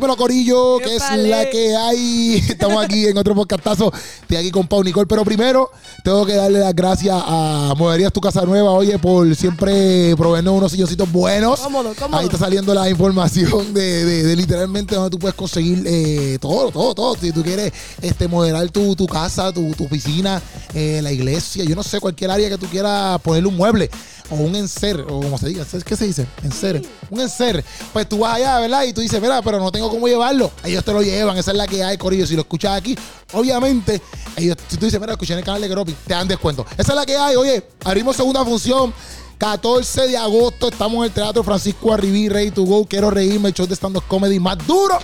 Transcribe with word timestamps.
Dímelo, 0.00 0.16
Corillo, 0.16 0.78
que 0.78 0.96
es 0.96 1.02
la 1.28 1.50
que 1.50 1.76
hay. 1.76 2.36
Estamos 2.48 2.82
aquí 2.82 3.04
en 3.04 3.18
otro 3.18 3.34
podcastazo. 3.34 3.92
Estoy 4.22 4.38
aquí 4.38 4.50
con 4.50 4.66
Pau 4.66 4.82
Nicole. 4.82 5.06
Pero 5.06 5.26
primero, 5.26 5.70
tengo 6.02 6.24
que 6.24 6.32
darle 6.36 6.58
las 6.60 6.74
gracias 6.74 7.14
a 7.22 7.74
Moverías 7.76 8.10
Tu 8.10 8.18
Casa 8.18 8.46
Nueva, 8.46 8.70
oye, 8.70 8.98
por 8.98 9.36
siempre 9.36 10.16
proveernos 10.16 10.54
unos 10.54 10.72
silloncitos 10.72 11.12
buenos. 11.12 11.60
Cómodo, 11.60 11.92
cómodo. 11.98 12.18
Ahí 12.18 12.24
está 12.24 12.38
saliendo 12.38 12.72
la 12.72 12.88
información 12.88 13.74
de, 13.74 14.06
de- 14.06 14.22
de 14.22 14.36
literalmente 14.36 14.94
donde 14.94 15.10
tú 15.10 15.18
puedes 15.18 15.34
conseguir 15.34 15.82
eh, 15.86 16.38
todo, 16.40 16.70
todo, 16.70 16.94
todo. 16.94 17.14
Si 17.20 17.30
tú 17.30 17.42
quieres 17.42 17.70
este, 18.00 18.26
modelar 18.26 18.70
tu, 18.70 18.96
tu 18.96 19.06
casa, 19.06 19.52
tu, 19.52 19.70
tu 19.74 19.84
oficina, 19.84 20.40
eh, 20.72 21.00
la 21.02 21.12
iglesia, 21.12 21.62
yo 21.64 21.76
no 21.76 21.82
sé, 21.82 22.00
cualquier 22.00 22.30
área 22.30 22.48
que 22.48 22.56
tú 22.56 22.64
quieras 22.68 23.20
ponerle 23.20 23.50
un 23.50 23.56
mueble 23.56 23.90
o 24.30 24.34
un 24.36 24.54
enser, 24.56 25.00
o 25.00 25.20
como 25.20 25.36
se 25.38 25.48
diga, 25.48 25.64
¿qué 25.84 25.96
se 25.96 26.06
dice? 26.06 26.26
Enser. 26.42 26.82
Un 27.10 27.20
enser. 27.20 27.64
Pues 27.92 28.08
tú 28.08 28.18
vas 28.18 28.36
allá, 28.36 28.58
¿verdad? 28.60 28.84
Y 28.84 28.92
tú 28.92 29.00
dices, 29.00 29.20
mira, 29.20 29.42
pero 29.42 29.58
no 29.58 29.70
tengo 29.72 29.90
cómo 29.90 30.06
llevarlo. 30.08 30.50
Ellos 30.64 30.84
te 30.84 30.92
lo 30.92 31.02
llevan, 31.02 31.36
esa 31.36 31.50
es 31.50 31.56
la 31.56 31.66
que 31.66 31.82
hay, 31.82 31.98
Corillo. 31.98 32.26
Si 32.26 32.34
lo 32.34 32.42
escuchas 32.42 32.76
aquí, 32.76 32.96
obviamente, 33.32 34.00
ellos, 34.36 34.56
si 34.68 34.76
tú 34.76 34.86
dices, 34.86 35.00
mira, 35.00 35.12
escuché 35.12 35.32
en 35.32 35.40
el 35.40 35.44
canal 35.44 35.60
de 35.60 35.68
Gropi, 35.68 35.92
te 36.06 36.14
dan 36.14 36.28
descuento. 36.28 36.64
Esa 36.78 36.92
es 36.92 36.96
la 36.96 37.04
que 37.06 37.16
hay, 37.16 37.36
oye, 37.36 37.66
abrimos 37.84 38.16
segunda 38.16 38.44
función. 38.44 38.92
14 39.38 40.06
de 40.08 40.18
agosto 40.18 40.68
estamos 40.68 40.98
en 40.98 41.04
el 41.04 41.10
Teatro 41.12 41.42
Francisco 41.42 41.92
Arribí, 41.94 42.28
Ready 42.28 42.50
to 42.50 42.62
Go. 42.64 42.84
Quiero 42.84 43.10
reírme, 43.10 43.48
el 43.48 43.54
show 43.54 43.66
de 43.66 43.74
stand-up 43.74 44.04
comedy 44.06 44.38
más 44.38 44.58
duro 44.66 44.98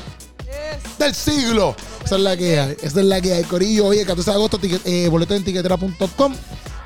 del 0.98 1.14
siglo. 1.14 1.74
Esa 2.04 2.16
es 2.16 2.20
la 2.22 2.36
que 2.36 2.60
hay. 2.60 2.76
Esa 2.82 3.00
es 3.00 3.06
la 3.06 3.20
que 3.20 3.32
hay, 3.32 3.44
Corillo. 3.44 3.86
Oye, 3.86 4.04
14 4.04 4.30
de 4.30 4.34
agosto, 4.36 4.58
ticket- 4.60 4.82
eh, 4.84 5.08
boleto 5.08 5.34
en 5.34 5.42
tiquetera.com 5.42 6.34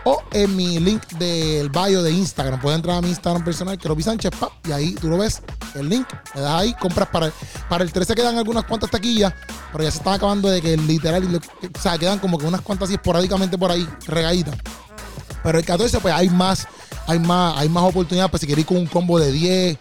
o 0.05 0.23
en 0.33 0.57
mi 0.57 0.79
link 0.79 1.07
del 1.19 1.69
bio 1.71 2.03
de 2.03 2.11
Instagram. 2.13 2.61
Puedes 2.61 2.77
entrar 2.77 2.97
a 2.97 3.01
mi 3.03 3.09
Instagram 3.11 3.45
personal, 3.45 3.77
Keropi 3.79 4.03
Sánchez, 4.03 4.31
pap, 4.39 4.51
y 4.67 4.73
ahí 4.73 4.95
tú 4.95 5.09
lo 5.09 5.19
ves, 5.19 5.43
el 5.75 5.89
link, 5.89 6.07
le 6.35 6.41
das 6.41 6.53
ahí, 6.61 6.75
compras 6.75 7.09
para, 7.11 7.33
para 7.69 7.85
el 7.85 7.93
13 7.93 8.15
quedan 8.15 8.39
algunas 8.39 8.65
cuantas 8.65 8.91
taquillas, 8.91 9.33
pero 9.73 9.85
ya 9.85 9.91
se 9.91 9.99
están 9.99 10.15
acabando 10.15 10.49
de 10.49 10.61
que 10.63 10.77
literal, 10.77 11.31
lo- 11.31 11.39
o 11.39 11.81
sea, 11.81 11.99
quedan 11.99 12.19
como 12.19 12.39
que 12.39 12.47
unas 12.47 12.61
cuantas 12.63 12.89
así 12.89 12.95
esporádicamente 12.95 13.57
por 13.59 13.71
ahí, 13.71 13.87
regaditas. 14.07 14.57
Pero 15.43 15.59
el 15.59 15.65
14, 15.65 16.01
pues 16.01 16.13
hay 16.15 16.29
más, 16.29 16.67
hay 17.07 17.19
más, 17.19 17.57
hay 17.57 17.69
más 17.69 17.85
oportunidades. 17.85 18.31
Pues 18.31 18.41
si 18.43 18.47
queréis 18.47 18.67
con 18.67 18.77
un 18.77 18.87
combo 18.87 19.19
de 19.19 19.33
10, 19.33 19.79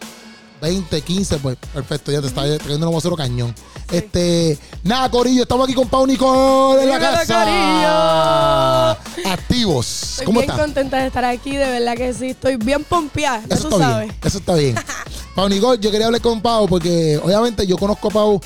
20, 0.61 1.01
15, 1.01 1.37
pues 1.39 1.57
perfecto, 1.73 2.11
ya 2.11 2.21
te 2.21 2.27
está 2.27 2.43
trayendo 2.57 2.87
un 2.87 2.93
vocero 2.95 3.15
cañón. 3.17 3.53
Este, 3.91 4.57
nada, 4.83 5.09
Corillo, 5.09 5.43
estamos 5.43 5.65
aquí 5.65 5.73
con 5.73 5.87
Pau 5.87 6.05
Nicole 6.05 6.83
en 6.83 6.89
la 6.89 6.99
Dímelo, 6.99 7.17
casa. 7.27 8.91
Activos. 9.25 10.11
Estoy 10.11 10.25
¿Cómo 10.25 10.39
bien 10.39 10.49
estás? 10.51 10.65
contenta 10.65 10.97
de 10.97 11.07
estar 11.07 11.25
aquí, 11.25 11.51
de 11.55 11.69
verdad 11.71 11.95
que 11.95 12.13
sí. 12.13 12.29
Estoy 12.29 12.55
bien 12.57 12.83
pompeada, 12.83 13.43
ya 13.47 13.55
Eso 13.55 13.69
tú 13.69 13.75
está 13.75 13.89
sabes. 13.89 14.07
bien. 14.07 14.19
Eso 14.23 14.37
está 14.37 14.55
bien. 14.55 14.75
Pau 15.35 15.49
Nicole, 15.49 15.79
yo 15.81 15.91
quería 15.91 16.05
hablar 16.07 16.21
con 16.21 16.41
Pau 16.41 16.67
porque 16.67 17.19
obviamente 17.23 17.65
yo 17.65 17.77
conozco 17.77 18.09
a 18.09 18.11
Pau 18.11 18.41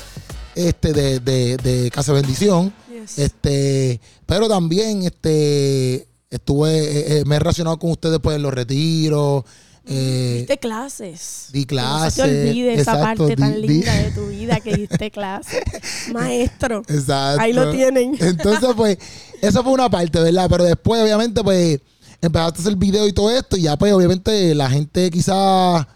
este, 0.54 0.92
de, 0.92 1.20
de, 1.20 1.56
de 1.58 1.90
Casa 1.90 2.12
Bendición. 2.12 2.72
Yes. 2.90 3.18
Este, 3.18 4.00
pero 4.26 4.48
también 4.48 5.02
este, 5.02 6.08
estuve, 6.30 6.70
eh, 6.78 7.18
eh, 7.18 7.24
me 7.26 7.36
he 7.36 7.38
relacionado 7.38 7.78
con 7.78 7.90
ustedes 7.90 8.18
pues 8.22 8.36
en 8.36 8.42
los 8.42 8.54
retiros. 8.54 9.44
Eh, 9.86 10.36
Diste 10.38 10.58
clases. 10.58 11.48
di 11.52 11.64
Que 11.66 11.74
No 11.76 11.82
se 11.82 11.86
clases, 11.86 12.14
te 12.14 12.22
olvide 12.48 12.74
esa 12.74 13.00
parte 13.00 13.36
tan 13.36 13.60
di- 13.60 13.68
linda 13.68 13.92
de 13.94 14.10
tu 14.12 14.26
vida 14.28 14.60
que 14.60 14.76
diste 14.76 15.10
clases. 15.10 15.62
Maestro. 16.12 16.82
Exacto. 16.88 17.40
Ahí 17.42 17.52
lo 17.52 17.70
tienen. 17.70 18.16
Entonces, 18.20 18.70
pues, 18.76 18.98
eso 19.42 19.62
fue 19.62 19.72
una 19.72 19.90
parte, 19.90 20.20
¿verdad? 20.20 20.46
Pero 20.48 20.64
después, 20.64 21.02
obviamente, 21.02 21.42
pues, 21.42 21.80
empezaste 22.20 22.58
a 22.58 22.62
hacer 22.62 22.76
video 22.76 23.06
y 23.06 23.12
todo 23.12 23.30
esto, 23.30 23.56
y 23.56 23.62
ya, 23.62 23.76
pues, 23.76 23.92
obviamente, 23.92 24.54
la 24.54 24.70
gente 24.70 25.10
quizás, 25.10 25.86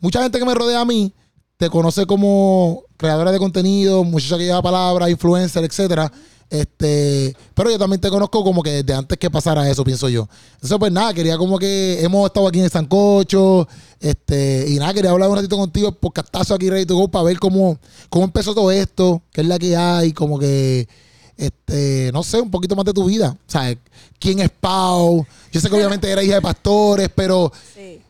mucha 0.00 0.22
gente 0.22 0.38
que 0.38 0.44
me 0.44 0.54
rodea 0.54 0.80
a 0.80 0.84
mí, 0.84 1.12
te 1.56 1.68
conoce 1.70 2.06
como 2.06 2.82
creadora 2.96 3.30
de 3.32 3.38
contenido, 3.38 4.02
muchacha 4.04 4.36
que 4.38 4.44
lleva 4.44 4.62
palabras, 4.62 5.10
influencer, 5.10 5.64
etcétera. 5.64 6.10
Este, 6.50 7.36
pero 7.54 7.70
yo 7.70 7.78
también 7.78 8.00
te 8.00 8.08
conozco 8.08 8.42
como 8.42 8.62
que 8.62 8.82
desde 8.82 8.94
antes 8.94 9.18
que 9.18 9.30
pasara 9.30 9.68
eso, 9.70 9.84
pienso 9.84 10.08
yo. 10.08 10.28
Entonces, 10.54 10.78
pues 10.78 10.90
nada, 10.92 11.12
quería 11.12 11.36
como 11.36 11.58
que 11.58 12.02
hemos 12.02 12.26
estado 12.26 12.48
aquí 12.48 12.58
en 12.58 12.64
el 12.64 12.70
Sancocho, 12.70 13.68
este, 14.00 14.64
y 14.68 14.76
nada, 14.78 14.94
quería 14.94 15.10
hablar 15.10 15.28
un 15.28 15.36
ratito 15.36 15.56
contigo 15.58 15.92
por 15.92 16.12
castazo 16.12 16.54
aquí 16.54 16.70
Ready 16.70 16.86
to 16.86 16.96
Go 16.96 17.08
para 17.08 17.24
ver 17.24 17.38
cómo, 17.38 17.78
cómo 18.08 18.24
empezó 18.24 18.54
todo 18.54 18.70
esto, 18.70 19.20
qué 19.32 19.42
es 19.42 19.46
la 19.46 19.58
que 19.58 19.76
hay, 19.76 20.12
como 20.12 20.38
que, 20.38 20.88
este, 21.36 22.10
no 22.14 22.22
sé, 22.22 22.40
un 22.40 22.50
poquito 22.50 22.74
más 22.74 22.84
de 22.86 22.94
tu 22.94 23.04
vida. 23.04 23.36
O 23.46 23.50
sea, 23.50 23.76
quién 24.18 24.40
es 24.40 24.50
Pau. 24.50 25.26
Yo 25.52 25.60
sé 25.60 25.68
que 25.68 25.76
obviamente 25.76 26.10
era 26.10 26.22
hija 26.22 26.36
de 26.36 26.42
pastores, 26.42 27.10
pero 27.14 27.52
Sí. 27.74 28.00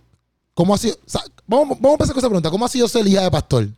¿cómo 0.55 0.75
ha 0.75 0.79
sido? 0.79 0.95
O 0.95 1.11
sea, 1.11 1.23
vamos, 1.47 1.77
vamos 1.81 1.91
a 1.91 1.93
empezar 1.95 2.15
con 2.15 2.21
esa 2.21 2.29
pregunta. 2.29 2.51
¿Cómo 2.51 2.65
ha 2.65 2.69
sido 2.69 2.87
ser 2.89 3.07
hija 3.07 3.23
de 3.23 3.31
pastor? 3.31 3.69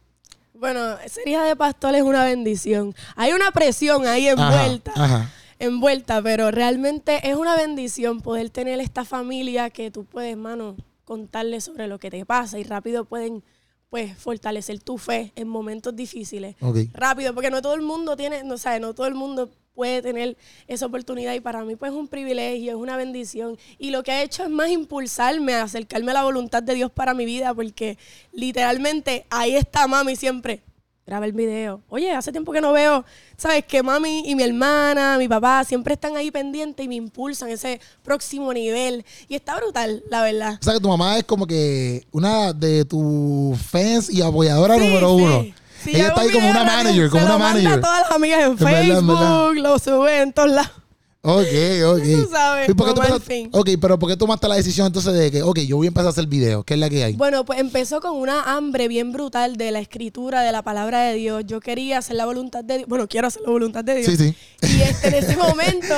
Bueno, 0.60 0.98
ser 1.06 1.26
hija 1.26 1.42
de 1.44 1.56
pastor 1.56 1.94
es 1.94 2.02
una 2.02 2.22
bendición. 2.22 2.94
Hay 3.16 3.32
una 3.32 3.50
presión 3.50 4.06
ahí 4.06 4.28
envuelta. 4.28 4.92
Ajá, 4.94 5.04
ajá. 5.04 5.30
envuelta, 5.58 6.20
pero 6.20 6.50
realmente 6.50 7.30
es 7.30 7.34
una 7.34 7.56
bendición 7.56 8.20
poder 8.20 8.50
tener 8.50 8.78
esta 8.78 9.06
familia 9.06 9.70
que 9.70 9.90
tú 9.90 10.04
puedes, 10.04 10.36
mano, 10.36 10.76
contarle 11.06 11.62
sobre 11.62 11.86
lo 11.88 11.98
que 11.98 12.10
te 12.10 12.26
pasa 12.26 12.58
y 12.58 12.64
rápido 12.64 13.06
pueden, 13.06 13.42
pues, 13.88 14.14
fortalecer 14.18 14.80
tu 14.80 14.98
fe 14.98 15.32
en 15.34 15.48
momentos 15.48 15.96
difíciles. 15.96 16.56
Ok. 16.60 16.76
Rápido, 16.92 17.32
porque 17.32 17.50
no 17.50 17.62
todo 17.62 17.72
el 17.72 17.82
mundo 17.82 18.14
tiene, 18.14 18.44
no 18.44 18.58
sabe, 18.58 18.80
no 18.80 18.92
todo 18.92 19.06
el 19.06 19.14
mundo 19.14 19.48
puede 19.74 20.02
tener 20.02 20.36
esa 20.66 20.86
oportunidad 20.86 21.34
y 21.34 21.40
para 21.40 21.64
mí 21.64 21.76
pues 21.76 21.92
es 21.92 21.98
un 21.98 22.08
privilegio, 22.08 22.72
es 22.72 22.76
una 22.76 22.96
bendición 22.96 23.58
y 23.78 23.90
lo 23.90 24.02
que 24.02 24.12
ha 24.12 24.22
hecho 24.22 24.42
es 24.42 24.50
más 24.50 24.68
impulsarme 24.70 25.54
a 25.54 25.62
acercarme 25.62 26.10
a 26.10 26.14
la 26.14 26.24
voluntad 26.24 26.62
de 26.62 26.74
Dios 26.74 26.90
para 26.90 27.14
mi 27.14 27.24
vida 27.24 27.54
porque 27.54 27.96
literalmente 28.32 29.26
ahí 29.30 29.56
está 29.56 29.86
mami 29.86 30.16
siempre 30.16 30.62
graba 31.10 31.26
el 31.26 31.32
video. 31.32 31.82
Oye, 31.88 32.12
hace 32.12 32.30
tiempo 32.30 32.52
que 32.52 32.60
no 32.60 32.72
veo, 32.72 33.04
¿sabes? 33.36 33.64
Que 33.64 33.82
mami 33.82 34.22
y 34.26 34.36
mi 34.36 34.44
hermana, 34.44 35.18
mi 35.18 35.26
papá, 35.26 35.64
siempre 35.64 35.94
están 35.94 36.16
ahí 36.16 36.30
pendientes 36.30 36.86
y 36.86 36.88
me 36.88 36.94
impulsan 36.94 37.48
ese 37.48 37.80
próximo 38.04 38.52
nivel. 38.52 39.04
Y 39.28 39.34
está 39.34 39.56
brutal, 39.56 40.04
la 40.08 40.22
verdad. 40.22 40.58
O 40.60 40.64
sea, 40.64 40.74
que 40.74 40.80
tu 40.80 40.86
mamá 40.86 41.18
es 41.18 41.24
como 41.24 41.48
que 41.48 42.06
una 42.12 42.52
de 42.52 42.84
tus 42.84 43.58
fans 43.60 44.08
y 44.08 44.22
apoyadora 44.22 44.76
Sí, 44.76 44.86
número 44.86 45.16
sí. 45.42 45.54
Si 45.82 45.90
Ella 45.90 46.08
está 46.08 46.20
ahí 46.22 46.30
como 46.30 46.50
una 46.50 46.64
manager, 46.64 47.10
como 47.10 47.24
una 47.24 47.38
manager. 47.38 47.80
todas 47.80 48.00
las 48.02 48.10
amigas 48.10 48.40
en, 48.40 48.44
En 48.46 48.56
verdad, 48.56 48.80
en 48.82 48.86
Facebook, 48.86 49.18
verdad. 49.18 49.52
lo 49.54 49.78
sube 49.78 50.20
en 50.22 50.32
todos 50.32 50.50
lados. 50.50 50.70
Ok, 51.22 51.46
ok. 51.84 52.02
Tú 52.02 52.28
sabes, 52.30 52.68
¿Y 52.70 52.74
por 52.74 52.94
qué 52.94 53.02
tú 53.12 53.20
fin. 53.20 53.48
ok, 53.52 53.68
pero 53.78 53.98
¿por 53.98 54.08
qué 54.08 54.16
tomaste 54.16 54.48
la 54.48 54.54
decisión 54.54 54.86
entonces 54.86 55.12
de 55.12 55.30
que, 55.30 55.42
ok, 55.42 55.58
yo 55.60 55.76
voy 55.76 55.86
a 55.86 55.88
empezar 55.88 56.06
a 56.06 56.10
hacer 56.10 56.26
videos? 56.26 56.64
¿Qué 56.64 56.74
es 56.74 56.80
la 56.80 56.88
que 56.88 57.04
hay? 57.04 57.12
Bueno, 57.14 57.44
pues 57.44 57.60
empezó 57.60 58.00
con 58.00 58.16
una 58.16 58.42
hambre 58.56 58.88
bien 58.88 59.12
brutal 59.12 59.56
de 59.56 59.70
la 59.70 59.80
escritura, 59.80 60.40
de 60.42 60.50
la 60.52 60.62
palabra 60.62 61.00
de 61.02 61.14
Dios. 61.14 61.44
Yo 61.46 61.60
quería 61.60 61.98
hacer 61.98 62.16
la 62.16 62.24
voluntad 62.24 62.64
de 62.64 62.78
Dios. 62.78 62.88
Bueno, 62.88 63.06
quiero 63.06 63.26
hacer 63.26 63.42
la 63.42 63.50
voluntad 63.50 63.84
de 63.84 63.96
Dios. 63.96 64.06
Sí, 64.06 64.16
sí. 64.16 64.34
Y 64.62 64.80
este, 64.80 65.08
en 65.08 65.14
ese 65.14 65.36
momento 65.36 65.94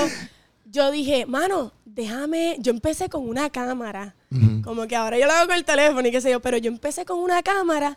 yo 0.73 0.91
dije, 0.91 1.25
mano, 1.27 1.73
déjame. 1.85 2.57
Yo 2.59 2.73
empecé 2.73 3.09
con 3.09 3.29
una 3.29 3.49
cámara. 3.51 4.17
Como 4.65 4.87
que 4.87 4.97
ahora 4.97 5.19
yo 5.19 5.27
lo 5.27 5.33
hago 5.33 5.47
con 5.47 5.57
el 5.57 5.65
teléfono 5.65 6.09
y 6.09 6.11
qué 6.11 6.21
sé 6.21 6.31
yo, 6.31 6.41
pero 6.41 6.57
yo 6.57 6.69
empecé 6.69 7.05
con 7.05 7.19
una 7.21 7.43
cámara 7.43 7.97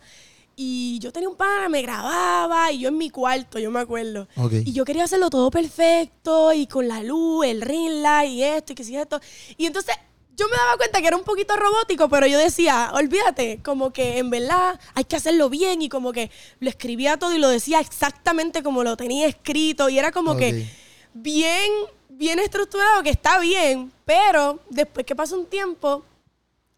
y 0.55 0.99
yo 0.99 1.11
tenía 1.11 1.27
un 1.29 1.35
pana, 1.35 1.67
me 1.69 1.81
grababa 1.81 2.71
y 2.71 2.79
yo 2.79 2.89
en 2.89 2.97
mi 2.97 3.09
cuarto, 3.09 3.59
yo 3.59 3.71
me 3.71 3.79
acuerdo. 3.81 4.27
Y 4.66 4.71
yo 4.73 4.85
quería 4.85 5.03
hacerlo 5.03 5.29
todo 5.29 5.51
perfecto 5.51 6.53
y 6.53 6.67
con 6.67 6.88
la 6.88 7.03
luz, 7.03 7.45
el 7.45 7.61
ring 7.61 8.01
light 8.01 8.31
y 8.31 8.43
esto 8.43 8.71
y 8.71 8.75
que 8.75 8.83
si 8.83 8.95
esto. 8.95 9.19
Y 9.57 9.65
entonces 9.65 9.95
yo 10.38 10.47
me 10.49 10.57
daba 10.57 10.77
cuenta 10.77 10.99
que 11.01 11.07
era 11.07 11.17
un 11.17 11.23
poquito 11.23 11.55
robótico, 11.55 12.09
pero 12.09 12.27
yo 12.27 12.38
decía, 12.38 12.91
olvídate, 12.94 13.61
como 13.63 13.91
que 13.91 14.17
en 14.17 14.29
verdad 14.29 14.79
hay 14.94 15.03
que 15.05 15.15
hacerlo 15.15 15.49
bien 15.49 15.81
y 15.81 15.89
como 15.89 16.11
que 16.11 16.29
lo 16.59 16.69
escribía 16.69 17.17
todo 17.17 17.33
y 17.33 17.38
lo 17.39 17.49
decía 17.49 17.79
exactamente 17.79 18.63
como 18.63 18.83
lo 18.83 18.97
tenía 18.97 19.27
escrito 19.27 19.89
y 19.89 19.97
era 19.99 20.11
como 20.11 20.31
Ok. 20.31 20.39
que 20.39 20.69
bien, 21.13 21.71
bien 22.09 22.39
estructurado, 22.39 23.03
que 23.03 23.09
está 23.09 23.39
bien, 23.39 23.91
pero 24.05 24.59
después 24.69 25.05
que 25.05 25.15
pasa 25.15 25.35
un 25.35 25.45
tiempo, 25.45 26.03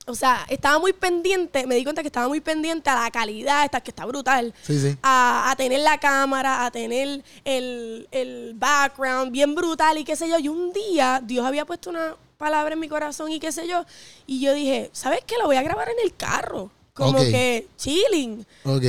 o 0.08 0.16
sea, 0.16 0.46
estaba 0.50 0.80
muy 0.80 0.94
pendiente, 0.94 1.68
me 1.68 1.76
di 1.76 1.84
cuenta 1.84 2.02
que 2.02 2.08
estaba 2.08 2.28
muy 2.28 2.40
pendiente 2.42 2.90
a 2.90 2.96
la 3.04 3.12
calidad, 3.12 3.66
esta, 3.66 3.82
que 3.82 3.92
está 3.92 4.06
brutal, 4.06 4.54
Sí, 4.64 4.80
sí. 4.80 4.98
a, 5.04 5.52
a 5.52 5.56
tener 5.56 5.82
la 5.82 6.00
cámara, 6.00 6.66
a 6.66 6.72
tener 6.72 7.24
el, 7.46 8.08
el 8.12 8.54
background 8.56 9.32
bien 9.32 9.54
brutal 9.54 9.98
y 9.98 10.04
qué 10.04 10.16
sé 10.16 10.30
yo. 10.30 10.40
Y 10.40 10.48
un 10.48 10.72
día 10.74 11.22
Dios 11.24 11.46
había 11.46 11.66
puesto 11.66 11.90
una 11.90 12.16
palabra 12.38 12.74
en 12.74 12.80
mi 12.80 12.88
corazón 12.88 13.32
y 13.32 13.40
qué 13.40 13.52
sé 13.52 13.68
yo, 13.68 13.84
y 14.26 14.40
yo 14.40 14.54
dije, 14.54 14.90
¿sabes 14.94 15.20
qué? 15.26 15.36
Lo 15.40 15.46
voy 15.48 15.56
a 15.58 15.62
grabar 15.64 15.90
en 15.90 15.98
el 16.04 16.16
carro, 16.16 16.72
como 16.94 17.18
que 17.20 17.68
chilling, 17.78 18.46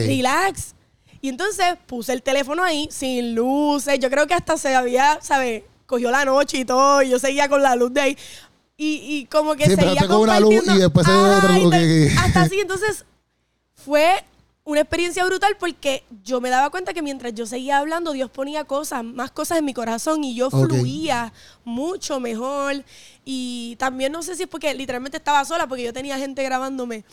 relax. 0.06 0.74
Y 1.20 1.28
entonces 1.30 1.74
puse 1.86 2.12
el 2.12 2.22
teléfono 2.22 2.62
ahí, 2.62 2.88
sin 2.92 3.34
luces. 3.34 3.98
Yo 3.98 4.08
creo 4.08 4.26
que 4.28 4.34
hasta 4.34 4.56
se 4.56 4.72
había, 4.74 5.18
¿sabes? 5.20 5.64
Cogió 5.86 6.10
la 6.12 6.24
noche 6.24 6.58
y 6.58 6.64
todo. 6.64 7.02
Y 7.02 7.08
yo 7.10 7.18
seguía 7.18 7.48
con 7.48 7.60
la 7.60 7.74
luz 7.74 7.92
de 7.92 8.00
ahí. 8.00 8.18
Y, 8.80 9.00
y 9.02 9.26
como 9.26 9.56
que 9.56 9.64
Sí, 9.64 9.70
seguía 9.70 9.88
empezaste 9.88 10.08
con 10.08 10.20
una 10.20 10.38
luz 10.38 10.64
y 10.66 10.78
después 10.78 11.04
se 11.04 11.12
Ajá, 11.12 11.38
otra 11.38 11.58
luz 11.58 11.74
Hasta 12.16 12.42
así. 12.42 12.60
Entonces, 12.60 13.04
fue 13.74 14.24
una 14.64 14.80
experiencia 14.80 15.24
brutal 15.24 15.56
porque 15.58 16.04
yo 16.22 16.40
me 16.40 16.48
daba 16.48 16.70
cuenta 16.70 16.92
que 16.92 17.02
mientras 17.02 17.34
yo 17.34 17.44
seguía 17.44 17.78
hablando, 17.78 18.12
Dios 18.12 18.30
ponía 18.30 18.64
cosas, 18.64 19.02
más 19.02 19.30
cosas 19.30 19.58
en 19.58 19.64
mi 19.64 19.74
corazón 19.74 20.22
y 20.22 20.34
yo 20.34 20.48
fluía 20.50 21.32
mucho 21.64 22.20
mejor. 22.20 22.84
Y 23.24 23.76
también 23.80 24.12
no 24.12 24.22
sé 24.22 24.36
si 24.36 24.44
es 24.44 24.48
porque 24.48 24.72
literalmente 24.74 25.16
estaba 25.16 25.44
sola, 25.44 25.66
porque 25.66 25.82
yo 25.82 25.92
tenía 25.92 26.18
gente 26.18 26.44
grabándome. 26.44 27.04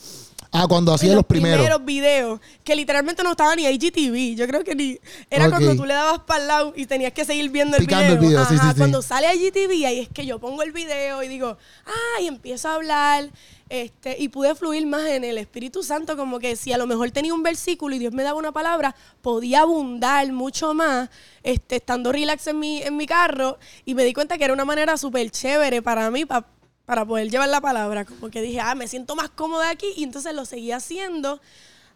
Ah, 0.58 0.68
cuando 0.68 0.94
hacía 0.94 1.10
en 1.10 1.16
los 1.16 1.26
primeros. 1.26 1.86
videos, 1.86 2.40
que 2.64 2.76
literalmente 2.76 3.22
no 3.24 3.32
estaba 3.32 3.56
ni 3.56 3.66
IGTV. 3.68 4.36
Yo 4.38 4.48
creo 4.48 4.64
que 4.64 4.74
ni. 4.76 4.98
Era 5.30 5.50
cuando 5.50 5.76
tú 5.76 5.86
le 5.86 5.94
dabas 5.94 6.20
para 6.22 6.42
el 6.42 6.48
lado 6.48 6.74
y 6.76 6.86
tenías 6.86 7.12
que 7.14 7.26
seguir 7.26 7.50
viendo 7.50 7.76
el 7.78 7.84
Picando 7.86 8.14
el 8.14 8.20
video. 8.20 8.30
video, 8.30 8.46
sí, 8.46 8.56
Ajá, 8.56 8.68
sí, 8.70 8.74
sí. 8.74 8.78
Cuando 8.80 9.02
sale 9.02 9.28
IGTV, 9.36 9.86
ahí 9.86 10.00
es 10.00 10.10
que 10.10 10.26
yo 10.26 10.40
pongo 10.40 10.64
el 10.64 10.72
video 10.72 11.22
y 11.24 11.28
digo, 11.28 11.58
ah, 11.86 12.22
y 12.22 12.28
empiezo 12.28 12.70
a 12.70 12.76
hablar. 12.76 13.30
Este, 13.68 14.16
y 14.20 14.30
pude 14.30 14.54
fluir 14.54 14.86
más 14.86 15.08
en 15.08 15.24
el 15.24 15.40
Espíritu 15.40 15.82
Santo, 15.82 16.16
como 16.16 16.38
que 16.38 16.56
si 16.56 16.72
a 16.72 16.78
lo 16.78 16.86
mejor 16.86 17.10
tenía 17.10 17.34
un 17.34 17.42
versículo 17.42 17.96
y 17.96 18.00
Dios 18.00 18.14
me 18.14 18.22
daba 18.22 18.38
una 18.38 18.52
palabra, 18.52 18.96
podía 19.24 19.62
abundar 19.62 20.32
mucho 20.32 20.76
más, 20.76 21.10
este, 21.42 21.78
estando 21.78 22.12
relax 22.12 22.46
en 22.46 22.60
mi, 22.60 22.84
en 22.84 22.96
mi 22.96 23.08
carro, 23.08 23.58
y 23.84 23.96
me 23.96 24.04
di 24.04 24.14
cuenta 24.14 24.38
que 24.38 24.44
era 24.44 24.54
una 24.54 24.66
manera 24.66 24.98
súper 24.98 25.32
chévere 25.32 25.82
para 25.82 26.12
mí, 26.12 26.26
pa- 26.26 26.46
para 26.86 27.06
poder 27.06 27.30
llevar 27.30 27.50
la 27.50 27.62
palabra. 27.62 28.06
Como 28.06 28.30
que 28.30 28.42
dije, 28.42 28.60
ah, 28.60 28.76
me 28.76 28.88
siento 28.88 29.16
más 29.16 29.30
cómoda 29.30 29.70
aquí, 29.70 29.88
y 29.96 30.04
entonces 30.04 30.34
lo 30.34 30.46
seguí 30.46 30.72
haciendo 30.72 31.40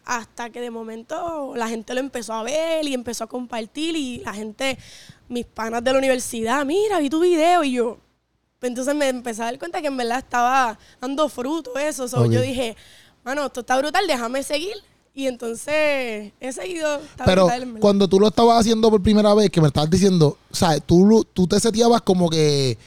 hasta 0.05 0.49
que 0.49 0.61
de 0.61 0.71
momento 0.71 1.53
la 1.55 1.67
gente 1.67 1.93
lo 1.93 1.99
empezó 1.99 2.33
a 2.33 2.41
ver 2.41 2.87
y 2.87 2.93
empezó 2.93 3.25
a 3.25 3.27
compartir, 3.27 3.95
y 3.95 4.19
la 4.19 4.33
gente, 4.33 4.77
mis 5.27 5.45
panas 5.45 5.83
de 5.83 5.91
la 5.91 5.99
universidad, 5.99 6.65
mira, 6.65 6.99
vi 6.99 7.09
tu 7.09 7.19
video, 7.19 7.63
y 7.63 7.73
yo, 7.73 7.99
entonces 8.61 8.95
me 8.95 9.07
empecé 9.07 9.41
a 9.41 9.45
dar 9.45 9.59
cuenta 9.59 9.81
que 9.81 9.87
en 9.87 9.97
verdad 9.97 10.19
estaba 10.19 10.77
dando 10.99 11.29
fruto 11.29 11.77
eso. 11.77 12.07
So. 12.07 12.25
Yo 12.25 12.41
dije, 12.41 12.75
mano, 13.23 13.45
esto 13.45 13.61
está 13.61 13.77
brutal, 13.77 14.05
déjame 14.07 14.43
seguir. 14.43 14.75
Y 15.13 15.27
entonces 15.27 16.31
he 16.39 16.53
seguido. 16.53 17.01
Pero 17.25 17.45
brutal, 17.45 17.77
cuando 17.79 18.07
tú 18.07 18.19
lo 18.19 18.27
estabas 18.27 18.59
haciendo 18.59 18.89
por 18.89 19.01
primera 19.01 19.33
vez, 19.33 19.49
que 19.49 19.59
me 19.59 19.67
estabas 19.67 19.89
diciendo, 19.89 20.37
o 20.49 20.55
sea, 20.55 20.79
tú, 20.79 21.25
tú 21.33 21.47
te 21.47 21.59
seteabas 21.59 22.01
como 22.01 22.29
que. 22.29 22.77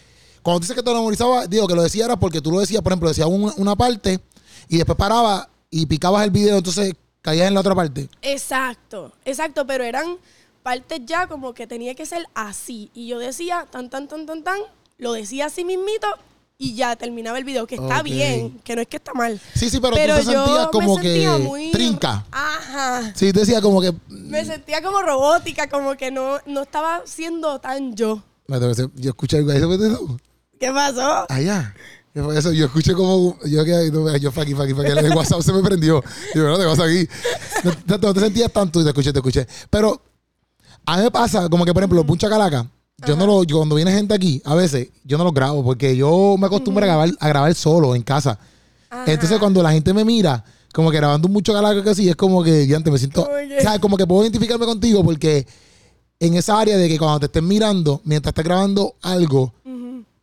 Cuando 0.43 0.61
dices 0.61 0.75
que 0.75 0.83
te 0.83 0.91
lo 0.91 0.97
memorizabas, 0.97 1.49
digo 1.49 1.67
que 1.69 1.75
lo 1.75 1.83
decías 1.83 2.07
era 2.07 2.17
porque 2.17 2.41
tú 2.41 2.51
lo 2.51 2.61
decías, 2.61 2.83
por 2.83 2.93
ejemplo, 2.93 3.09
decías 3.09 3.29
una, 3.29 3.53
una 3.57 3.77
parte 3.77 4.21
y 4.69 4.77
después 4.77 4.97
parabas 4.99 5.47
y 5.71 5.87
picabas 5.87 6.25
el 6.25 6.31
video, 6.31 6.57
entonces 6.59 6.95
caías 7.21 7.49
en 7.49 7.55
la 7.55 7.61
otra 7.61 7.75
parte. 7.75 8.09
Exacto, 8.23 9.13
exacto, 9.25 9.67
pero 9.67 9.85
eran 9.85 10.19
partes 10.63 11.01
ya 11.07 11.27
como 11.27 11.55
que 11.55 11.67
tenía 11.67 11.95
que 11.95 12.07
ser 12.07 12.27
así. 12.35 12.91
Y 12.95 13.07
yo 13.07 13.19
decía 13.19 13.67
tan, 13.71 13.89
tan, 13.89 14.09
tan, 14.09 14.27
tan, 14.27 14.43
tan, 14.43 14.59
lo 14.99 15.13
decía 15.13 15.47
así 15.47 15.65
mismito 15.65 16.07
y 16.59 16.75
ya 16.75 16.95
terminaba 16.97 17.39
el 17.39 17.45
video, 17.45 17.67
que 17.67 17.75
está 17.75 17.99
Ok. 17.99 18.05
bien, 18.05 18.61
que 18.63 18.77
no 18.77 18.83
es 18.83 18.89
que 18.89 18.97
está 18.97 19.13
mal. 19.15 19.41
Sí, 19.55 19.69
sí, 19.69 19.81
pero, 19.81 19.97
tú 19.97 19.97
te 19.97 20.23
sentías 20.23 20.69
como 20.69 20.97
que 20.97 21.71
trinca. 21.73 22.25
Ajá. 22.31 23.13
Sí, 23.15 23.33
te 23.33 23.41
decía 23.41 23.61
como 23.61 23.81
que. 23.81 23.93
Me 24.09 24.45
sentía 24.45 24.81
como 24.83 25.03
robótica, 25.03 25.69
como 25.69 25.97
que 25.97 26.11
no, 26.11 26.39
no 26.47 26.63
estaba 26.63 27.03
siendo 27.05 27.59
tan 27.59 27.97
yo. 27.97 28.23
Yo 28.95 29.11
escuché 29.11 29.39
algo 29.39 29.51
ahí. 29.51 29.59
¿eso 29.59 29.67
fue 29.67 29.79
tú? 29.79 30.19
¿Qué 30.63 30.71
pasó? 30.71 31.27
Allá. 31.29 31.75
¿Qué 32.15 32.23
fue 32.23 32.39
eso? 32.39 32.53
Yo 32.53 32.67
escuché 32.67 32.95
como. 32.95 33.37
Yo 33.45 33.65
yo 33.65 34.31
fue 34.31 34.45
aquí, 34.45 34.55
fue 34.55 34.65
aquí. 34.71 34.75
El 34.97 35.13
WhatsApp 35.13 35.41
se 35.41 35.53
me 35.53 35.61
prendió. 35.61 36.01
Yo, 36.37 36.47
no 36.47 36.57
te 36.57 36.65
vas 36.65 36.79
aquí. 36.79 37.09
No, 37.65 37.99
no- 37.99 38.15
te 38.15 38.21
sentías 38.21 38.53
tanto 38.53 38.81
y 38.81 38.85
te 38.85 38.91
escuché, 38.91 39.13
te 39.13 39.19
escuché. 39.19 39.45
Pero 39.69 40.01
a 40.87 40.99
mí 40.99 41.03
me 41.03 41.11
pasa, 41.11 41.49
como 41.49 41.65
que 41.65 41.75
por 41.75 41.83
ejemplo, 41.83 42.07
Puncha 42.07 42.29
Calaca. 42.29 42.65
Yo 43.05 43.17
no 43.17 43.27
lo, 43.27 43.43
yo 43.43 43.57
cuando 43.57 43.75
viene 43.75 43.91
gente 43.91 44.15
aquí, 44.15 44.41
a 44.45 44.55
veces, 44.55 44.91
yo 45.03 45.19
no 45.19 45.25
los 45.25 45.35
grabo 45.35 45.65
porque 45.65 45.97
yo 45.97 46.37
me 46.39 46.47
acostumbro 46.47 46.85
a, 46.85 46.87
grabar, 46.87 47.11
a 47.19 47.29
grabar 47.29 47.53
solo 47.57 47.97
en 47.97 48.03
casa. 48.03 48.39
Ajá. 48.89 49.11
Entonces, 49.11 49.41
cuando 49.41 49.61
la 49.65 49.73
gente 49.73 49.93
me 49.93 50.05
mira, 50.05 50.45
como 50.73 50.93
que 50.93 50.99
grabando 50.99 51.27
mucho 51.27 51.53
calaca 51.53 51.83
que 51.83 51.91
así, 51.91 52.09
es 52.09 52.15
como 52.15 52.45
que 52.45 52.69
ya 52.69 52.77
antes 52.77 52.93
me 52.93 53.01
siento. 53.01 53.29
Sea, 53.61 53.81
como 53.81 53.97
que 53.97 54.07
puedo 54.07 54.23
identificarme 54.23 54.65
contigo 54.65 55.03
porque 55.03 55.45
en 56.21 56.35
esa 56.35 56.61
área 56.61 56.77
de 56.77 56.89
que 56.89 56.99
cuando 56.99 57.19
te 57.19 57.27
estén 57.27 57.49
mirando, 57.49 58.01
mientras 58.05 58.31
estás 58.31 58.45
grabando 58.45 58.95
algo, 59.03 59.53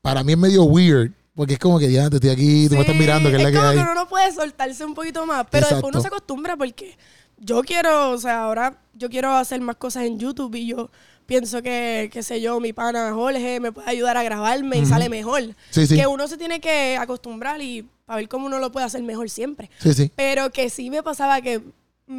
para 0.01 0.23
mí 0.23 0.33
es 0.33 0.37
medio 0.37 0.63
weird. 0.63 1.11
Porque 1.35 1.53
es 1.53 1.59
como 1.59 1.79
que 1.79 1.89
ya 1.89 2.09
te 2.09 2.17
estoy 2.17 2.31
aquí, 2.31 2.67
tú 2.67 2.75
me 2.75 2.81
estás 2.81 2.95
mirando, 2.95 3.29
que 3.29 3.37
es 3.37 3.43
la 3.43 3.49
que 3.49 3.55
como 3.55 3.69
hay. 3.69 3.77
que 3.77 3.81
uno 3.83 3.95
no 3.95 4.09
puede 4.09 4.29
soltarse 4.33 4.83
un 4.83 4.93
poquito 4.93 5.25
más. 5.25 5.45
Pero 5.49 5.67
Exacto. 5.67 5.75
después 5.75 5.95
uno 5.95 6.01
se 6.01 6.07
acostumbra 6.07 6.57
porque 6.57 6.97
yo 7.37 7.61
quiero, 7.61 8.11
o 8.11 8.17
sea, 8.17 8.43
ahora 8.43 8.81
yo 8.93 9.09
quiero 9.09 9.31
hacer 9.31 9.61
más 9.61 9.77
cosas 9.77 10.03
en 10.03 10.19
YouTube 10.19 10.53
y 10.55 10.67
yo 10.67 10.91
pienso 11.25 11.61
que, 11.61 12.09
qué 12.11 12.23
sé 12.23 12.41
yo, 12.41 12.59
mi 12.59 12.73
pana 12.73 13.13
Jorge 13.13 13.61
me 13.61 13.71
puede 13.71 13.89
ayudar 13.89 14.17
a 14.17 14.23
grabarme 14.23 14.79
y 14.79 14.85
sale 14.85 15.07
mejor. 15.07 15.55
Sí, 15.69 15.87
sí. 15.87 15.95
Que 15.95 16.07
uno 16.07 16.27
se 16.27 16.37
tiene 16.37 16.59
que 16.59 16.97
acostumbrar 16.97 17.61
y 17.61 17.87
para 18.05 18.17
ver 18.17 18.27
cómo 18.27 18.47
uno 18.47 18.59
lo 18.59 18.71
puede 18.71 18.85
hacer 18.87 19.03
mejor 19.03 19.29
siempre. 19.29 19.69
Sí, 19.77 19.93
sí. 19.93 20.11
Pero 20.15 20.49
que 20.51 20.69
sí 20.69 20.89
me 20.89 21.03
pasaba 21.03 21.39
que 21.39 21.61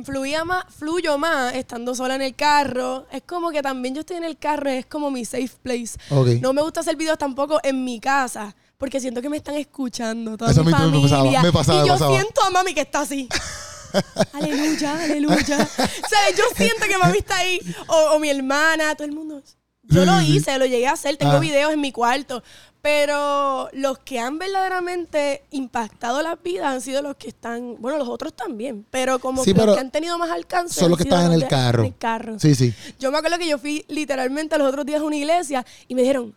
fluía 0.04 0.44
más, 0.44 0.64
fluyo 0.78 1.18
más 1.18 1.54
estando 1.54 1.94
sola 1.94 2.14
en 2.14 2.22
el 2.22 2.34
carro. 2.34 3.06
Es 3.10 3.22
como 3.22 3.50
que 3.50 3.62
también 3.62 3.94
yo 3.94 4.00
estoy 4.00 4.16
en 4.16 4.24
el 4.24 4.38
carro, 4.38 4.70
es 4.70 4.86
como 4.86 5.10
mi 5.10 5.24
safe 5.24 5.50
place. 5.62 5.98
Ok. 6.10 6.28
No 6.40 6.52
me 6.52 6.62
gusta 6.62 6.80
hacer 6.80 6.96
videos 6.96 7.18
tampoco 7.18 7.58
en 7.62 7.84
mi 7.84 7.98
casa, 8.00 8.54
porque 8.78 9.00
siento 9.00 9.20
que 9.20 9.28
me 9.28 9.36
están 9.36 9.56
escuchando 9.56 10.36
toda 10.36 10.50
Eso 10.52 10.62
mi 10.64 10.72
a 10.72 10.76
mí 10.76 10.82
también 10.82 11.02
me 11.02 11.08
familia. 11.08 11.40
pasaba, 11.42 11.44
me 11.44 11.52
pasaba, 11.52 11.84
y 11.84 11.86
yo 11.88 11.92
pasaba. 11.94 12.14
siento 12.20 12.42
a 12.42 12.50
mami 12.50 12.74
que 12.74 12.80
está 12.82 13.00
así. 13.00 13.28
aleluya, 14.32 15.02
aleluya. 15.04 15.36
o 15.36 16.08
sea, 16.08 16.30
yo 16.36 16.44
siento 16.56 16.86
que 16.86 16.96
mami 16.98 17.18
está 17.18 17.38
ahí, 17.38 17.58
o, 17.88 17.96
o 18.14 18.18
mi 18.18 18.28
hermana, 18.30 18.94
todo 18.94 19.06
el 19.06 19.12
mundo. 19.12 19.42
Yo 19.82 20.04
lo 20.04 20.20
hice, 20.20 20.56
lo 20.56 20.66
llegué 20.66 20.86
a 20.86 20.92
hacer, 20.92 21.16
tengo 21.16 21.32
Ah. 21.32 21.38
videos 21.40 21.72
en 21.72 21.80
mi 21.80 21.90
cuarto. 21.90 22.44
Pero 22.82 23.68
los 23.72 23.98
que 23.98 24.18
han 24.18 24.38
verdaderamente 24.38 25.42
impactado 25.50 26.22
las 26.22 26.42
vidas 26.42 26.66
han 26.66 26.80
sido 26.80 27.02
los 27.02 27.16
que 27.16 27.28
están, 27.28 27.76
bueno, 27.78 27.98
los 27.98 28.08
otros 28.08 28.32
también, 28.32 28.86
pero 28.90 29.18
como 29.18 29.44
Sí, 29.44 29.50
que 29.50 29.54
pero 29.54 29.66
los 29.66 29.74
que 29.76 29.80
han 29.80 29.90
tenido 29.90 30.16
más 30.16 30.30
alcance. 30.30 30.80
Son 30.80 30.88
los 30.90 30.96
que 30.96 31.04
están 31.04 31.26
en 31.26 31.32
el 31.32 31.46
carro. 31.46 31.82
En 31.82 31.88
el 31.88 31.98
carro. 31.98 32.38
Sí, 32.38 32.54
sí. 32.54 32.72
Yo 32.98 33.10
me 33.12 33.18
acuerdo 33.18 33.38
que 33.38 33.48
yo 33.48 33.58
fui 33.58 33.84
literalmente 33.88 34.56
los 34.56 34.66
otros 34.68 34.86
días 34.86 35.00
a 35.02 35.04
una 35.04 35.16
iglesia 35.16 35.66
y 35.88 35.94
me 35.94 36.02
dijeron, 36.02 36.34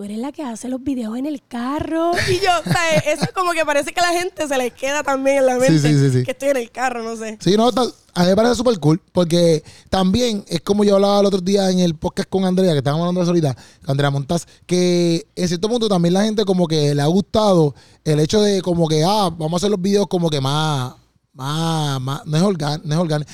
tú 0.00 0.04
eres 0.04 0.16
la 0.16 0.32
que 0.32 0.42
hace 0.42 0.66
los 0.70 0.82
videos 0.82 1.18
en 1.18 1.26
el 1.26 1.42
carro. 1.46 2.12
Y 2.26 2.36
yo, 2.36 2.48
o 2.58 2.72
sea, 2.72 2.94
eso 3.12 3.24
es 3.24 3.32
como 3.32 3.52
que 3.52 3.66
parece 3.66 3.92
que 3.92 4.00
a 4.00 4.10
la 4.10 4.18
gente 4.18 4.48
se 4.48 4.56
les 4.56 4.72
queda 4.72 5.02
también 5.02 5.36
en 5.38 5.46
la 5.46 5.58
mente 5.58 5.78
sí, 5.78 5.92
sí, 5.92 6.10
sí. 6.10 6.24
que 6.24 6.30
estoy 6.30 6.48
en 6.48 6.56
el 6.56 6.70
carro, 6.70 7.02
no 7.02 7.16
sé. 7.16 7.36
Sí, 7.38 7.54
no, 7.54 7.68
a 7.68 8.22
mí 8.22 8.28
me 8.28 8.34
parece 8.34 8.54
súper 8.54 8.78
cool 8.80 8.98
porque 9.12 9.62
también 9.90 10.42
es 10.48 10.62
como 10.62 10.84
yo 10.84 10.94
hablaba 10.94 11.20
el 11.20 11.26
otro 11.26 11.42
día 11.42 11.68
en 11.68 11.80
el 11.80 11.96
podcast 11.96 12.30
con 12.30 12.46
Andrea, 12.46 12.72
que 12.72 12.78
estábamos 12.78 13.02
hablando 13.02 13.20
de 13.20 13.24
eso 13.24 13.30
ahorita, 13.30 13.54
con 13.82 13.90
Andrea 13.90 14.10
Montaz, 14.10 14.46
que 14.64 15.26
en 15.36 15.48
cierto 15.48 15.68
punto 15.68 15.86
también 15.86 16.14
la 16.14 16.24
gente 16.24 16.46
como 16.46 16.66
que 16.66 16.94
le 16.94 17.02
ha 17.02 17.06
gustado 17.06 17.74
el 18.02 18.20
hecho 18.20 18.40
de 18.40 18.62
como 18.62 18.88
que, 18.88 19.04
ah, 19.04 19.28
vamos 19.28 19.52
a 19.52 19.56
hacer 19.56 19.70
los 19.70 19.82
videos 19.82 20.06
como 20.06 20.30
que 20.30 20.40
más, 20.40 20.94
más, 21.34 22.00
más, 22.00 22.24
no 22.24 22.38
es 22.38 22.42
orgánico, 22.42 22.88
no 22.88 22.94
es 22.94 23.00
orgánico, 23.02 23.30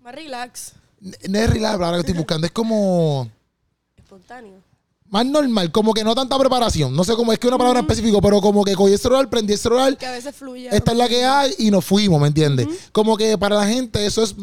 Más 0.00 0.14
relax, 0.14 0.72
no 1.00 1.38
es 1.38 1.50
relax, 1.50 1.60
la 1.60 1.78
palabra 1.78 1.96
que 1.98 2.06
estoy 2.08 2.14
buscando, 2.14 2.46
es 2.46 2.52
como 2.52 3.28
espontáneo. 3.98 4.69
Más 5.10 5.26
normal, 5.26 5.70
como 5.72 5.92
que 5.92 6.04
no 6.04 6.14
tanta 6.14 6.38
preparación, 6.38 6.94
no 6.94 7.04
sé 7.04 7.14
cómo 7.14 7.32
es 7.32 7.38
que 7.38 7.48
una 7.48 7.58
palabra 7.58 7.80
específica, 7.80 8.18
pero 8.22 8.40
como 8.40 8.64
que 8.64 8.74
cogí 8.74 8.92
el 8.92 8.98
celular, 8.98 9.28
prendí 9.28 9.52
el 9.52 9.58
celular, 9.58 9.96
Que 9.96 10.06
a 10.06 10.12
veces 10.12 10.34
fluye. 10.34 10.68
esta 10.70 10.92
es 10.92 10.98
la 10.98 11.08
que 11.08 11.24
hay 11.24 11.54
y 11.58 11.70
nos 11.70 11.84
fuimos, 11.84 12.20
¿me 12.20 12.28
entiendes? 12.28 12.68
Como 12.92 13.16
que 13.16 13.36
para 13.36 13.56
la 13.56 13.66
gente 13.66 14.06
eso 14.06 14.22
es 14.22 14.36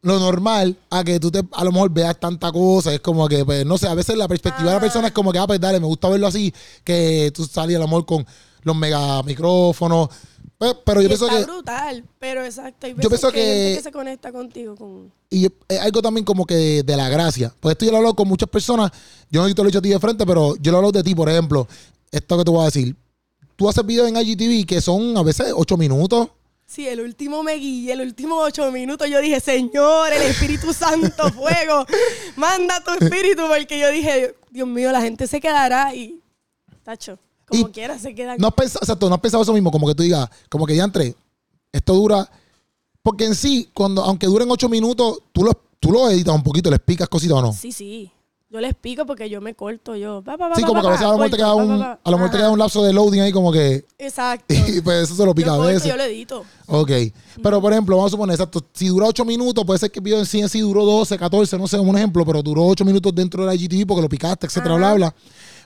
lo 0.00 0.18
normal 0.18 0.76
a 0.90 1.04
que 1.04 1.18
tú 1.20 1.30
te 1.30 1.42
a 1.52 1.64
lo 1.64 1.72
mejor 1.72 1.90
veas 1.90 2.18
tanta 2.18 2.50
cosa, 2.52 2.94
es 2.94 3.00
como 3.00 3.28
que, 3.28 3.44
pues, 3.44 3.66
no 3.66 3.76
sé, 3.76 3.88
a 3.88 3.94
veces 3.94 4.16
la 4.16 4.28
perspectiva 4.28 4.70
de 4.70 4.76
la 4.76 4.80
persona 4.80 5.08
es 5.08 5.12
como 5.12 5.32
que, 5.32 5.38
ah, 5.38 5.46
pues 5.46 5.60
dale, 5.60 5.80
me 5.80 5.86
gusta 5.86 6.08
verlo 6.08 6.26
así, 6.26 6.54
que 6.84 7.30
tú 7.34 7.44
salís 7.44 7.76
a 7.76 7.80
lo 7.80 7.86
mejor 7.88 8.06
con 8.06 8.26
los 8.62 8.76
mega 8.76 9.22
micrófonos, 9.24 10.08
Pues, 10.58 10.74
pero 10.84 11.00
yo 11.00 11.08
pienso 11.08 11.26
está 11.28 11.38
que, 11.38 11.44
brutal, 11.44 12.04
pero 12.18 12.44
exacto. 12.44 12.86
Hay 12.88 12.94
Yo 12.98 13.08
pienso 13.08 13.30
que, 13.30 13.40
hay 13.40 13.46
gente 13.46 13.70
que- 13.70 13.76
que 13.76 13.82
se 13.84 13.92
conecta 13.92 14.32
contigo 14.32 14.74
con... 14.74 15.12
y 15.30 15.46
es 15.46 15.80
algo 15.80 16.02
también 16.02 16.24
como 16.24 16.44
que 16.44 16.82
de, 16.82 16.96
la 16.96 17.08
gracia, 17.08 17.54
pues 17.60 17.74
esto 17.74 17.84
yo 17.84 17.92
lo 17.92 17.96
he 17.96 17.98
hablado 17.98 18.14
con 18.16 18.26
muchas 18.26 18.48
personas, 18.48 18.90
yo 19.30 19.40
no 19.46 19.54
te 19.54 19.62
lo 19.62 19.68
he 19.68 19.70
dicho 19.70 19.78
a 19.78 19.82
ti 19.82 19.90
de 19.90 20.00
frente, 20.00 20.26
pero 20.26 20.56
yo 20.56 20.72
lo 20.72 20.78
hablo 20.78 20.90
de 20.90 21.04
ti, 21.04 21.14
por 21.14 21.28
ejemplo, 21.28 21.68
esto 22.10 22.36
que 22.36 22.44
te 22.44 22.50
voy 22.50 22.62
a 22.62 22.64
decir, 22.64 22.96
tú 23.54 23.68
haces 23.68 23.86
videos 23.86 24.08
en 24.08 24.16
IGTV 24.16 24.66
que 24.66 24.80
son 24.80 25.16
a 25.16 25.22
veces 25.22 25.52
8 25.54 25.76
minutos, 25.76 26.28
Sí, 26.66 26.86
el 26.86 27.00
último 27.00 27.42
me 27.42 27.54
guillé, 27.54 27.94
el 27.94 28.02
último 28.02 28.36
ocho 28.42 28.70
minutos 28.70 29.08
yo 29.08 29.22
dije, 29.22 29.40
Señor, 29.40 30.12
el 30.12 30.20
Espíritu 30.20 30.74
Santo, 30.74 31.32
fuego, 31.32 31.86
manda 32.36 32.84
tu 32.84 32.90
espíritu, 32.92 33.44
porque 33.48 33.78
yo 33.78 33.88
dije, 33.90 34.34
Dios 34.50 34.68
mío, 34.68 34.92
la 34.92 35.00
gente 35.00 35.26
se 35.26 35.40
quedará 35.40 35.94
y, 35.94 36.20
tacho, 36.82 37.18
como 37.48 37.70
quiera 37.70 37.98
se 37.98 38.14
queda. 38.14 38.36
No 38.36 38.48
has 38.48 38.54
pensado, 38.54 38.80
exacto, 38.82 39.08
no 39.08 39.14
has 39.14 39.20
pensado 39.20 39.42
eso 39.42 39.52
mismo, 39.52 39.70
como 39.70 39.86
que 39.86 39.94
tú 39.94 40.02
digas, 40.02 40.28
como 40.48 40.66
que 40.66 40.76
ya 40.76 40.84
entre, 40.84 41.14
esto 41.72 41.94
dura. 41.94 42.28
Porque 43.02 43.24
en 43.24 43.34
sí, 43.34 43.70
cuando, 43.72 44.02
aunque 44.02 44.26
duren 44.26 44.50
ocho 44.50 44.68
minutos, 44.68 45.18
tú 45.32 45.44
lo, 45.44 45.52
tú 45.80 45.92
lo 45.92 46.10
editas 46.10 46.34
un 46.34 46.42
poquito, 46.42 46.68
le 46.70 46.76
explicas 46.76 47.08
cositas 47.08 47.36
o 47.38 47.42
no. 47.42 47.52
Sí, 47.52 47.72
sí. 47.72 48.10
Yo 48.50 48.60
les 48.62 48.74
pico 48.74 49.04
porque 49.04 49.28
yo 49.28 49.42
me 49.42 49.54
corto, 49.54 49.94
yo. 49.94 50.22
pa, 50.22 50.38
pa, 50.38 50.48
pa, 50.48 50.56
Sí, 50.56 50.62
como 50.62 50.80
que 50.80 50.86
a 50.86 50.90
veces 50.90 51.04
a 51.04 51.10
lo 51.10 51.18
mejor 51.18 51.30
te 51.30 51.36
corto, 51.36 51.44
queda 51.44 51.54
un, 51.54 51.82
a 51.82 51.98
lo 52.06 52.12
mejor 52.12 52.30
te 52.30 52.36
Ajá. 52.36 52.44
queda 52.44 52.50
un 52.50 52.58
lapso 52.58 52.82
de 52.82 52.94
loading 52.94 53.20
ahí 53.20 53.30
como 53.30 53.52
que, 53.52 53.84
Exacto. 53.98 54.54
y 54.68 54.80
pues 54.80 55.02
eso 55.02 55.14
se 55.14 55.26
lo 55.26 55.34
pica 55.34 55.48
yo 55.48 55.52
a 55.52 55.56
corto, 55.58 55.72
veces. 55.74 55.86
yo 55.86 55.96
lo 55.98 56.02
edito. 56.04 56.44
Ok. 56.66 56.90
Pero 57.42 57.60
por 57.60 57.72
ejemplo, 57.74 57.96
vamos 57.96 58.10
a 58.10 58.12
suponer, 58.12 58.32
exacto, 58.34 58.64
si 58.72 58.88
dura 58.88 59.06
8 59.06 59.22
minutos, 59.26 59.66
puede 59.66 59.78
ser 59.78 59.90
que 59.90 59.98
el 59.98 60.04
video 60.04 60.18
en 60.18 60.24
sí 60.24 60.40
en 60.40 60.48
sí 60.48 60.60
duró 60.60 60.86
12, 60.86 61.18
14, 61.18 61.58
no 61.58 61.68
sé, 61.68 61.78
un 61.78 61.94
ejemplo, 61.94 62.24
pero 62.24 62.42
duró 62.42 62.64
8 62.64 62.86
minutos 62.86 63.14
dentro 63.14 63.42
de 63.42 63.48
la 63.48 63.54
IGTV 63.54 63.86
porque 63.86 64.00
lo 64.02 64.08
picaste, 64.08 64.46
etcétera, 64.46 64.76
bla, 64.76 64.94
bla. 64.94 65.14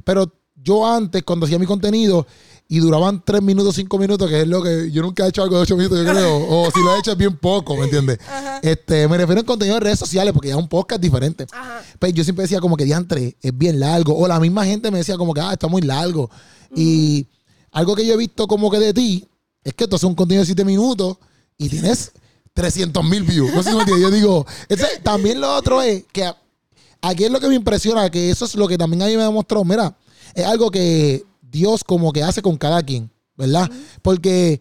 Pero 0.02 0.26
yo 0.54 0.86
antes, 0.86 1.22
cuando 1.22 1.46
hacía 1.46 1.58
mi 1.58 1.66
contenido, 1.66 2.26
y 2.68 2.78
duraban 2.78 3.22
3 3.22 3.42
minutos, 3.42 3.74
5 3.74 3.98
minutos, 3.98 4.30
que 4.30 4.40
es 4.40 4.48
lo 4.48 4.62
que 4.62 4.90
yo 4.90 5.02
nunca 5.02 5.26
he 5.26 5.28
hecho 5.28 5.42
algo 5.42 5.56
de 5.56 5.62
8 5.62 5.76
minutos, 5.76 5.98
yo 5.98 6.10
creo. 6.10 6.36
o 6.48 6.70
si 6.70 6.82
lo 6.82 6.94
he 6.94 7.00
hecho 7.00 7.12
es 7.12 7.18
bien 7.18 7.36
poco, 7.36 7.76
¿me 7.76 7.84
entiendes? 7.84 8.18
Ajá. 8.26 8.60
Este, 8.62 9.06
me 9.08 9.18
refiero 9.18 9.40
en 9.40 9.46
contenido 9.46 9.74
de 9.74 9.80
redes 9.80 9.98
sociales, 9.98 10.32
porque 10.32 10.48
ya 10.48 10.54
es 10.54 10.60
un 10.60 10.68
podcast 10.68 11.00
diferente. 11.02 11.46
Ajá. 11.52 11.82
Pues 11.98 12.14
yo 12.14 12.24
siempre 12.24 12.44
decía 12.44 12.60
como 12.60 12.76
que 12.78 12.86
diantre, 12.86 13.36
es 13.42 13.58
bien 13.58 13.78
largo. 13.78 14.16
O 14.16 14.26
la 14.26 14.40
misma 14.40 14.64
gente 14.64 14.90
me 14.90 14.98
decía 14.98 15.18
como 15.18 15.34
que, 15.34 15.42
ah, 15.42 15.52
está 15.52 15.68
muy 15.68 15.82
largo. 15.82 16.30
Y 16.74 17.26
algo 17.72 17.94
que 17.94 18.06
yo 18.06 18.14
he 18.14 18.16
visto 18.16 18.46
como 18.46 18.70
que 18.70 18.78
de 18.78 18.94
ti, 18.94 19.28
es 19.64 19.74
que 19.74 19.86
tú 19.86 19.96
haces 19.96 20.08
un 20.08 20.14
contenido 20.14 20.40
de 20.40 20.46
7 20.46 20.64
minutos 20.64 21.18
y 21.58 21.68
tienes 21.68 22.12
300 22.54 23.04
mil 23.04 23.22
views. 23.24 23.52
No 23.52 23.62
sé 23.62 23.68
si 23.68 23.76
me 23.76 23.82
entiendes. 23.82 24.10
Yo 24.10 24.10
digo, 24.10 24.46
también 25.02 25.40
lo 25.42 25.54
otro 25.54 25.82
es 25.82 26.04
que 26.10 26.32
aquí 27.02 27.24
es 27.24 27.30
lo 27.30 27.38
que 27.38 27.48
me 27.48 27.54
impresiona, 27.54 28.10
que 28.10 28.30
eso 28.30 28.46
es 28.46 28.54
lo 28.54 28.66
que 28.66 28.78
también 28.78 29.02
a 29.02 29.06
mí 29.06 29.16
me 29.16 29.24
demostró. 29.24 29.62
Mira, 29.62 29.94
es 30.34 30.44
algo 30.44 30.70
que 30.70 31.24
Dios 31.40 31.84
como 31.84 32.12
que 32.12 32.22
hace 32.22 32.42
con 32.42 32.56
cada 32.56 32.82
quien, 32.82 33.10
¿verdad? 33.36 33.70
Porque, 34.02 34.60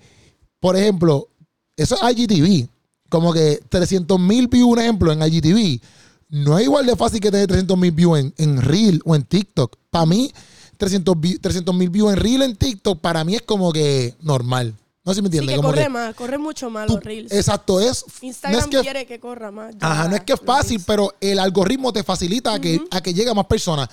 por 0.59 0.75
ejemplo, 0.75 1.27
eso 1.77 1.95
es 1.95 2.17
IGTV. 2.17 2.67
Como 3.09 3.33
que 3.33 3.59
300 3.69 4.19
mil 4.19 4.47
views, 4.47 4.71
un 4.71 4.79
ejemplo, 4.79 5.11
en 5.11 5.21
IGTV. 5.21 5.81
No 6.29 6.57
es 6.57 6.63
igual 6.63 6.85
de 6.85 6.95
fácil 6.95 7.19
que 7.19 7.29
tener 7.31 7.47
300 7.47 7.77
mil 7.77 7.91
views 7.91 8.19
en, 8.19 8.33
en 8.37 8.61
Reel 8.61 9.01
o 9.03 9.15
en 9.15 9.23
TikTok. 9.23 9.75
Para 9.89 10.05
mí, 10.05 10.31
300 10.77 11.75
mil 11.75 11.89
views 11.89 12.11
en 12.13 12.17
Reel 12.19 12.41
en 12.41 12.55
TikTok, 12.55 12.99
para 13.01 13.23
mí 13.23 13.35
es 13.35 13.41
como 13.41 13.71
que 13.73 14.15
normal. 14.21 14.73
No 15.03 15.13
sé 15.13 15.17
si 15.17 15.21
me 15.23 15.29
Sí, 15.29 15.37
entiendes. 15.39 15.55
que 15.55 15.57
como 15.57 15.69
corre 15.69 15.83
que 15.83 15.89
más, 15.89 16.15
corre 16.15 16.37
mucho 16.37 16.69
más 16.69 16.87
tú- 16.87 16.93
los 16.95 17.03
reels. 17.03 17.31
Exacto, 17.31 17.81
es. 17.81 18.05
Instagram 18.21 18.59
no 18.59 18.65
es 18.65 18.75
que, 18.77 18.81
quiere 18.81 19.05
que 19.05 19.19
corra 19.19 19.51
más. 19.51 19.73
Ajá, 19.79 20.07
no 20.07 20.15
es 20.15 20.21
que 20.21 20.33
es 20.33 20.39
fácil, 20.45 20.75
reels. 20.77 20.85
pero 20.85 21.13
el 21.19 21.39
algoritmo 21.39 21.91
te 21.91 22.03
facilita 22.03 22.53
a, 22.53 22.59
que, 22.61 22.79
a 22.91 23.01
que 23.01 23.13
llegue 23.13 23.29
a 23.29 23.33
más 23.33 23.45
personas. 23.47 23.89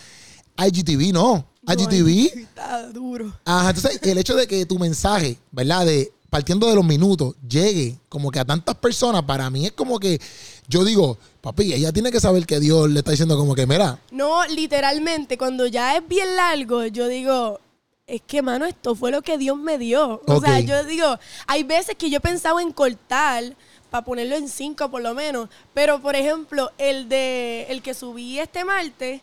IGTV 0.59 1.13
no. 1.13 1.47
IGTV 1.69 2.39
Está 2.39 2.89
duro. 2.89 3.33
Ajá, 3.45 3.71
entonces 3.71 4.01
el 4.03 4.19
hecho 4.19 4.35
de 4.35 4.47
que 4.47 4.67
tu 4.67 4.79
mensaje, 4.79 5.39
¿verdad? 5.53 5.87
De 5.87 6.13
partiendo 6.31 6.69
de 6.69 6.75
los 6.75 6.85
minutos, 6.85 7.35
llegue 7.49 7.97
como 8.09 8.31
que 8.31 8.39
a 8.39 8.45
tantas 8.45 8.75
personas, 8.77 9.23
para 9.23 9.49
mí 9.51 9.67
es 9.67 9.73
como 9.73 9.99
que 9.99 10.21
yo 10.69 10.85
digo, 10.85 11.17
papi, 11.41 11.73
ella 11.73 11.93
tiene 11.93 12.13
que 12.13 12.21
saber 12.21 12.45
que 12.47 12.61
Dios 12.61 12.91
le 12.91 12.99
está 12.99 13.13
diciendo 13.13 13.37
como 13.37 13.55
que, 13.55 13.67
mira, 13.67 13.99
No, 14.11 14.47
literalmente, 14.47 15.39
cuando 15.39 15.67
ya 15.67 15.97
es 15.97 16.07
bien 16.07 16.37
largo, 16.37 16.85
yo 16.87 17.09
digo, 17.09 17.61
es 18.07 18.21
que, 18.27 18.43
mano, 18.43 18.67
esto 18.67 18.95
fue 18.95 19.11
lo 19.11 19.23
que 19.23 19.39
Dios 19.39 19.57
me 19.57 19.79
dio. 19.79 20.21
O 20.27 20.41
sea, 20.41 20.61
yo 20.61 20.85
digo, 20.85 21.19
hay 21.47 21.63
veces 21.63 21.97
que 21.97 22.11
yo 22.11 22.19
he 22.19 22.21
pensado 22.21 22.61
en 22.61 22.73
cortar 22.73 23.55
para 23.91 24.05
ponerlo 24.05 24.37
en 24.37 24.49
cinco 24.49 24.91
por 24.91 25.01
lo 25.03 25.15
menos, 25.15 25.49
pero 25.73 26.01
por 26.03 26.15
ejemplo, 26.15 26.71
el 26.77 27.09
de 27.09 27.67
el 27.71 27.81
que 27.81 27.95
subí 27.95 28.39
este 28.39 28.65
martes, 28.65 29.23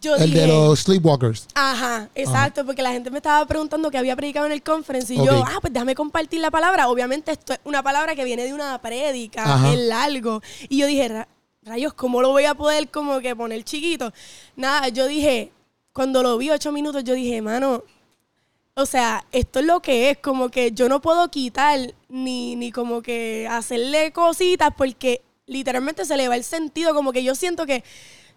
yo 0.00 0.16
el 0.16 0.24
dije, 0.30 0.40
de 0.40 0.46
los 0.48 0.80
sleepwalkers. 0.80 1.46
Ajá, 1.54 2.08
exacto, 2.14 2.64
porque 2.64 2.82
la 2.82 2.92
gente 2.92 3.10
me 3.10 3.18
estaba 3.18 3.44
preguntando 3.46 3.90
que 3.90 3.98
había 3.98 4.16
predicado 4.16 4.46
en 4.46 4.52
el 4.52 4.62
conference 4.62 5.12
y 5.14 5.16
yo, 5.16 5.44
ah, 5.46 5.58
pues 5.60 5.72
déjame 5.72 5.94
compartir 5.94 6.40
la 6.40 6.50
palabra. 6.50 6.88
Obviamente 6.88 7.32
esto 7.32 7.52
es 7.52 7.60
una 7.64 7.82
palabra 7.82 8.14
que 8.14 8.24
viene 8.24 8.44
de 8.44 8.54
una 8.54 8.80
prédica, 8.80 9.42
es 9.72 9.78
largo. 9.80 10.42
Y 10.68 10.78
yo 10.78 10.86
dije, 10.86 11.08
"Ra- 11.08 11.28
rayos, 11.62 11.92
¿cómo 11.94 12.22
lo 12.22 12.30
voy 12.30 12.44
a 12.46 12.54
poder 12.54 12.88
como 12.90 13.20
que 13.20 13.36
poner 13.36 13.62
chiquito? 13.64 14.12
Nada, 14.56 14.88
yo 14.88 15.06
dije, 15.06 15.52
cuando 15.92 16.22
lo 16.22 16.38
vi 16.38 16.50
ocho 16.50 16.72
minutos, 16.72 17.04
yo 17.04 17.14
dije, 17.14 17.42
mano, 17.42 17.82
o 18.74 18.86
sea, 18.86 19.24
esto 19.32 19.58
es 19.58 19.66
lo 19.66 19.80
que 19.80 20.10
es, 20.10 20.18
como 20.18 20.48
que 20.48 20.72
yo 20.72 20.88
no 20.88 21.00
puedo 21.02 21.28
quitar 21.30 21.78
ni, 22.08 22.56
ni 22.56 22.72
como 22.72 23.02
que 23.02 23.46
hacerle 23.50 24.12
cositas 24.12 24.70
porque 24.76 25.20
literalmente 25.46 26.04
se 26.04 26.16
le 26.16 26.28
va 26.28 26.36
el 26.36 26.44
sentido, 26.44 26.94
como 26.94 27.12
que 27.12 27.22
yo 27.22 27.34
siento 27.34 27.66
que, 27.66 27.82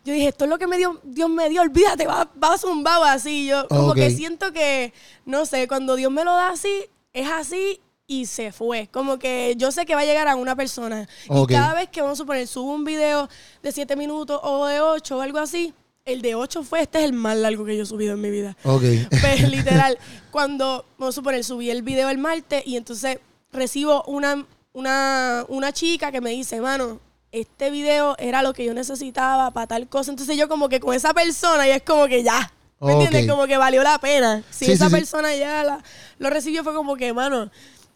yo 0.03 0.13
dije, 0.13 0.27
esto 0.29 0.45
es 0.45 0.49
lo 0.49 0.57
que 0.57 0.67
me 0.67 0.77
dio, 0.77 0.99
Dios 1.03 1.29
me 1.29 1.49
dio, 1.49 1.61
olvídate, 1.61 2.05
va, 2.05 2.29
va 2.41 2.57
zumbado 2.57 3.03
así, 3.05 3.47
yo 3.47 3.67
como 3.67 3.93
que 3.93 4.11
siento 4.11 4.51
que, 4.51 4.93
no 5.25 5.45
sé, 5.45 5.67
cuando 5.67 5.95
Dios 5.95 6.11
me 6.11 6.25
lo 6.25 6.31
da 6.31 6.49
así, 6.49 6.85
es 7.13 7.29
así 7.29 7.79
y 8.05 8.25
se 8.25 8.51
fue, 8.51 8.89
como 8.91 9.17
que 9.17 9.55
yo 9.57 9.71
sé 9.71 9.85
que 9.85 9.95
va 9.95 10.01
a 10.01 10.05
llegar 10.05 10.27
a 10.27 10.35
una 10.35 10.55
persona. 10.55 11.07
Y 11.29 11.45
cada 11.47 11.73
vez 11.73 11.89
que 11.89 12.01
vamos 12.01 12.19
a 12.19 12.23
suponer, 12.23 12.47
subo 12.47 12.73
un 12.73 12.83
video 12.83 13.29
de 13.61 13.71
siete 13.71 13.95
minutos 13.95 14.39
o 14.43 14.65
de 14.65 14.81
ocho 14.81 15.17
o 15.17 15.21
algo 15.21 15.39
así, 15.39 15.73
el 16.05 16.21
de 16.21 16.35
ocho 16.35 16.63
fue, 16.63 16.81
este 16.81 16.99
es 16.99 17.05
el 17.05 17.13
más 17.13 17.37
largo 17.37 17.63
que 17.63 17.77
yo 17.77 17.83
he 17.83 17.85
subido 17.85 18.13
en 18.13 18.21
mi 18.21 18.29
vida. 18.29 18.57
Ok. 18.63 18.83
Pues 19.21 19.49
literal, 19.49 19.97
cuando, 20.31 20.85
vamos 20.97 21.15
a 21.15 21.19
suponer, 21.19 21.43
subí 21.43 21.69
el 21.69 21.81
video 21.81 22.09
el 22.09 22.17
martes 22.17 22.63
y 22.65 22.75
entonces 22.75 23.19
recibo 23.53 24.03
una, 24.03 24.45
una, 24.73 25.45
una 25.47 25.71
chica 25.71 26.11
que 26.11 26.19
me 26.19 26.31
dice, 26.31 26.59
mano, 26.59 26.99
este 27.33 27.71
video 27.71 28.15
era 28.19 28.41
lo 28.43 28.53
que 28.53 28.63
yo 28.63 28.73
necesitaba 28.73 29.51
para 29.51 29.67
tal 29.67 29.87
cosa. 29.89 30.11
Entonces 30.11 30.37
yo 30.37 30.47
como 30.47 30.69
que 30.69 30.79
con 30.79 30.93
esa 30.95 31.13
persona 31.13 31.67
y 31.67 31.71
es 31.71 31.81
como 31.83 32.05
que 32.07 32.23
ya. 32.23 32.53
¿Me 32.79 32.93
Ok. 32.93 33.01
entiendes? 33.03 33.29
Como 33.31 33.47
que 33.47 33.57
valió 33.57 33.81
la 33.83 33.97
pena. 33.99 34.43
Si 34.51 34.65
Sí, 34.67 34.71
esa 34.73 34.85
sí, 34.85 34.91
sí. 34.91 34.95
persona 34.97 35.35
ya 35.35 35.63
la- 35.63 35.83
lo 36.19 36.29
recibió 36.29 36.63
fue 36.63 36.73
como 36.75 36.95
que, 36.95 37.11
mano, 37.11 37.49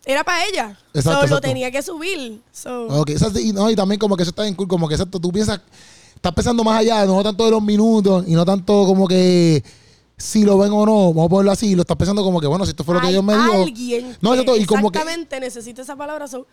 era 0.06 0.24
para 0.24 0.46
ella. 0.46 0.78
Exacto, 0.94 1.28
So, 1.28 1.34
Lo 1.36 1.40
tenía 1.42 1.70
que 1.72 1.82
subir. 1.84 2.42
So, 2.52 2.88
Ok, 2.88 3.12
y, 3.42 3.54
no, 3.54 3.70
y 3.70 3.76
también 3.76 4.00
como 4.00 4.16
que 4.18 4.24
eso 4.24 4.32
está 4.32 4.44
bien 4.44 4.56
cool, 4.56 4.68
como 4.68 4.88
que 4.88 4.96
exacto, 4.96 5.20
tú 5.20 5.32
piensas, 5.32 5.60
estás 6.16 6.34
pensando 6.34 6.64
más 6.64 6.80
allá, 6.80 7.06
no 7.06 7.22
tanto 7.22 7.46
de 7.46 7.52
los 7.52 7.62
minutos 7.62 8.24
y 8.28 8.32
no 8.34 8.44
tanto 8.44 8.86
como 8.86 9.08
que 9.08 9.64
si 10.18 10.44
lo 10.46 10.58
ven 10.58 10.72
o 10.72 10.84
no, 10.86 11.10
vamos 11.14 11.26
a 11.28 11.30
ponerlo 11.30 11.52
así, 11.52 11.76
lo 11.76 11.82
estás 11.82 11.98
pensando 11.98 12.24
como 12.24 12.42
que, 12.42 12.48
bueno, 12.48 12.66
si 12.66 12.72
esto 12.72 12.84
fue 12.84 12.96
lo 12.96 13.02
que 13.02 13.08
hay 13.08 13.14
Dios 13.14 13.24
me 13.24 13.34
dio. 13.34 13.54
alguien 13.54 14.18
No, 14.22 14.32
que 14.32 14.40
exacto, 14.40 14.58
y 14.58 14.66
como 14.66 14.90
que 14.90 14.98
exactamente 14.98 15.40
necesita 15.40 15.82
esa 15.84 15.96
palabra. 15.96 16.28
so, 16.28 16.48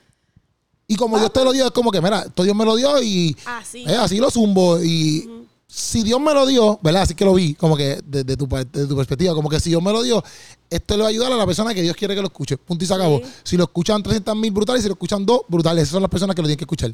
Y 0.87 0.97
como 0.97 1.19
Dios 1.19 1.33
te 1.33 1.43
lo 1.45 1.53
dio, 1.53 1.65
es 1.67 1.71
como 1.71 1.91
que, 1.91 2.01
mira, 2.01 2.23
esto 2.27 2.43
Dios 2.43 2.55
me 2.55 2.65
lo 2.65 2.77
dio 2.77 3.03
y 3.03 3.35
Así. 3.47 3.85
eh, 3.87 3.97
así 3.97 4.19
lo 4.19 4.31
zumbo. 4.31 4.83
Y 4.83 5.29
si 5.67 6.03
Dios 6.03 6.21
me 6.21 6.33
lo 6.35 6.47
dio, 6.47 6.79
¿verdad? 6.83 7.03
Así 7.03 7.15
que 7.15 7.25
lo 7.25 7.35
vi, 7.35 7.55
como 7.55 7.77
que 7.77 8.01
desde 8.05 8.37
tu, 8.37 8.49
pa- 8.49 8.65
desde 8.65 8.87
tu 8.87 8.95
perspectiva, 8.97 9.35
como 9.35 9.49
que 9.49 9.59
si 9.61 9.71
Dios 9.71 9.83
me 9.83 9.93
lo 9.93 10.03
dio, 10.03 10.23
esto 10.71 10.97
le 10.97 11.03
va 11.03 11.09
a 11.09 11.11
ayudar 11.11 11.33
a 11.33 11.37
la 11.37 11.47
persona 11.47 11.73
que 11.75 11.83
Dios 11.83 11.97
quiere 11.97 12.15
que 12.15 12.21
lo 12.21 12.27
escuche. 12.29 12.57
Punto 12.59 12.85
y 12.85 12.87
se 12.89 12.95
acabó. 12.95 13.19
Sí. 13.19 13.25
Si 13.45 13.57
lo 13.57 13.65
escuchan 13.65 14.03
300 14.03 14.37
mil 14.37 14.51
brutales, 14.51 14.83
si 14.83 14.89
lo 14.89 14.95
escuchan 14.95 15.25
dos 15.25 15.41
brutales, 15.49 15.85
esas 15.85 15.93
son 15.93 16.03
las 16.03 16.11
personas 16.11 16.37
que 16.37 16.43
lo 16.43 16.49
tienen 16.49 16.59
que 16.59 16.65
escuchar. 16.65 16.93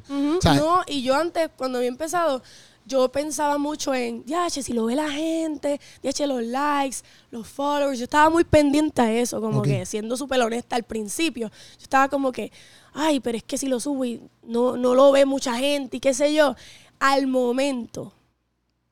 No, 0.56 0.82
y 0.86 1.02
yo 1.02 1.14
antes, 1.16 1.50
cuando 1.56 1.78
había 1.78 1.88
empezado, 1.88 2.42
yo 2.86 3.10
pensaba 3.12 3.58
mucho 3.58 3.94
en, 3.94 4.24
ya, 4.24 4.48
che, 4.50 4.62
si 4.62 4.72
lo 4.72 4.86
ve 4.86 4.94
la 4.96 5.10
gente, 5.10 5.80
ya, 6.02 6.12
che, 6.12 6.26
los 6.26 6.42
likes, 6.42 6.98
los 7.30 7.46
followers. 7.46 7.98
Yo 7.98 8.04
estaba 8.04 8.30
muy 8.30 8.44
pendiente 8.44 9.00
a 9.02 9.12
eso, 9.12 9.40
como 9.40 9.62
que 9.62 9.84
siendo 9.86 10.16
súper 10.16 10.40
honesta 10.40 10.76
al 10.76 10.82
principio. 10.84 11.48
Yo 11.78 11.82
estaba 11.82 12.08
como 12.08 12.32
que, 12.32 12.50
ay, 12.92 13.20
pero 13.20 13.36
es 13.36 13.44
que 13.44 13.58
si 13.58 13.68
lo 13.68 13.80
subo 13.80 14.04
y 14.04 14.20
no, 14.42 14.76
no 14.76 14.94
lo 14.94 15.12
ve 15.12 15.24
mucha 15.24 15.54
gente 15.54 15.98
y 15.98 16.00
qué 16.00 16.14
sé 16.14 16.34
yo. 16.34 16.56
Al 16.98 17.26
momento 17.26 18.12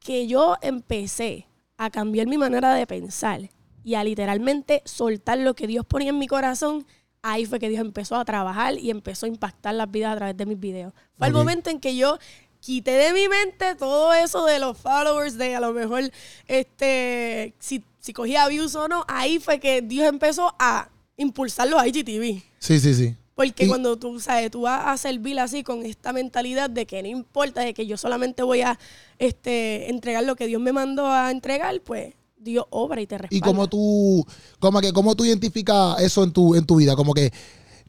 que 0.00 0.26
yo 0.26 0.56
empecé 0.62 1.46
a 1.76 1.90
cambiar 1.90 2.26
mi 2.26 2.38
manera 2.38 2.74
de 2.74 2.86
pensar 2.86 3.50
y 3.84 3.94
a 3.94 4.04
literalmente 4.04 4.82
soltar 4.84 5.38
lo 5.38 5.54
que 5.54 5.66
Dios 5.66 5.84
ponía 5.86 6.10
en 6.10 6.18
mi 6.18 6.26
corazón, 6.26 6.86
ahí 7.22 7.46
fue 7.46 7.58
que 7.58 7.68
Dios 7.68 7.80
empezó 7.80 8.16
a 8.16 8.24
trabajar 8.24 8.78
y 8.78 8.90
empezó 8.90 9.26
a 9.26 9.28
impactar 9.28 9.74
las 9.74 9.90
vidas 9.90 10.12
a 10.12 10.16
través 10.16 10.36
de 10.36 10.46
mis 10.46 10.58
videos. 10.58 10.92
Fue 11.16 11.26
el 11.26 11.32
momento 11.32 11.70
en 11.70 11.80
que 11.80 11.96
yo 11.96 12.18
quité 12.60 12.92
de 12.92 13.12
mi 13.12 13.28
mente 13.28 13.74
todo 13.76 14.12
eso 14.12 14.44
de 14.44 14.58
los 14.58 14.76
followers, 14.76 15.38
de 15.38 15.54
a 15.54 15.60
lo 15.60 15.72
mejor 15.72 16.10
este 16.46 17.54
si, 17.58 17.84
si 18.00 18.12
cogía 18.12 18.48
views 18.48 18.74
o 18.74 18.88
no, 18.88 19.04
ahí 19.08 19.38
fue 19.38 19.60
que 19.60 19.82
Dios 19.82 20.06
empezó 20.06 20.54
a 20.58 20.90
impulsar 21.16 21.68
los 21.68 21.84
IGTV. 21.84 22.42
sí, 22.58 22.80
sí, 22.80 22.94
sí. 22.94 23.16
Porque 23.38 23.66
Y- 23.66 23.68
cuando 23.68 23.96
tú, 23.96 24.18
sabes, 24.18 24.50
tú 24.50 24.62
vas 24.62 24.82
a 24.84 24.96
servir 24.96 25.38
así 25.38 25.62
con 25.62 25.86
esta 25.86 26.12
mentalidad 26.12 26.68
de 26.68 26.86
que 26.86 27.00
no 27.02 27.08
importa, 27.08 27.60
de 27.60 27.72
que 27.72 27.86
yo 27.86 27.96
solamente 27.96 28.42
voy 28.42 28.62
a 28.62 28.76
este, 29.20 29.88
entregar 29.90 30.24
lo 30.24 30.34
que 30.34 30.48
Dios 30.48 30.60
me 30.60 30.72
mandó 30.72 31.06
a 31.06 31.30
entregar, 31.30 31.80
pues 31.82 32.14
Dios 32.36 32.64
obra 32.70 33.00
y 33.00 33.06
te 33.06 33.16
respalda. 33.16 33.36
Y 33.36 33.40
como 33.40 33.68
tú, 33.68 34.26
como 34.58 34.80
que, 34.80 34.92
cómo 34.92 35.14
tú 35.14 35.24
identificas 35.24 36.00
eso 36.00 36.24
en 36.24 36.32
tu, 36.32 36.56
en 36.56 36.66
tu 36.66 36.74
vida, 36.74 36.96
como 36.96 37.14
que, 37.14 37.32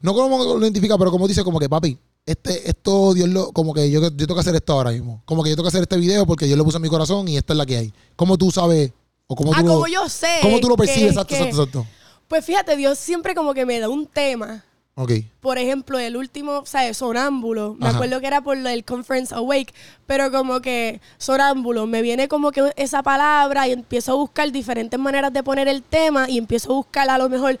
no 0.00 0.14
como 0.14 0.38
lo 0.38 0.62
identificas, 0.62 0.96
pero 0.96 1.10
como 1.10 1.26
dices, 1.26 1.42
como 1.42 1.58
que, 1.58 1.68
papi, 1.68 1.98
este, 2.24 2.70
esto 2.70 3.12
Dios 3.12 3.28
lo, 3.28 3.50
como 3.50 3.74
que 3.74 3.90
yo, 3.90 4.00
yo 4.00 4.12
tengo 4.16 4.34
que 4.34 4.40
hacer 4.42 4.54
esto 4.54 4.74
ahora 4.74 4.92
mismo. 4.92 5.20
Como 5.24 5.42
que 5.42 5.50
yo 5.50 5.56
tengo 5.56 5.64
que 5.64 5.70
hacer 5.70 5.82
este 5.82 5.96
video 5.96 6.26
porque 6.26 6.46
Dios 6.46 6.56
lo 6.56 6.64
puso 6.64 6.76
en 6.76 6.82
mi 6.84 6.88
corazón 6.88 7.26
y 7.26 7.36
esta 7.36 7.54
es 7.54 7.56
la 7.56 7.66
que 7.66 7.76
hay. 7.76 7.92
¿Cómo 8.14 8.38
tú 8.38 8.52
sabes? 8.52 8.92
O 9.26 9.34
cómo 9.34 9.52
ah, 9.52 9.56
tú 9.62 9.66
lo, 9.66 9.72
como 9.74 9.88
yo 9.88 10.08
sé. 10.08 10.38
¿Cómo 10.42 10.60
tú 10.60 10.68
lo 10.68 10.76
que- 10.76 10.84
percibes? 10.84 11.10
Exacto, 11.10 11.28
que- 11.34 11.34
exacto, 11.40 11.62
exacto. 11.62 11.86
Pues 12.28 12.44
fíjate, 12.44 12.76
Dios 12.76 13.00
siempre 13.00 13.34
como 13.34 13.52
que 13.52 13.66
me 13.66 13.80
da 13.80 13.88
un 13.88 14.06
tema. 14.06 14.64
Ok. 15.02 15.12
Por 15.40 15.56
ejemplo, 15.56 15.98
el 15.98 16.14
último, 16.14 16.66
¿sabes? 16.66 16.98
Sonámbulo. 16.98 17.74
Me 17.80 17.86
Ajá. 17.86 17.96
acuerdo 17.96 18.20
que 18.20 18.26
era 18.26 18.42
por 18.42 18.54
el 18.58 18.84
Conference 18.84 19.34
Awake, 19.34 19.72
pero 20.06 20.30
como 20.30 20.60
que 20.60 21.00
sonámbulo, 21.16 21.86
me 21.86 22.02
viene 22.02 22.28
como 22.28 22.52
que 22.52 22.70
esa 22.76 23.02
palabra 23.02 23.66
y 23.66 23.72
empiezo 23.72 24.12
a 24.12 24.16
buscar 24.16 24.52
diferentes 24.52 25.00
maneras 25.00 25.32
de 25.32 25.42
poner 25.42 25.68
el 25.68 25.82
tema 25.82 26.28
y 26.28 26.36
empiezo 26.36 26.72
a 26.72 26.74
buscar 26.76 27.08
a 27.08 27.16
lo 27.16 27.30
mejor 27.30 27.58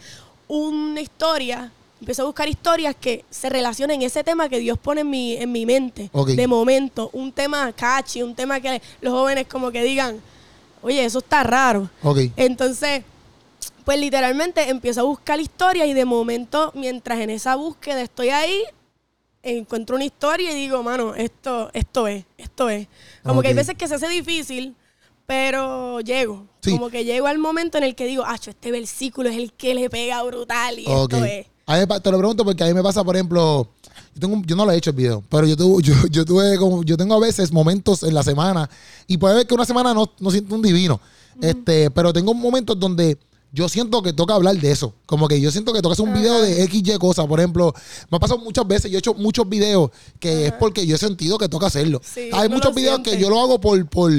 una 0.48 1.00
historia. 1.00 1.72
Empiezo 1.98 2.22
a 2.22 2.26
buscar 2.26 2.46
historias 2.46 2.94
que 2.98 3.24
se 3.30 3.48
relacionen 3.48 4.02
ese 4.02 4.22
tema 4.22 4.50
que 4.50 4.58
Dios 4.58 4.78
pone 4.78 5.00
en 5.00 5.08
mi, 5.10 5.36
en 5.36 5.50
mi 5.50 5.64
mente. 5.64 6.10
De 6.36 6.46
momento, 6.46 7.08
un 7.14 7.32
tema 7.32 7.72
catchy, 7.72 8.22
un 8.22 8.34
tema 8.34 8.60
que 8.60 8.82
los 9.00 9.14
jóvenes 9.14 9.46
como 9.46 9.70
que 9.70 9.82
digan, 9.82 10.20
oye, 10.82 11.04
eso 11.04 11.20
está 11.20 11.42
raro. 11.42 11.88
Entonces, 12.36 13.02
pues 13.84 13.98
literalmente 13.98 14.68
empiezo 14.68 15.00
a 15.00 15.04
buscar 15.04 15.40
historias 15.40 15.88
y 15.88 15.94
de 15.94 16.04
momento, 16.04 16.72
mientras 16.74 17.20
en 17.20 17.30
esa 17.30 17.56
búsqueda 17.56 18.00
estoy 18.02 18.30
ahí, 18.30 18.62
encuentro 19.42 19.96
una 19.96 20.04
historia 20.04 20.52
y 20.52 20.54
digo, 20.54 20.82
mano, 20.82 21.14
esto, 21.14 21.70
esto 21.72 22.06
es, 22.06 22.24
esto 22.36 22.68
es. 22.68 22.88
Como 23.22 23.42
que 23.42 23.48
hay 23.48 23.54
veces 23.54 23.74
que 23.76 23.88
se 23.88 23.94
hace 23.94 24.08
difícil, 24.08 24.76
pero 25.26 26.00
llego. 26.00 26.46
Sí. 26.60 26.72
Como 26.72 26.90
que 26.90 27.04
llego 27.04 27.26
al 27.26 27.38
momento 27.38 27.78
en 27.78 27.84
el 27.84 27.94
que 27.94 28.06
digo, 28.06 28.24
ah, 28.26 28.34
este 28.34 28.70
versículo 28.70 29.28
es 29.28 29.36
el 29.36 29.52
que 29.52 29.74
le 29.74 29.88
pega 29.88 30.22
brutal 30.22 30.78
y 30.78 30.86
esto 30.90 31.24
es. 31.24 31.46
A 31.66 31.78
mí 31.78 31.86
te 31.86 32.10
lo 32.10 32.18
pregunto 32.18 32.44
porque 32.44 32.64
a 32.64 32.66
mí 32.66 32.74
me 32.74 32.82
pasa, 32.82 33.04
por 33.04 33.14
ejemplo, 33.14 33.68
yo, 34.14 34.20
tengo, 34.20 34.42
yo 34.44 34.56
no 34.56 34.66
lo 34.66 34.72
he 34.72 34.76
hecho 34.76 34.90
el 34.90 34.96
video, 34.96 35.22
pero 35.30 35.46
yo, 35.46 35.56
tuve, 35.56 35.82
yo, 35.84 35.94
yo 36.10 36.24
tuve 36.24 36.58
como, 36.58 36.82
yo 36.82 36.96
tengo 36.96 37.14
a 37.14 37.20
veces 37.20 37.52
momentos 37.52 38.02
en 38.02 38.12
la 38.12 38.24
semana 38.24 38.68
y 39.06 39.16
puede 39.16 39.36
ver 39.36 39.46
que 39.46 39.54
una 39.54 39.64
semana 39.64 39.94
no, 39.94 40.10
no 40.18 40.30
siento 40.32 40.54
un 40.54 40.62
divino, 40.62 41.00
este, 41.40 41.90
pero 41.92 42.12
tengo 42.12 42.34
momentos 42.34 42.78
donde 42.78 43.16
yo 43.52 43.68
siento 43.68 44.02
que 44.02 44.12
toca 44.12 44.34
hablar 44.34 44.56
de 44.56 44.70
eso. 44.70 44.94
Como 45.06 45.26
que 45.28 45.40
yo 45.40 45.50
siento 45.50 45.72
que 45.72 45.82
toca 45.82 45.94
hacer 45.94 46.04
un 46.06 46.14
video 46.14 46.40
de 46.40 46.64
XY 46.66 46.98
cosas. 46.98 47.26
Por 47.26 47.40
ejemplo, 47.40 47.74
me 48.10 48.16
ha 48.16 48.20
pasado 48.20 48.38
muchas 48.40 48.66
veces, 48.66 48.90
yo 48.90 48.98
he 48.98 49.00
hecho 49.00 49.14
muchos 49.14 49.48
videos 49.48 49.90
que 50.18 50.46
es 50.46 50.52
porque 50.52 50.86
yo 50.86 50.96
he 50.96 50.98
sentido 50.98 51.36
que 51.38 51.48
toca 51.48 51.66
hacerlo. 51.66 52.00
Sí, 52.04 52.30
Hay 52.32 52.48
muchos 52.48 52.74
videos 52.74 52.96
siente. 52.96 53.10
que 53.12 53.18
yo 53.22 53.28
lo 53.30 53.40
hago 53.40 53.60
por, 53.60 53.84
por, 53.88 54.12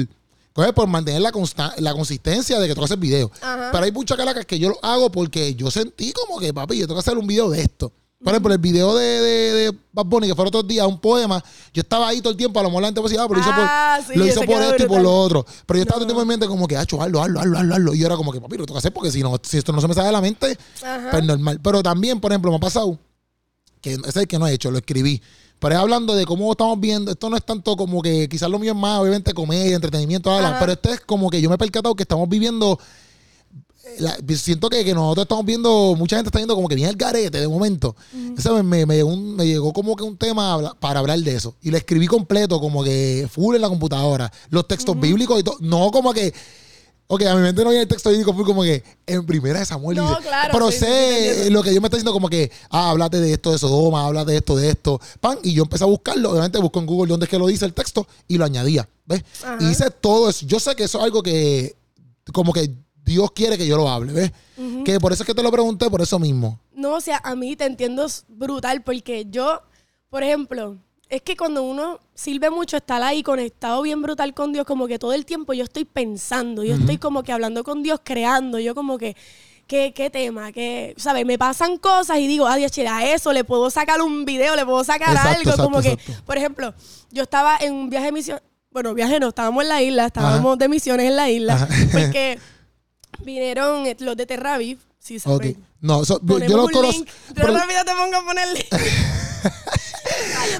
por 0.74 0.86
mantener 0.86 1.22
la, 1.22 1.32
consta- 1.32 1.74
la 1.78 1.94
consistencia 1.94 2.58
de 2.60 2.68
que 2.68 2.74
toca 2.74 2.84
hacer 2.84 2.98
video. 2.98 3.30
Ajá. 3.40 3.70
Pero 3.72 3.84
hay 3.84 3.92
muchas 3.92 4.16
calacas 4.18 4.44
que 4.44 4.58
yo 4.58 4.68
lo 4.70 4.78
hago 4.84 5.10
porque 5.10 5.54
yo 5.54 5.70
sentí 5.70 6.12
como 6.12 6.38
que, 6.38 6.52
papi, 6.52 6.76
yo 6.76 6.86
tengo 6.86 6.96
que 7.00 7.08
hacer 7.08 7.16
un 7.16 7.26
video 7.26 7.48
de 7.50 7.62
esto. 7.62 7.90
Por 8.22 8.32
ejemplo, 8.32 8.52
el 8.52 8.58
video 8.60 8.94
de, 8.94 9.04
de, 9.04 9.52
de 9.52 9.78
Bad 9.92 10.04
Bunny, 10.06 10.28
que 10.28 10.34
fue 10.34 10.44
el 10.44 10.48
otro 10.48 10.62
día, 10.62 10.86
un 10.86 10.98
poema, 11.00 11.42
yo 11.74 11.80
estaba 11.80 12.08
ahí 12.08 12.20
todo 12.20 12.30
el 12.30 12.36
tiempo, 12.36 12.60
a 12.60 12.62
lo 12.62 12.68
mejor 12.68 12.82
la 12.82 12.88
gente 12.88 13.02
decía, 13.02 13.22
ah, 13.22 13.26
pero 13.28 13.40
lo 13.40 13.46
hizo 13.46 13.50
Ah, 13.52 13.98
por, 14.04 14.12
sí, 14.12 14.18
lo 14.18 14.26
hizo 14.26 14.40
por 14.42 14.62
esto 14.62 14.84
y 14.84 14.86
por 14.86 15.00
lo 15.02 15.12
otro. 15.20 15.44
Pero 15.66 15.78
yo 15.78 15.82
estaba 15.82 15.96
todo 15.98 16.02
el 16.04 16.06
No. 16.08 16.14
tiempo 16.14 16.22
en 16.22 16.28
mente 16.28 16.46
como 16.46 16.68
que, 16.68 16.76
ah, 16.76 16.80
hazlo, 16.82 17.02
hazlo, 17.02 17.20
hazlo, 17.40 17.58
hazlo, 17.58 17.74
hazlo. 17.74 17.94
Y 17.94 17.98
yo 17.98 18.06
era 18.06 18.16
como 18.16 18.32
que, 18.32 18.40
papi, 18.40 18.56
lo 18.58 18.64
tengo 18.64 18.74
que 18.74 18.78
hacer 18.78 18.92
porque 18.92 19.10
si 19.10 19.22
no, 19.22 19.34
si 19.42 19.58
esto 19.58 19.72
no 19.72 19.80
se 19.80 19.88
me 19.88 19.94
sale 19.94 20.06
de 20.06 20.12
la 20.12 20.20
mente, 20.20 20.56
Ajá. 20.84 21.08
pues 21.10 21.24
normal. 21.24 21.58
Pero 21.62 21.82
también, 21.82 22.20
por 22.20 22.30
ejemplo, 22.30 22.50
me 22.52 22.58
ha 22.58 22.60
pasado, 22.60 22.98
que 23.80 23.94
ese 23.94 24.08
es 24.08 24.16
el 24.16 24.28
que 24.28 24.38
no 24.38 24.46
he 24.46 24.52
hecho, 24.52 24.70
lo 24.70 24.78
escribí. 24.78 25.20
Pero 25.58 25.74
es 25.74 25.80
hablando 25.80 26.14
de 26.14 26.24
cómo 26.24 26.50
estamos 26.50 26.78
viendo, 26.80 27.10
esto 27.12 27.28
no 27.30 27.36
es 27.36 27.44
tanto 27.44 27.76
como 27.76 28.02
que 28.02 28.28
quizás 28.28 28.50
lo 28.50 28.58
mío 28.58 28.72
es 28.72 28.78
más, 28.78 28.98
obviamente, 29.00 29.32
comedia, 29.32 29.76
entretenimiento, 29.76 30.30
pero 30.58 30.72
esto 30.72 30.90
es 30.92 31.00
como 31.00 31.30
que 31.30 31.40
yo 31.40 31.48
me 31.48 31.54
he 31.54 31.58
percatado 31.58 31.94
que 31.94 32.02
estamos 32.02 32.28
viviendo, 32.28 32.78
la- 33.98 34.16
siento 34.36 34.68
que, 34.68 34.84
que 34.84 34.94
nosotros 34.94 35.24
estamos 35.24 35.44
viendo, 35.44 35.94
mucha 35.96 36.16
gente 36.16 36.28
está 36.28 36.38
viendo 36.38 36.54
como 36.54 36.68
que 36.68 36.74
viene 36.74 36.90
el 36.90 36.96
garete 36.96 37.40
de 37.40 37.48
momento. 37.48 37.94
Me, 38.12 38.62
me- 38.62 38.86
me 38.86 38.96
llegó 38.96 39.10
un- 39.10 39.36
me 39.36 39.46
llegó 39.46 39.72
como 39.72 39.96
que 39.96 40.02
un 40.04 40.16
tema 40.16 40.74
para 40.80 41.00
hablar 41.00 41.18
de 41.18 41.34
eso. 41.34 41.54
Y 41.62 41.70
lo 41.70 41.76
escribí 41.76 42.06
completo, 42.06 42.60
como 42.60 42.82
que 42.84 43.28
full 43.30 43.54
en 43.56 43.62
la 43.62 43.68
computadora. 43.68 44.32
Los 44.50 44.66
textos 44.68 44.98
bíblicos 44.98 45.40
y 45.40 45.42
todo. 45.42 45.56
No 45.60 45.90
como 45.90 46.12
que... 46.12 46.32
Ok, 47.08 47.22
a 47.24 47.34
mi 47.34 47.42
mente 47.42 47.62
no 47.62 47.68
viene 47.68 47.82
el 47.82 47.88
texto 47.88 48.08
bíblico, 48.08 48.32
fue 48.32 48.42
como 48.42 48.62
que 48.62 48.82
en 49.06 49.26
primera 49.26 49.58
de 49.58 49.66
Samuel 49.66 49.98
No, 49.98 50.08
dice, 50.08 50.22
claro, 50.22 50.48
pero 50.50 50.70
sí, 50.70 50.78
sí, 50.78 50.84
sí, 50.86 51.44
sé 51.44 51.50
lo 51.50 51.62
que 51.62 51.68
Dios 51.68 51.82
me 51.82 51.88
está 51.88 51.98
diciendo 51.98 52.12
como 52.12 52.30
que, 52.30 52.50
ah, 52.70 52.88
háblate 52.88 53.20
de 53.20 53.34
esto 53.34 53.52
de 53.52 53.58
Sodoma, 53.58 54.06
háblate 54.06 54.30
de 54.30 54.38
esto, 54.38 54.56
de 54.56 54.70
esto, 54.70 54.98
pan, 55.20 55.36
y 55.42 55.52
yo 55.52 55.64
empecé 55.64 55.84
a 55.84 55.88
buscarlo, 55.88 56.30
obviamente 56.30 56.58
busco 56.58 56.78
en 56.80 56.86
Google 56.86 57.10
dónde 57.10 57.24
es 57.26 57.30
que 57.30 57.38
lo 57.38 57.48
dice 57.48 57.66
el 57.66 57.74
texto 57.74 58.06
y 58.28 58.38
lo 58.38 58.46
añadía, 58.46 58.88
¿ves? 59.04 59.24
Ajá. 59.44 59.58
Y 59.60 59.66
hice 59.68 59.90
todo 59.90 60.30
eso. 60.30 60.46
Yo 60.46 60.58
sé 60.58 60.74
que 60.74 60.84
eso 60.84 60.98
es 60.98 61.04
algo 61.04 61.22
que, 61.22 61.76
como 62.32 62.50
que 62.54 62.70
Dios 63.04 63.30
quiere 63.32 63.58
que 63.58 63.66
yo 63.66 63.76
lo 63.76 63.88
hable, 63.88 64.12
¿ves? 64.12 64.32
Que 64.84 65.00
por 65.00 65.12
eso 65.12 65.22
es 65.22 65.26
que 65.26 65.34
te 65.34 65.42
lo 65.42 65.50
pregunté, 65.50 65.90
por 65.90 66.00
eso 66.00 66.18
mismo. 66.18 66.58
No, 66.74 66.94
o 66.94 67.00
sea, 67.00 67.20
a 67.24 67.34
mí 67.34 67.56
te 67.56 67.64
entiendo 67.64 68.06
brutal 68.28 68.82
porque 68.82 69.26
yo, 69.28 69.60
por 70.08 70.22
ejemplo, 70.22 70.76
es 71.08 71.20
que 71.22 71.36
cuando 71.36 71.62
uno 71.62 71.98
sirve 72.14 72.48
mucho, 72.48 72.76
estar 72.76 73.02
ahí 73.02 73.22
conectado 73.22 73.82
bien 73.82 74.00
brutal 74.00 74.32
con 74.34 74.52
Dios, 74.52 74.64
como 74.64 74.86
que 74.86 74.98
todo 74.98 75.12
el 75.12 75.26
tiempo 75.26 75.52
yo 75.52 75.64
estoy 75.64 75.84
pensando, 75.84 76.64
yo 76.64 76.74
estoy 76.74 76.98
como 76.98 77.22
que 77.22 77.32
hablando 77.32 77.64
con 77.64 77.82
Dios, 77.82 78.00
creando, 78.02 78.58
yo 78.58 78.74
como 78.74 78.96
que, 78.98 79.16
¿qué, 79.66 79.92
qué 79.94 80.08
tema? 80.08 80.52
¿Qué, 80.52 80.94
¿Sabes? 80.96 81.26
Me 81.26 81.36
pasan 81.38 81.76
cosas 81.76 82.18
y 82.18 82.26
digo, 82.26 82.46
adiós, 82.46 82.72
che, 82.72 82.86
a 82.86 83.12
eso 83.12 83.32
le 83.32 83.44
puedo 83.44 83.68
sacar 83.68 84.00
un 84.00 84.24
video, 84.24 84.56
le 84.56 84.64
puedo 84.64 84.84
sacar 84.84 85.10
Exacto, 85.10 85.28
algo, 85.28 85.50
exacto, 85.50 85.64
como 85.64 85.82
que, 85.82 85.98
por 86.24 86.38
ejemplo, 86.38 86.72
yo 87.10 87.24
estaba 87.24 87.58
en 87.58 87.74
un 87.74 87.90
viaje 87.90 88.06
de 88.06 88.12
misión, 88.12 88.40
bueno, 88.70 88.94
viaje 88.94 89.20
no, 89.20 89.28
estábamos 89.28 89.64
en 89.64 89.68
la 89.68 89.82
isla, 89.82 90.06
estábamos 90.06 90.56
de 90.56 90.68
misiones 90.68 91.06
en 91.06 91.16
la 91.16 91.28
isla, 91.28 91.54
Ajá. 91.54 91.68
porque 91.92 92.38
vinieron 93.24 93.86
eh, 93.86 93.96
los 94.00 94.16
de 94.16 94.26
Terraviv, 94.26 94.78
sí 94.98 95.16
Ok. 95.16 95.22
saben. 95.22 95.64
No, 95.80 96.02
eso- 96.02 96.20
yo, 96.20 96.26
Ponemos 96.26 96.50
yo 96.50 96.56
lo 96.56 96.64
un 96.64 96.70
conozco. 96.72 97.04
Yo 97.34 97.46
rápido 97.46 97.84
te 97.84 97.92
pongo 97.94 98.16
a 98.16 98.24
ponerle. 98.24 98.66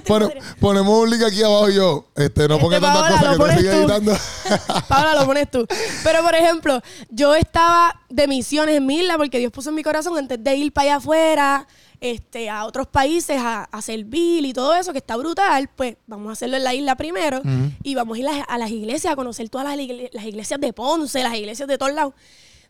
Podrida. 0.06 0.40
ponemos 0.60 1.02
un 1.04 1.10
link 1.10 1.22
aquí 1.22 1.42
abajo 1.42 1.68
yo. 1.70 2.06
Este, 2.16 2.48
no 2.48 2.54
Este, 2.54 2.64
ponga 2.64 2.80
tantas 2.80 3.20
Paola, 3.22 3.36
cosas 3.36 3.56
que 3.56 3.62
te 3.62 3.70
tú. 3.70 3.76
editando. 3.78 4.16
Paola, 4.88 5.14
lo 5.20 5.26
pones 5.26 5.50
tú. 5.50 5.66
Pero, 6.02 6.22
por 6.22 6.34
ejemplo, 6.34 6.80
yo 7.10 7.34
estaba 7.34 8.00
de 8.08 8.26
misiones 8.28 8.76
en 8.76 8.86
mi 8.86 8.98
isla 8.98 9.16
porque 9.16 9.38
Dios 9.38 9.52
puso 9.52 9.68
en 9.70 9.76
mi 9.76 9.82
corazón 9.82 10.16
antes 10.18 10.42
de 10.42 10.56
ir 10.56 10.72
para 10.72 10.84
allá 10.84 10.96
afuera, 10.96 11.68
este, 12.00 12.50
a 12.50 12.64
otros 12.64 12.88
países 12.88 13.38
a, 13.38 13.64
a 13.64 13.82
servir 13.82 14.44
y 14.44 14.52
todo 14.52 14.74
eso, 14.74 14.92
que 14.92 14.98
está 14.98 15.16
brutal, 15.16 15.68
pues 15.74 15.96
vamos 16.06 16.30
a 16.30 16.32
hacerlo 16.32 16.56
en 16.56 16.64
la 16.64 16.74
isla 16.74 16.96
primero 16.96 17.40
y 17.84 17.94
vamos 17.94 18.16
a 18.16 18.20
ir 18.20 18.28
a, 18.28 18.42
a 18.42 18.58
las 18.58 18.70
iglesias, 18.70 19.12
a 19.12 19.16
conocer 19.16 19.48
todas 19.48 19.66
las, 19.76 19.86
las 20.12 20.24
iglesias 20.24 20.60
de 20.60 20.72
Ponce, 20.72 21.22
las 21.22 21.34
iglesias 21.34 21.68
de 21.68 21.78
todos 21.78 21.92
lados, 21.92 22.14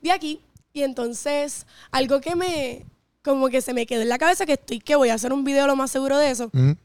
de 0.02 0.12
aquí. 0.12 0.40
Y 0.72 0.82
entonces, 0.82 1.66
algo 1.90 2.20
que 2.20 2.34
me, 2.36 2.84
como 3.22 3.48
que 3.48 3.60
se 3.62 3.74
me 3.74 3.86
quedó 3.86 4.02
en 4.02 4.08
la 4.08 4.18
cabeza, 4.18 4.46
que 4.46 4.54
estoy, 4.54 4.80
que 4.80 4.96
voy 4.96 5.08
a 5.10 5.14
hacer 5.14 5.32
un 5.32 5.44
video 5.44 5.66
lo 5.66 5.76
más 5.76 5.90
seguro 5.90 6.18
de 6.18 6.30
eso, 6.30 6.46
Ujú. 6.46 6.76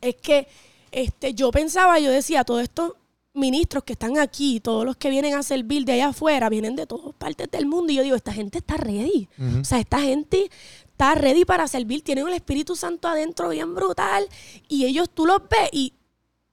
es 0.00 0.16
que 0.16 0.48
este, 0.92 1.34
yo 1.34 1.50
pensaba, 1.50 1.98
yo 1.98 2.10
decía, 2.10 2.44
todos 2.44 2.62
estos 2.62 2.92
ministros 3.36 3.82
que 3.82 3.94
están 3.94 4.16
aquí, 4.16 4.60
todos 4.60 4.84
los 4.84 4.96
que 4.96 5.10
vienen 5.10 5.34
a 5.34 5.42
servir 5.42 5.84
de 5.84 5.94
allá 5.94 6.08
afuera, 6.08 6.48
vienen 6.48 6.76
de 6.76 6.86
todas 6.86 7.12
partes 7.16 7.50
del 7.50 7.66
mundo. 7.66 7.92
Y 7.92 7.96
yo 7.96 8.02
digo, 8.04 8.14
esta 8.14 8.32
gente 8.32 8.58
está 8.58 8.76
ready. 8.76 9.28
O 9.60 9.64
sea, 9.64 9.80
esta 9.80 10.00
gente 10.00 10.48
está 10.86 11.16
ready 11.16 11.44
para 11.44 11.66
servir, 11.66 12.02
tienen 12.02 12.28
el 12.28 12.34
Espíritu 12.34 12.76
Santo 12.76 13.08
adentro 13.08 13.48
bien 13.48 13.74
brutal. 13.74 14.28
Y 14.68 14.84
ellos 14.84 15.10
tú 15.12 15.26
los 15.26 15.40
ves 15.48 15.68
y, 15.72 15.94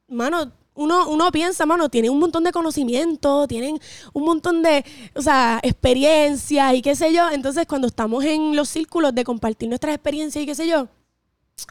mano, 0.07 0.51
uno, 0.73 1.09
uno 1.09 1.31
piensa, 1.31 1.65
mano, 1.65 1.89
tienen 1.89 2.11
un 2.11 2.19
montón 2.19 2.43
de 2.43 2.51
conocimiento, 2.51 3.47
tienen 3.47 3.79
un 4.13 4.23
montón 4.23 4.63
de, 4.63 4.85
o 5.15 5.21
sea, 5.21 5.59
experiencia 5.63 6.73
y 6.73 6.81
qué 6.81 6.95
sé 6.95 7.13
yo. 7.13 7.29
Entonces, 7.29 7.65
cuando 7.67 7.87
estamos 7.87 8.23
en 8.23 8.55
los 8.55 8.69
círculos 8.69 9.13
de 9.13 9.23
compartir 9.23 9.69
nuestras 9.69 9.95
experiencias 9.95 10.43
y 10.43 10.45
qué 10.45 10.55
sé 10.55 10.67
yo, 10.67 10.87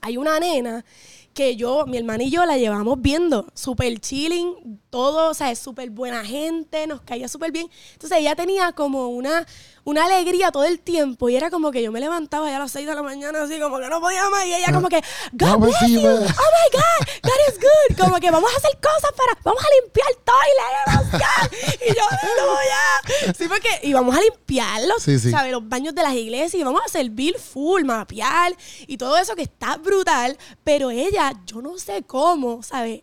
hay 0.02 0.16
una 0.16 0.38
nena 0.38 0.84
que 1.32 1.56
yo, 1.56 1.86
mi 1.86 1.96
hermana 1.96 2.24
y 2.24 2.30
yo 2.30 2.44
la 2.44 2.58
llevamos 2.58 3.00
viendo, 3.00 3.46
súper 3.54 3.98
chilling, 4.00 4.80
todo, 4.90 5.30
o 5.30 5.34
sea, 5.34 5.50
es 5.50 5.58
súper 5.58 5.90
buena 5.90 6.24
gente, 6.24 6.86
nos 6.86 7.00
caía 7.02 7.28
súper 7.28 7.52
bien. 7.52 7.70
Entonces 7.92 8.18
ella 8.18 8.34
tenía 8.34 8.72
como 8.72 9.08
una, 9.08 9.46
una 9.84 10.04
alegría 10.04 10.50
todo 10.50 10.64
el 10.64 10.80
tiempo 10.80 11.28
y 11.28 11.36
era 11.36 11.50
como 11.50 11.70
que 11.70 11.82
yo 11.82 11.90
me 11.92 12.00
levantaba 12.00 12.48
ya 12.50 12.56
a 12.56 12.58
las 12.60 12.72
6 12.72 12.86
de 12.86 12.94
la 12.94 13.02
mañana 13.02 13.42
así 13.42 13.58
como 13.58 13.78
que 13.78 13.88
no 13.88 14.00
podía 14.00 14.28
más 14.30 14.44
y 14.46 14.54
ella 14.54 14.72
como 14.72 14.88
que, 14.88 15.00
God 15.32 15.48
Vamos 15.48 15.68
bless 15.68 15.90
you, 15.90 16.00
oh 16.06 16.20
my 16.20 16.68
God, 16.72 17.06
God 17.22 17.32
is 17.48 17.58
good, 17.58 17.96
como 18.04 18.16
que 18.20 18.30
vamos 18.30 18.50
a 18.52 18.56
hacer 18.56 18.70
cosas 18.80 19.12
para, 19.16 19.38
vamos 19.42 19.62
a 19.64 19.68
limpiar 19.82 20.08
toilet, 20.24 21.02
Oscar. 21.14 21.50
y 21.86 21.94
yo, 21.94 22.02
aleluya. 22.10 23.34
Sí, 23.36 23.48
porque, 23.48 23.68
y 23.82 23.92
vamos 23.92 24.16
a 24.16 24.20
limpiarlos, 24.20 25.02
Sí, 25.02 25.18
sí. 25.18 25.30
¿sabes? 25.30 25.52
Los 25.52 25.68
baños 25.68 25.94
de 25.94 26.02
las 26.02 26.14
iglesias 26.14 26.54
y 26.54 26.64
vamos 26.64 26.82
a 26.84 26.88
servir 26.88 27.38
full, 27.38 27.84
mapear 27.84 28.54
y 28.86 28.96
todo 28.96 29.16
eso 29.16 29.34
que 29.34 29.42
está 29.42 29.76
brutal, 29.76 30.36
pero 30.64 30.90
ella, 30.90 31.32
yo 31.46 31.62
no 31.62 31.78
sé 31.78 32.02
cómo, 32.02 32.62
¿sabes? 32.62 33.02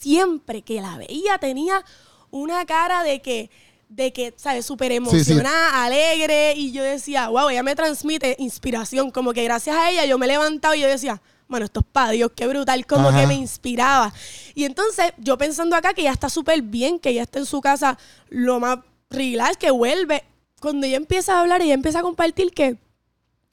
Siempre 0.00 0.62
que 0.62 0.80
la 0.80 0.96
veía 0.98 1.38
tenía 1.38 1.84
una 2.30 2.64
cara 2.66 3.02
de 3.02 3.22
que, 3.22 3.50
de 3.94 4.12
que, 4.12 4.34
¿sabes? 4.36 4.66
Súper 4.66 4.90
sí. 4.90 4.96
emocionada, 4.96 5.84
alegre 5.84 6.54
y 6.56 6.72
yo 6.72 6.82
decía, 6.82 7.28
wow, 7.28 7.48
ella 7.48 7.62
me 7.62 7.76
transmite 7.76 8.34
inspiración, 8.38 9.10
como 9.10 9.32
que 9.32 9.44
gracias 9.44 9.76
a 9.76 9.90
ella 9.90 10.04
yo 10.04 10.18
me 10.18 10.26
levantaba 10.26 10.76
y 10.76 10.80
yo 10.80 10.88
decía, 10.88 11.20
bueno, 11.46 11.66
esto 11.66 11.80
es 11.80 11.86
para 11.92 12.10
Dios, 12.10 12.32
qué 12.34 12.46
brutal, 12.48 12.86
como 12.86 13.08
Ajá. 13.08 13.20
que 13.20 13.26
me 13.26 13.34
inspiraba. 13.34 14.12
Y 14.54 14.64
entonces, 14.64 15.12
yo 15.18 15.38
pensando 15.38 15.76
acá 15.76 15.94
que 15.94 16.00
ella 16.00 16.12
está 16.12 16.28
súper 16.28 16.62
bien, 16.62 16.98
que 16.98 17.10
ella 17.10 17.22
está 17.22 17.38
en 17.38 17.46
su 17.46 17.60
casa 17.60 17.98
lo 18.28 18.58
más 18.58 18.78
relax, 19.10 19.56
que 19.58 19.70
vuelve. 19.70 20.24
Cuando 20.60 20.86
ella 20.86 20.96
empieza 20.96 21.36
a 21.36 21.42
hablar, 21.42 21.62
ella 21.62 21.74
empieza 21.74 22.00
a 22.00 22.02
compartir 22.02 22.50
que 22.52 22.78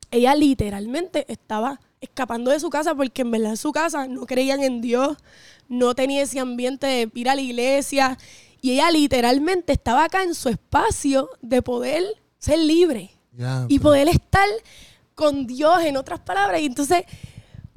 ella 0.09 0.33
literalmente 0.35 1.25
estaba 1.31 1.79
escapando 1.99 2.49
de 2.49 2.59
su 2.59 2.69
casa 2.69 2.95
porque 2.95 3.21
en 3.21 3.31
verdad 3.31 3.51
en 3.51 3.57
su 3.57 3.71
casa 3.71 4.07
no 4.07 4.25
creían 4.25 4.63
en 4.63 4.81
Dios, 4.81 5.17
no 5.67 5.93
tenía 5.93 6.23
ese 6.23 6.39
ambiente 6.39 6.87
de 6.87 7.11
ir 7.13 7.29
a 7.29 7.35
la 7.35 7.41
iglesia 7.41 8.17
y 8.61 8.73
ella 8.73 8.91
literalmente 8.91 9.73
estaba 9.73 10.05
acá 10.05 10.23
en 10.23 10.35
su 10.35 10.49
espacio 10.49 11.29
de 11.41 11.61
poder 11.61 12.03
ser 12.37 12.59
libre 12.59 13.11
y 13.67 13.79
poder 13.79 14.07
estar 14.07 14.47
con 15.15 15.47
Dios, 15.47 15.81
en 15.83 15.97
otras 15.97 16.19
palabras. 16.19 16.61
Y 16.61 16.65
entonces, 16.65 17.03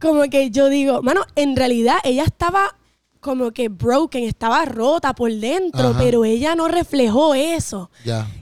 como 0.01 0.23
que 0.25 0.51
yo 0.51 0.69
digo, 0.69 1.03
mano, 1.03 1.23
en 1.37 1.57
realidad 1.57 1.97
ella 2.05 2.25
estaba 2.25 2.77
como 3.21 3.53
que 3.53 3.69
broken, 3.71 4.25
estaba 4.25 4.65
rota 4.67 5.15
por 5.15 5.33
dentro, 5.33 5.89
Ajá. 5.89 5.99
pero 5.99 6.25
ella 6.25 6.55
no 6.55 6.69
reflejó 6.69 7.35
eso. 7.35 7.91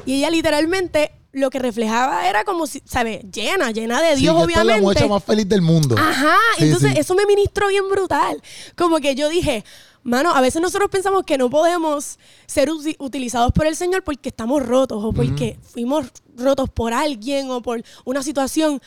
Y 0.06 0.14
ella 0.14 0.30
literalmente 0.30 1.12
lo 1.32 1.48
que 1.50 1.58
reflejaba 1.60 2.28
era 2.28 2.44
como 2.44 2.66
si, 2.66 2.82
¿sabes? 2.84 3.20
Llena, 3.32 3.70
llena 3.70 4.02
de 4.02 4.16
Sí, 4.16 4.22
Dios, 4.22 4.34
que 4.36 4.42
esta 4.52 4.60
es 4.60 4.66
la 4.66 4.72
obviamente. 4.74 4.82
muchacha 4.82 5.06
más 5.08 5.24
feliz 5.24 5.48
del 5.48 5.62
mundo. 5.62 5.94
Ajá, 5.98 6.36
Sí, 6.58 6.64
entonces 6.64 6.92
sí. 6.92 6.98
eso 6.98 7.14
me 7.14 7.24
ministró 7.26 7.68
bien 7.68 7.88
brutal. 7.88 8.42
Como 8.76 8.98
que 8.98 9.14
yo 9.14 9.28
dije, 9.28 9.64
mano, 10.02 10.34
a 10.34 10.40
veces 10.40 10.60
nosotros 10.60 10.90
pensamos 10.90 11.24
que 11.24 11.38
no 11.38 11.48
podemos 11.50 12.18
ser 12.46 12.70
utilizados 12.98 13.52
por 13.52 13.66
el 13.66 13.76
Señor 13.76 14.02
porque 14.04 14.28
estamos 14.30 14.64
rotos 14.64 15.02
o 15.04 15.12
porque 15.12 15.58
fuimos 15.62 16.06
rotos 16.36 16.68
por 16.70 16.92
alguien 16.92 17.50
o 17.50 17.62
por 17.62 17.82
una 18.04 18.22
situación. 18.22 18.80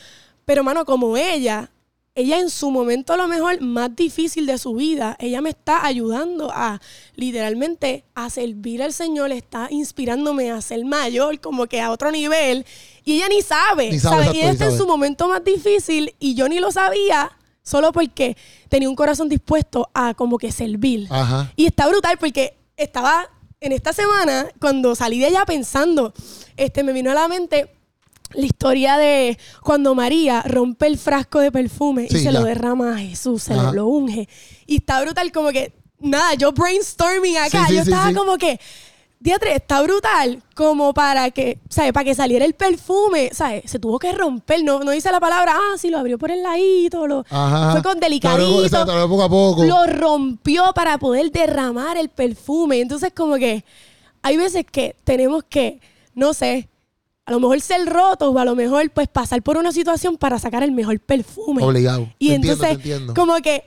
Pero, 0.44 0.62
mano, 0.62 0.84
como 0.84 1.16
ella, 1.16 1.70
ella 2.14 2.38
en 2.38 2.48
su 2.50 2.70
momento 2.70 3.12
a 3.12 3.16
lo 3.16 3.28
mejor 3.28 3.60
más 3.60 3.94
difícil 3.96 4.46
de 4.46 4.58
su 4.58 4.74
vida, 4.74 5.16
ella 5.18 5.40
me 5.40 5.50
está 5.50 5.84
ayudando 5.84 6.50
a 6.52 6.80
literalmente 7.14 8.04
a 8.14 8.30
servir 8.30 8.82
al 8.82 8.92
Señor, 8.92 9.32
está 9.32 9.68
inspirándome 9.70 10.50
a 10.50 10.60
ser 10.60 10.84
mayor, 10.84 11.40
como 11.40 11.66
que 11.66 11.80
a 11.80 11.90
otro 11.90 12.10
nivel. 12.12 12.64
Y 13.04 13.16
ella 13.16 13.28
ni 13.28 13.42
sabe, 13.42 13.90
Ni 13.90 13.98
sabe, 13.98 14.24
¿sabes? 14.24 14.26
exacto, 14.28 14.34
y 14.36 14.40
ella 14.42 14.52
está 14.52 14.64
en 14.66 14.70
sabe. 14.70 14.80
su 14.82 14.86
momento 14.86 15.28
más 15.28 15.44
difícil 15.44 16.14
y 16.18 16.34
yo 16.34 16.48
ni 16.48 16.58
lo 16.60 16.70
sabía 16.72 17.32
solo 17.66 17.90
porque 17.92 18.36
tenía 18.68 18.88
un 18.88 18.94
corazón 18.94 19.28
dispuesto 19.28 19.90
a 19.92 20.14
como 20.14 20.38
que 20.38 20.52
servir. 20.52 21.08
Ajá. 21.10 21.52
Y 21.56 21.66
está 21.66 21.88
brutal 21.88 22.16
porque 22.16 22.56
estaba 22.76 23.28
en 23.60 23.72
esta 23.72 23.92
semana, 23.92 24.48
cuando 24.60 24.94
salí 24.94 25.18
de 25.18 25.26
allá 25.26 25.44
pensando, 25.44 26.14
este, 26.56 26.84
me 26.84 26.92
vino 26.92 27.10
a 27.10 27.14
la 27.14 27.26
mente 27.26 27.70
la 28.32 28.46
historia 28.46 28.96
de 28.98 29.38
cuando 29.62 29.94
María 29.94 30.42
rompe 30.42 30.86
el 30.86 30.98
frasco 30.98 31.40
de 31.40 31.50
perfume 31.50 32.06
Sí, 32.08 32.18
y 32.18 32.22
se 32.22 32.32
lo 32.32 32.44
derrama 32.44 32.94
a 32.94 32.98
Jesús, 32.98 33.44
se 33.44 33.54
Ajá. 33.54 33.72
lo, 33.72 33.86
unge. 33.86 34.28
Y 34.66 34.76
está 34.76 35.00
brutal 35.00 35.32
como 35.32 35.50
que, 35.50 35.72
nada, 35.98 36.34
yo 36.34 36.52
brainstorming 36.52 37.38
acá, 37.38 37.66
Sí, 37.66 37.70
sí, 37.70 37.74
yo 37.74 37.82
estaba 37.82 38.12
como 38.12 38.36
que, 38.36 38.60
Diatre, 39.26 39.56
está 39.56 39.82
brutal 39.82 40.40
como 40.54 40.94
para 40.94 41.32
que, 41.32 41.58
¿sabes? 41.68 41.92
Para 41.92 42.04
que 42.04 42.14
saliera 42.14 42.44
el 42.44 42.54
perfume, 42.54 43.30
¿sabes? 43.32 43.68
Se 43.68 43.80
tuvo 43.80 43.98
que 43.98 44.12
romper, 44.12 44.62
no, 44.62 44.84
no 44.84 44.92
dice 44.92 45.10
la 45.10 45.18
palabra, 45.18 45.52
ah, 45.56 45.76
sí, 45.76 45.90
lo 45.90 45.98
abrió 45.98 46.16
por 46.16 46.30
el 46.30 46.44
ladito, 46.44 47.08
lo, 47.08 47.24
Ajá. 47.28 47.72
fue 47.72 47.82
con 47.82 47.98
delicadito 47.98 48.62
exacto, 48.62 48.92
lo 48.94 49.00
abrió 49.00 49.08
poco 49.08 49.22
a 49.24 49.28
poco. 49.28 49.64
lo 49.64 49.84
rompió 49.88 50.72
para 50.76 50.96
poder 50.98 51.32
derramar 51.32 51.96
el 51.96 52.08
perfume. 52.08 52.80
Entonces, 52.80 53.12
como 53.12 53.34
que 53.34 53.64
hay 54.22 54.36
veces 54.36 54.64
que 54.70 54.94
tenemos 55.02 55.42
que, 55.42 55.80
no 56.14 56.32
sé, 56.32 56.68
a 57.24 57.32
lo 57.32 57.40
mejor 57.40 57.60
ser 57.60 57.84
rotos 57.84 58.32
o 58.32 58.38
a 58.38 58.44
lo 58.44 58.54
mejor 58.54 58.88
pues 58.90 59.08
pasar 59.08 59.42
por 59.42 59.56
una 59.56 59.72
situación 59.72 60.16
para 60.18 60.38
sacar 60.38 60.62
el 60.62 60.70
mejor 60.70 61.00
perfume. 61.00 61.64
Obligado. 61.64 62.08
Y 62.20 62.28
Te 62.28 62.34
entonces, 62.36 62.70
entiendo. 62.70 63.12
como 63.12 63.34
que, 63.38 63.64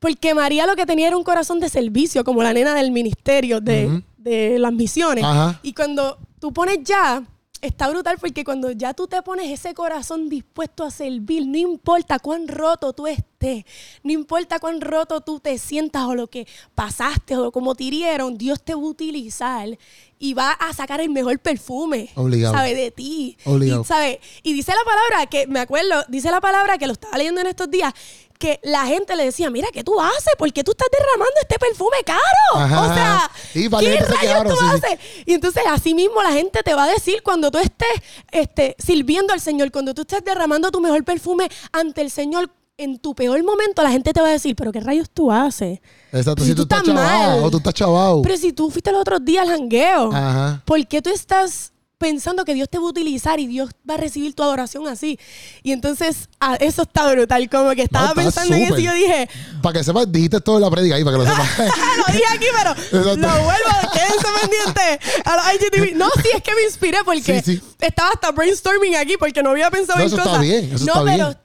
porque 0.00 0.34
María 0.34 0.66
lo 0.66 0.74
que 0.74 0.84
tenía 0.84 1.06
era 1.06 1.16
un 1.16 1.22
corazón 1.22 1.60
de 1.60 1.68
servicio, 1.68 2.24
como 2.24 2.42
la 2.42 2.52
nena 2.52 2.74
del 2.74 2.90
ministerio 2.90 3.60
de. 3.60 4.02
De 4.26 4.58
las 4.58 4.72
misiones. 4.72 5.24
Ajá. 5.24 5.60
Y 5.62 5.72
cuando 5.72 6.18
tú 6.40 6.52
pones 6.52 6.78
ya, 6.82 7.22
está 7.60 7.88
brutal 7.88 8.16
porque 8.20 8.44
cuando 8.44 8.70
ya 8.72 8.92
tú 8.94 9.06
te 9.06 9.22
pones 9.22 9.50
ese 9.50 9.74
corazón 9.74 10.28
dispuesto 10.28 10.84
a 10.84 10.90
servir, 10.90 11.46
no 11.46 11.56
importa 11.56 12.18
cuán 12.18 12.48
roto 12.48 12.92
tú 12.92 13.06
estés, 13.06 13.64
no 14.02 14.12
importa 14.12 14.58
cuán 14.58 14.80
roto 14.80 15.20
tú 15.20 15.40
te 15.40 15.58
sientas 15.58 16.04
o 16.04 16.14
lo 16.14 16.26
que 16.28 16.46
pasaste 16.74 17.36
o 17.36 17.52
como 17.52 17.74
te 17.74 17.84
hirieron, 17.84 18.36
Dios 18.36 18.62
te 18.62 18.74
va 18.74 18.80
a 18.80 18.84
utilizar 18.84 19.78
y 20.18 20.34
va 20.34 20.52
a 20.52 20.72
sacar 20.72 21.00
el 21.00 21.10
mejor 21.10 21.38
perfume, 21.38 22.10
Obligado. 22.14 22.54
¿sabe? 22.54 22.74
De 22.74 22.90
ti. 22.90 23.36
Obligado. 23.44 23.82
Y, 23.82 23.84
¿sabe? 23.84 24.20
Y 24.42 24.52
dice 24.54 24.72
la 24.72 24.84
palabra 24.84 25.26
que, 25.26 25.46
me 25.46 25.60
acuerdo, 25.60 26.04
dice 26.08 26.30
la 26.30 26.40
palabra 26.40 26.78
que 26.78 26.86
lo 26.86 26.94
estaba 26.94 27.16
leyendo 27.18 27.40
en 27.40 27.46
estos 27.48 27.70
días, 27.70 27.92
que 28.38 28.60
la 28.62 28.86
gente 28.86 29.16
le 29.16 29.24
decía, 29.24 29.50
mira, 29.50 29.68
¿qué 29.72 29.84
tú 29.84 30.00
haces? 30.00 30.34
¿Por 30.38 30.52
qué 30.52 30.62
tú 30.64 30.72
estás 30.72 30.88
derramando 30.92 31.34
este 31.40 31.58
perfume 31.58 31.96
caro? 32.04 32.20
Ajá, 32.54 32.80
o 32.82 32.94
sea, 32.94 33.30
¿qué 33.52 33.96
rayos 33.96 34.44
tú 34.44 34.56
sí, 34.56 34.58
sí. 34.60 34.66
haces? 34.74 34.98
Y 35.26 35.34
entonces 35.34 35.62
así 35.68 35.94
mismo 35.94 36.22
la 36.22 36.32
gente 36.32 36.62
te 36.62 36.74
va 36.74 36.84
a 36.84 36.88
decir 36.88 37.22
cuando 37.22 37.50
tú 37.50 37.58
estés 37.58 37.88
este, 38.30 38.76
sirviendo 38.78 39.32
al 39.32 39.40
Señor, 39.40 39.70
cuando 39.70 39.94
tú 39.94 40.02
estés 40.02 40.24
derramando 40.24 40.70
tu 40.70 40.80
mejor 40.80 41.04
perfume 41.04 41.48
ante 41.72 42.00
el 42.00 42.10
Señor, 42.10 42.50
en 42.78 42.98
tu 42.98 43.14
peor 43.14 43.42
momento 43.42 43.82
la 43.82 43.90
gente 43.90 44.12
te 44.12 44.20
va 44.20 44.28
a 44.28 44.32
decir, 44.32 44.54
pero 44.54 44.70
¿qué 44.70 44.80
rayos 44.80 45.08
tú 45.08 45.32
haces? 45.32 45.80
Exacto, 46.12 46.44
si 46.44 46.54
tú 46.54 46.62
estás 46.62 46.82
chavado 46.82 47.44
o 47.44 47.50
tú 47.50 47.56
estás 47.58 47.74
chavado. 47.74 48.22
Pero 48.22 48.36
si 48.36 48.52
tú 48.52 48.70
fuiste 48.70 48.92
los 48.92 49.00
otros 49.00 49.24
días 49.24 49.48
al 49.48 49.56
jangueo, 49.56 50.12
Ajá. 50.12 50.62
¿por 50.64 50.86
qué 50.86 51.00
tú 51.00 51.10
estás 51.10 51.72
pensando 51.98 52.44
que 52.44 52.54
Dios 52.54 52.68
te 52.68 52.78
va 52.78 52.84
a 52.84 52.88
utilizar 52.90 53.40
y 53.40 53.46
Dios 53.46 53.70
va 53.88 53.94
a 53.94 53.96
recibir 53.96 54.34
tu 54.34 54.42
adoración 54.42 54.86
así? 54.86 55.18
Y 55.62 55.72
entonces, 55.72 56.28
ah, 56.40 56.56
eso 56.60 56.82
está 56.82 57.10
brutal. 57.10 57.48
Como 57.48 57.70
que 57.74 57.82
estaba 57.82 58.08
está 58.08 58.14
pensando 58.22 58.54
en 58.54 58.62
eso 58.64 58.78
y 58.78 58.82
yo 58.84 58.92
dije, 58.92 59.28
Para 59.62 59.78
que 59.78 59.84
sepas, 59.84 60.10
dijiste 60.12 60.40
todo 60.40 60.56
en 60.56 60.62
la 60.62 60.70
prédica 60.70 60.96
ahí, 60.96 61.04
para 61.04 61.16
que 61.18 61.24
lo 61.24 61.30
sepas. 61.30 61.48
Ah, 61.58 61.94
lo 62.06 62.12
dije 62.12 62.24
aquí, 62.34 62.46
pero 62.90 63.14
lo 63.16 63.28
vuelvo, 63.44 63.92
quédense 63.92 64.26
pendientes 64.40 65.22
a 65.24 65.36
los 65.36 65.54
IGTV. 65.54 65.96
No, 65.96 66.08
sí, 66.22 66.28
es 66.34 66.42
que 66.42 66.54
me 66.54 66.62
inspiré 66.64 66.98
porque 67.04 67.42
Sí, 67.42 67.56
sí. 67.56 67.62
estaba 67.80 68.10
hasta 68.10 68.30
brainstorming 68.32 68.96
aquí 68.96 69.16
porque 69.18 69.42
no 69.42 69.50
había 69.50 69.70
pensado 69.70 69.98
No, 69.98 70.02
en 70.04 70.06
eso 70.08 70.16
está 70.16 70.24
cosas. 70.28 70.42
bien, 70.42 70.64
eso 70.74 70.84
no, 70.84 70.92
está 70.92 71.04
pero, 71.04 71.26
bien. 71.28 71.38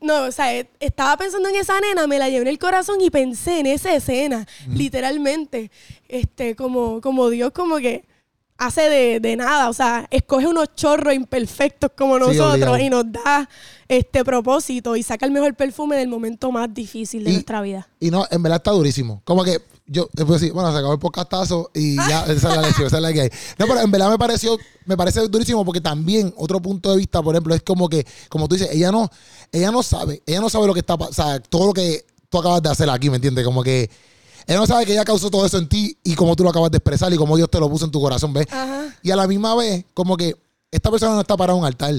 no, 0.00 0.22
o 0.24 0.32
sea, 0.32 0.52
estaba 0.80 1.16
pensando 1.18 1.48
en 1.48 1.56
esa 1.56 1.78
nena, 1.80 2.06
me 2.06 2.18
la 2.18 2.28
llevé 2.28 2.42
en 2.42 2.48
el 2.48 2.58
corazón 2.58 3.00
y 3.00 3.10
pensé 3.10 3.60
en 3.60 3.66
esa 3.66 3.92
escena, 3.94 4.46
literalmente. 4.68 5.70
Este, 6.08 6.56
como, 6.56 7.00
como 7.00 7.28
Dios 7.30 7.52
como 7.52 7.76
que 7.78 8.04
hace 8.66 8.82
de, 8.82 9.20
de 9.20 9.36
nada, 9.36 9.68
o 9.68 9.72
sea, 9.72 10.06
escoge 10.10 10.46
unos 10.46 10.74
chorros 10.74 11.14
imperfectos 11.14 11.90
como 11.96 12.16
Sí, 12.18 12.36
nosotros 12.36 12.78
y 12.80 12.90
nos 12.90 13.10
da 13.10 13.48
este 13.88 14.24
propósito 14.24 14.96
y 14.96 15.02
saca 15.02 15.26
el 15.26 15.32
mejor 15.32 15.54
perfume 15.54 15.96
del 15.96 16.08
momento 16.08 16.50
más 16.52 16.72
difícil 16.72 17.24
de 17.24 17.30
Y- 17.30 17.32
nuestra 17.34 17.60
vida. 17.60 17.88
Y 18.00 18.10
no, 18.10 18.26
en 18.30 18.42
verdad 18.42 18.56
está 18.58 18.70
durísimo. 18.70 19.20
Como 19.24 19.44
que 19.44 19.60
yo, 19.86 20.08
después 20.12 20.40
decir, 20.40 20.54
bueno, 20.54 20.72
se 20.72 20.78
acabó 20.78 20.92
el 20.94 20.98
podcastazo 20.98 21.70
y 21.74 21.96
ya, 22.08 22.24
esa 22.24 22.32
es 22.50 22.56
la 22.56 22.62
lección, 22.62 22.86
esa 22.86 22.96
es 22.96 23.02
la 23.02 23.12
que 23.12 23.20
hay. 23.22 23.30
No, 23.58 23.66
pero 23.66 23.80
en 23.80 23.90
verdad 23.90 24.10
me 24.10 24.18
pareció, 24.18 24.56
me 24.86 24.96
parece 24.96 25.20
durísimo 25.28 25.64
porque 25.64 25.80
también 25.80 26.32
otro 26.36 26.60
punto 26.60 26.90
de 26.92 26.98
vista, 26.98 27.20
por 27.22 27.34
ejemplo, 27.34 27.54
es 27.54 27.62
como 27.62 27.88
que, 27.88 28.06
como 28.28 28.48
tú 28.48 28.54
dices, 28.54 28.70
ella 28.72 28.90
no, 28.92 29.10
ella 29.50 29.70
no 29.70 29.82
sabe, 29.82 30.22
ella 30.26 30.40
no 30.40 30.48
sabe 30.48 30.66
lo 30.66 30.72
que 30.74 30.80
está 30.80 30.96
pasando, 30.96 31.22
o 31.22 31.30
sea, 31.32 31.40
todo 31.40 31.66
lo 31.66 31.72
que 31.72 32.04
tú 32.30 32.38
acabas 32.38 32.62
de 32.62 32.70
hacer 32.70 32.88
aquí, 32.88 33.10
¿me 33.10 33.16
entiendes? 33.16 33.44
Como 33.44 33.62
que 33.62 33.90
ella 34.46 34.58
no 34.58 34.66
sabe 34.66 34.86
que 34.86 34.92
ella 34.92 35.04
causó 35.04 35.30
todo 35.30 35.46
eso 35.46 35.58
en 35.58 35.68
ti 35.68 35.96
y 36.02 36.14
como 36.14 36.36
tú 36.36 36.44
lo 36.44 36.50
acabas 36.50 36.70
de 36.70 36.78
expresar 36.78 37.12
y 37.12 37.16
como 37.16 37.36
Dios 37.36 37.50
te 37.50 37.60
lo 37.60 37.68
puso 37.68 37.84
en 37.84 37.90
tu 37.90 38.00
corazón, 38.00 38.32
¿ves? 38.32 38.46
Ajá. 38.50 38.94
Y 39.02 39.10
a 39.10 39.16
la 39.16 39.26
misma 39.26 39.54
vez, 39.54 39.84
como 39.94 40.16
que 40.16 40.36
esta 40.70 40.90
persona 40.90 41.14
no 41.14 41.20
está 41.20 41.36
para 41.36 41.54
un 41.54 41.64
altar. 41.64 41.94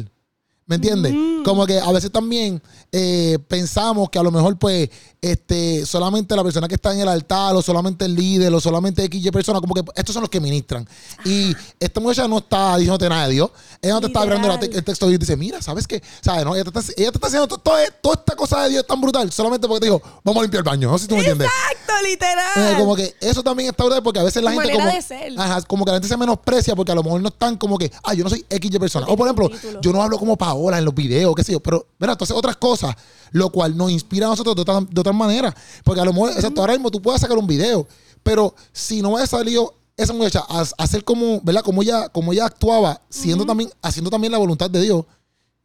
¿Me 0.66 0.76
entiendes? 0.76 1.14
Como 1.44 1.66
que 1.66 1.78
a 1.78 1.92
veces 1.92 2.10
también 2.10 2.62
eh, 2.92 3.38
pensamos 3.50 4.10
que 4.10 4.18
a 4.18 4.24
lo 4.24 4.32
mejor, 4.32 4.58
pues, 4.58 4.90
este, 5.22 5.86
solamente 5.86 6.36
la 6.38 6.44
persona 6.44 6.68
que 6.70 6.76
está 6.76 6.94
en 6.94 7.02
el 7.02 7.08
altar, 7.10 7.54
o 7.56 7.62
solamente 7.62 8.06
el 8.06 8.16
líder, 8.16 8.54
o 8.54 8.62
solamente 8.62 9.04
X 9.04 9.30
persona, 9.32 9.60
como 9.60 9.74
que 9.74 9.84
estos 9.96 10.14
son 10.14 10.22
los 10.22 10.30
que 10.30 10.40
ministran. 10.40 10.88
Y 11.26 11.54
esta 11.80 12.00
muchacha 12.00 12.28
no 12.30 12.38
está 12.38 12.78
diciéndote 12.78 13.10
nada 13.10 13.28
de 13.28 13.34
Dios. 13.34 13.50
Ella 13.82 13.94
no 13.96 14.02
te 14.02 14.08
está 14.08 14.22
abriendo 14.22 14.54
el 14.54 14.84
texto 14.86 15.10
y 15.12 15.18
dice, 15.18 15.36
mira, 15.36 15.62
¿sabes 15.62 15.86
qué? 15.86 16.02
¿Sabes? 16.22 16.46
No? 16.46 16.56
Ella, 16.56 16.64
te 16.64 16.80
está, 16.80 16.94
ella 16.96 17.12
te 17.12 17.18
está 17.18 17.28
haciendo 17.28 17.48
todo- 17.48 17.76
toda 18.02 18.16
esta 18.16 18.36
cosa 18.38 18.64
de 18.64 18.70
Dios 18.70 18.88
tan 18.88 19.02
brutal, 19.02 19.32
solamente 19.34 19.68
porque 19.68 19.82
te 19.82 19.86
dijo, 19.88 20.02
vamos 20.24 20.40
a 20.40 20.44
limpiar 20.44 20.60
el 20.64 20.70
baño. 20.70 20.90
No 20.92 20.98
sé 20.98 21.04
si 21.04 21.08
tú 21.10 21.16
me 21.16 21.22
entiendes. 21.22 21.50
Exacto, 21.50 21.94
literal. 22.08 22.74
Eh, 22.74 22.76
como 22.78 22.96
que 22.96 23.14
eso 23.20 23.44
también 23.44 23.70
está 23.70 23.84
brutal 23.84 24.02
porque 24.04 24.20
a 24.20 24.24
veces 24.24 24.42
la 24.42 24.52
Tu 24.54 24.60
gente 24.62 24.78
como, 24.78 24.88
de 24.88 25.02
ser. 25.02 25.34
Ajá, 25.40 25.62
como 25.64 25.84
que 25.84 25.92
la 25.92 25.96
gente 25.98 26.08
se 26.08 26.16
menosprecia 26.18 26.74
porque 26.76 26.92
a 26.94 26.96
lo 26.96 27.04
mejor 27.04 27.22
no 27.22 27.28
están 27.28 27.58
como 27.58 27.78
que, 27.78 27.92
ah, 28.04 28.14
yo 28.14 28.24
no 28.24 28.30
soy 28.30 28.46
X 28.50 28.72
persona. 28.80 29.08
O 29.10 29.18
por 29.18 29.28
ejemplo, 29.28 29.50
título. 29.50 29.82
yo 29.82 29.92
no 29.92 30.02
hablo 30.02 30.18
como 30.18 30.38
Paola 30.54 30.78
en 30.78 30.86
los 30.86 30.94
videos, 30.94 31.34
qué 31.36 31.44
sé 31.44 31.52
yo, 31.54 31.60
pero 31.60 31.86
mira, 32.00 32.16
tú 32.16 32.24
haces 32.26 32.36
otras 32.36 32.58
cosas, 32.58 32.96
lo 33.32 33.50
cual 33.50 33.76
nos 33.76 33.90
inspira 33.92 34.28
a 34.28 34.30
nosotros 34.30 34.56
de 34.56 34.62
otra, 34.62 34.82
de 34.82 35.02
otra 35.02 35.14
manera. 35.14 35.54
Porque 35.84 36.00
a 36.02 36.06
lo 36.06 36.14
mejor, 36.14 36.32
exacto, 36.32 36.62
ahora 36.62 36.74
mismo 36.74 36.92
tú 36.92 37.02
puedes 37.02 37.20
sacar 37.22 37.38
un 37.38 37.48
video, 37.48 37.88
pero 38.22 38.54
si 38.72 39.02
no 39.02 39.10
hubiera 39.10 39.26
salido 39.28 39.74
esa 39.98 40.14
muchacha 40.14 40.44
a, 40.48 40.62
a 40.62 40.66
hacer 40.78 41.04
como, 41.04 41.42
¿verdad? 41.42 41.64
Como 41.64 41.82
ella, 41.82 42.10
como 42.10 42.34
ella 42.34 42.46
actuaba, 42.46 43.02
siendo 43.10 43.46
también, 43.46 43.70
haciendo 43.82 44.10
también 44.10 44.32
la 44.32 44.38
voluntad 44.38 44.70
de 44.70 44.82
Dios, 44.82 45.06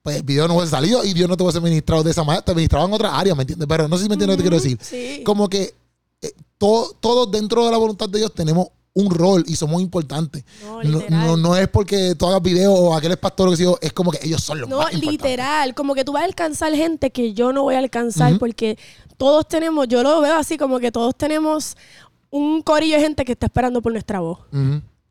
pues 0.02 0.16
el 0.16 0.22
video 0.22 0.48
no 0.48 0.54
hubiese 0.54 0.70
salido 0.70 1.04
y 1.04 1.12
Dios 1.12 1.28
no 1.28 1.36
te 1.36 1.42
hubiese 1.42 1.60
ministrado 1.60 2.02
de 2.02 2.10
esa 2.10 2.24
manera, 2.24 2.42
te 2.44 2.54
ministraba 2.54 2.86
en 2.86 2.92
otra 2.94 3.18
área, 3.18 3.34
¿me 3.34 3.42
entiendes? 3.42 3.66
Pero 3.68 3.88
no 3.88 3.96
sé 3.96 4.04
si 4.04 4.08
me 4.08 4.14
entiendes 4.14 4.36
lo 4.38 4.42
que 4.42 4.48
te 4.48 4.48
quiero 4.50 4.62
decir. 4.62 4.78
Sí. 4.82 5.22
Como 5.24 5.48
que 5.48 5.74
eh, 6.22 6.32
todo- 6.56 6.94
todos 7.00 7.30
dentro 7.30 7.64
de 7.66 7.70
la 7.70 7.76
voluntad 7.76 8.08
de 8.08 8.18
Dios 8.18 8.32
tenemos 8.34 8.68
un 8.98 9.10
rol 9.10 9.44
y 9.46 9.54
somos 9.56 9.80
importantes. 9.80 10.44
No, 10.64 10.82
No, 10.82 11.02
no, 11.08 11.36
no 11.36 11.56
es 11.56 11.68
porque 11.68 12.14
tú 12.16 12.26
hagas 12.26 12.42
video 12.42 12.72
o 12.72 12.94
aquel 12.94 13.12
es 13.12 13.16
pastor 13.18 13.48
o 13.48 13.50
que 13.52 13.56
sea, 13.56 13.70
es 13.80 13.92
como 13.92 14.10
que 14.10 14.18
ellos 14.22 14.42
son 14.42 14.60
los 14.60 14.68
No, 14.68 14.78
más 14.78 14.92
importantes. 14.92 15.12
literal, 15.22 15.74
como 15.74 15.94
que 15.94 16.04
tú 16.04 16.12
vas 16.12 16.22
a 16.22 16.26
alcanzar 16.26 16.72
gente 16.74 17.10
que 17.10 17.32
yo 17.32 17.52
no 17.52 17.62
voy 17.62 17.74
a 17.76 17.78
alcanzar 17.78 18.38
porque 18.38 18.76
todos 19.16 19.46
tenemos, 19.46 19.86
yo 19.88 20.02
lo 20.02 20.20
veo 20.20 20.34
así 20.36 20.56
como 20.58 20.78
que 20.80 20.90
todos 20.92 21.14
tenemos 21.16 21.76
un 22.30 22.60
corillo 22.62 22.96
de 22.96 23.02
gente 23.02 23.24
que 23.24 23.32
está 23.32 23.46
esperando 23.46 23.80
por 23.82 23.92
nuestra 23.92 24.20
voz. 24.20 24.38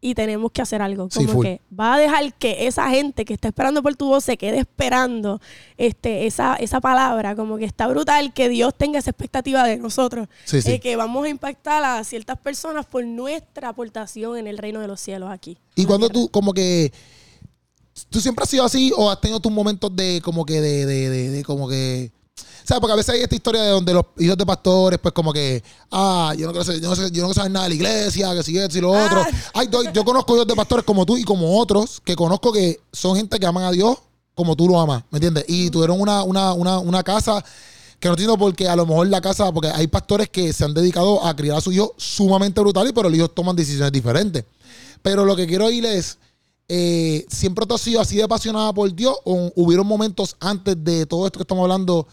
Y 0.10 0.16
tenemos 0.16 0.54
que 0.54 0.62
hacer 0.62 0.82
algo. 0.82 1.10
Como 1.10 1.42
que 1.42 1.60
va 1.78 1.96
a 1.96 2.00
dejar 2.00 2.34
que 2.34 2.66
esa 2.68 2.90
gente 2.90 3.26
que 3.26 3.34
está 3.34 3.50
esperando 3.50 3.84
por 3.84 3.94
tu 3.96 4.08
voz 4.08 4.24
se 4.24 4.38
quede 4.38 4.60
esperando 4.60 5.42
este, 5.78 6.26
esa, 6.26 6.56
esa 6.56 6.80
palabra. 6.80 7.36
Como 7.36 7.58
que 7.58 7.66
está 7.66 7.88
brutal 7.88 8.34
que 8.34 8.48
Dios 8.48 8.74
tenga 8.74 9.00
esa 9.00 9.10
expectativa 9.10 9.66
de 9.66 9.76
nosotros. 9.76 10.30
Sí, 10.46 10.62
sí. 10.62 10.72
eh, 10.72 10.80
que 10.80 10.96
vamos 10.96 11.26
a 11.26 11.30
impactar 11.30 11.84
a 11.84 12.02
ciertas 12.06 12.38
personas 12.40 12.86
por 12.86 13.06
nuestra 13.06 13.68
aportación 13.68 14.38
en 14.38 14.48
el 14.48 14.58
reino 14.58 14.80
de 14.80 14.88
los 14.88 15.02
cielos 15.02 15.30
aquí. 15.30 15.58
Y 15.76 15.84
cuando 15.84 16.10
tú, 16.10 16.30
como 16.30 16.54
que, 16.54 16.94
tú 18.10 18.22
siempre 18.22 18.44
has 18.44 18.50
sido 18.50 18.64
así 18.64 18.94
o 18.96 19.12
has 19.12 19.20
tenido 19.20 19.42
tus 19.42 19.52
momentos 19.52 19.94
de, 19.94 20.22
como 20.24 20.46
que, 20.46 20.62
de, 20.62 20.86
de, 20.86 21.10
de, 21.10 21.30
de 21.32 21.44
como 21.44 21.68
que, 21.68 22.14
¿sabes? 22.68 22.82
Porque 22.82 22.92
a 22.94 22.96
veces 22.98 23.16
hay 23.16 23.22
esta 23.22 23.36
historia 23.36 23.62
de 23.62 23.70
donde 23.70 23.94
los 23.94 24.06
hijos 24.18 24.38
de 24.38 24.46
pastores, 24.46 25.00
pues 25.00 25.14
como 25.14 25.32
que, 25.32 25.64
ah, 25.92 26.34
yo 26.38 26.48
no 26.48 26.52
quiero, 26.52 26.66
saber- 26.66 26.82
yo 26.82 26.90
no 26.90 26.96
sé, 26.96 27.04
yo 27.04 27.08
no 27.22 27.28
quiero 27.30 27.34
saber 27.34 27.52
nada 27.52 27.64
de 27.66 27.70
la 27.70 27.76
iglesia, 27.76 28.34
que 28.36 28.44
si 28.44 28.58
esto 28.58 28.78
y 28.78 28.82
lo 28.82 28.94
Ah. 28.94 29.06
otro. 29.06 29.26
Ay, 29.54 29.70
yo 29.94 30.04
conozco 30.04 30.36
hijos 30.36 30.48
de 30.48 30.56
pastores 30.56 30.84
como 30.84 31.06
tú 31.06 31.16
y 31.18 31.24
como 31.24 31.60
otros, 31.60 32.02
que 32.04 32.16
conozco 32.16 32.52
que 32.52 32.80
son 32.92 33.16
gente 33.16 33.40
que 33.40 33.46
aman 33.46 33.64
a 33.64 33.72
Dios 33.72 33.98
como 34.36 34.56
tú 34.56 34.68
lo 34.68 34.80
amas, 34.80 35.04
¿me 35.10 35.18
entiendes? 35.18 35.46
Y 35.48 35.70
tuvieron 35.70 36.00
una, 36.02 36.24
una, 36.24 36.54
una, 36.54 36.78
una 36.80 37.04
casa 37.04 37.44
que 38.00 38.08
no 38.10 38.14
entiendo 38.14 38.38
porque 38.38 38.68
a 38.68 38.76
lo 38.76 38.86
mejor 38.86 39.08
la 39.08 39.22
casa, 39.22 39.52
porque 39.52 39.70
hay 39.70 39.88
pastores 39.88 40.30
que 40.30 40.52
se 40.54 40.64
han 40.66 40.74
dedicado 40.74 41.26
a 41.26 41.36
criar 41.36 41.58
a 41.58 41.62
su 41.62 41.72
hijo 41.72 41.96
sumamente 41.98 42.60
brutal 42.62 42.88
y 42.88 42.92
pero 42.94 43.10
los 43.10 43.18
hijos 43.18 43.34
toman 43.34 43.56
decisiones 43.56 43.92
diferentes. 43.92 44.44
Pero 45.02 45.26
lo 45.26 45.36
que 45.36 45.48
quiero 45.48 45.72
ir 45.72 45.86
es, 45.86 46.18
eh, 46.68 47.26
¿siempre 47.30 47.66
tú 47.66 47.74
has 47.74 47.82
sido 47.82 48.02
así 48.02 48.18
de 48.18 48.24
apasionada 48.24 48.72
por 48.74 48.94
Dios 48.94 49.16
o 49.24 49.52
hubieron 49.56 49.88
momentos 49.88 50.36
antes 50.40 50.76
de 50.84 51.06
todo 51.08 51.26
esto 51.26 51.40
que 51.40 51.44
estamos 51.44 51.64
hablando 51.64 52.06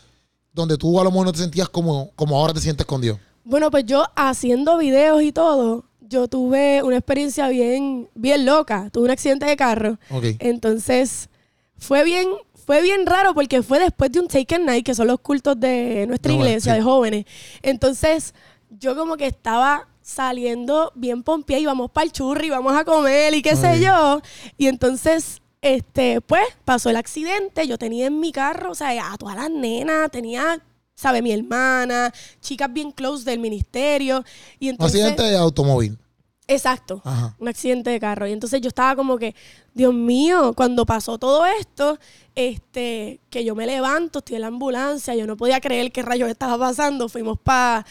donde 0.55 0.79
tú 0.79 0.99
a 1.01 1.05
lo 1.05 1.11
mejor 1.11 1.27
no 1.27 1.33
te 1.33 1.39
sentías 1.41 1.69
como, 1.69 2.11
como 2.17 2.39
ahora 2.39 2.55
te 2.55 2.61
sientes 2.61 2.87
con 2.87 3.01
Dios? 3.01 3.19
Bueno, 3.45 3.71
pues 3.71 3.85
yo 3.85 4.05
haciendo 4.17 4.79
videos 4.79 5.23
y 5.23 5.33
todo, 5.33 5.85
yo 6.01 6.29
tuve 6.29 6.83
una 6.83 6.97
experiencia 6.97 7.49
bien, 7.49 8.09
bien 8.15 8.47
loca. 8.47 8.89
Tuve 8.91 9.05
un 9.05 9.11
accidente 9.11 9.45
de 9.47 9.57
carro. 9.57 9.99
Entonces, 10.39 11.29
fue 11.77 12.05
bien, 12.05 12.29
fue 12.67 12.83
bien 12.83 13.05
raro 13.07 13.35
porque 13.35 13.63
fue 13.63 13.79
después 13.81 14.13
de 14.13 14.21
un 14.21 14.29
Taken 14.29 14.65
Night, 14.65 14.87
que 14.87 14.95
son 14.95 15.07
los 15.09 15.21
cultos 15.21 15.59
de 15.59 16.05
nuestra 16.07 16.33
No, 16.33 16.39
iglesia, 16.39 16.73
sí. 16.73 16.79
de 16.79 16.85
jóvenes. 16.85 17.25
Entonces, 17.63 18.35
yo 18.71 18.97
como 18.97 19.17
que 19.17 19.27
estaba 19.27 19.89
saliendo 20.03 20.93
bien 20.95 21.23
pompeada 21.23 21.61
y 21.61 21.67
vamos 21.67 21.91
para 21.91 22.05
el 22.05 22.13
churri, 22.13 22.51
vamos 22.51 22.77
a 22.77 22.85
comer 22.85 23.35
y 23.35 23.43
qué 23.43 23.57
sé 23.57 23.81
yo. 23.81 24.21
Y 24.59 24.67
entonces, 24.69 25.41
este, 25.65 26.21
pues 26.21 26.45
pasó 26.67 26.91
el 26.91 26.97
accidente, 26.97 27.67
yo 27.67 27.79
tenía 27.79 28.07
en 28.07 28.21
mi 28.21 28.33
carro, 28.33 28.73
o 28.73 28.75
sea, 28.75 29.13
a 29.13 29.17
todas 29.17 29.35
las 29.35 29.51
nenas, 29.51 30.11
tenía, 30.11 30.63
sabe, 30.95 31.23
mi 31.23 31.33
hermana, 31.33 32.13
chicas 32.43 32.71
bien 32.71 32.93
close 32.93 33.25
del 33.25 33.39
ministerio. 33.39 34.23
Y 34.61 34.69
Un 34.69 34.73
entonces, 34.73 35.01
accidente 35.01 35.23
de 35.23 35.39
automóvil. 35.39 35.99
Exacto, 36.47 37.01
Ajá. 37.03 37.35
un 37.39 37.49
accidente 37.49 37.89
de 37.89 37.99
carro. 37.99 38.27
Y 38.29 38.33
entonces 38.33 38.61
yo 38.61 38.69
estaba 38.69 38.95
como 38.95 39.17
que, 39.17 39.35
Dios 39.73 39.95
mío, 39.95 40.53
cuando 40.55 40.85
pasó 40.85 41.17
todo 41.17 41.47
esto, 41.47 41.99
este, 42.35 43.21
que 43.31 43.43
yo 43.43 43.55
me 43.55 43.65
levanto, 43.65 44.19
estoy 44.19 44.35
en 44.35 44.43
la 44.43 44.49
ambulancia, 44.49 45.15
yo 45.15 45.27
no 45.27 45.39
podía 45.39 45.63
creer 45.63 45.93
qué 45.93 46.03
rayos 46.03 46.29
estaba 46.29 46.59
pasando. 46.59 47.09
Fuimos 47.09 47.39
para 47.39 47.87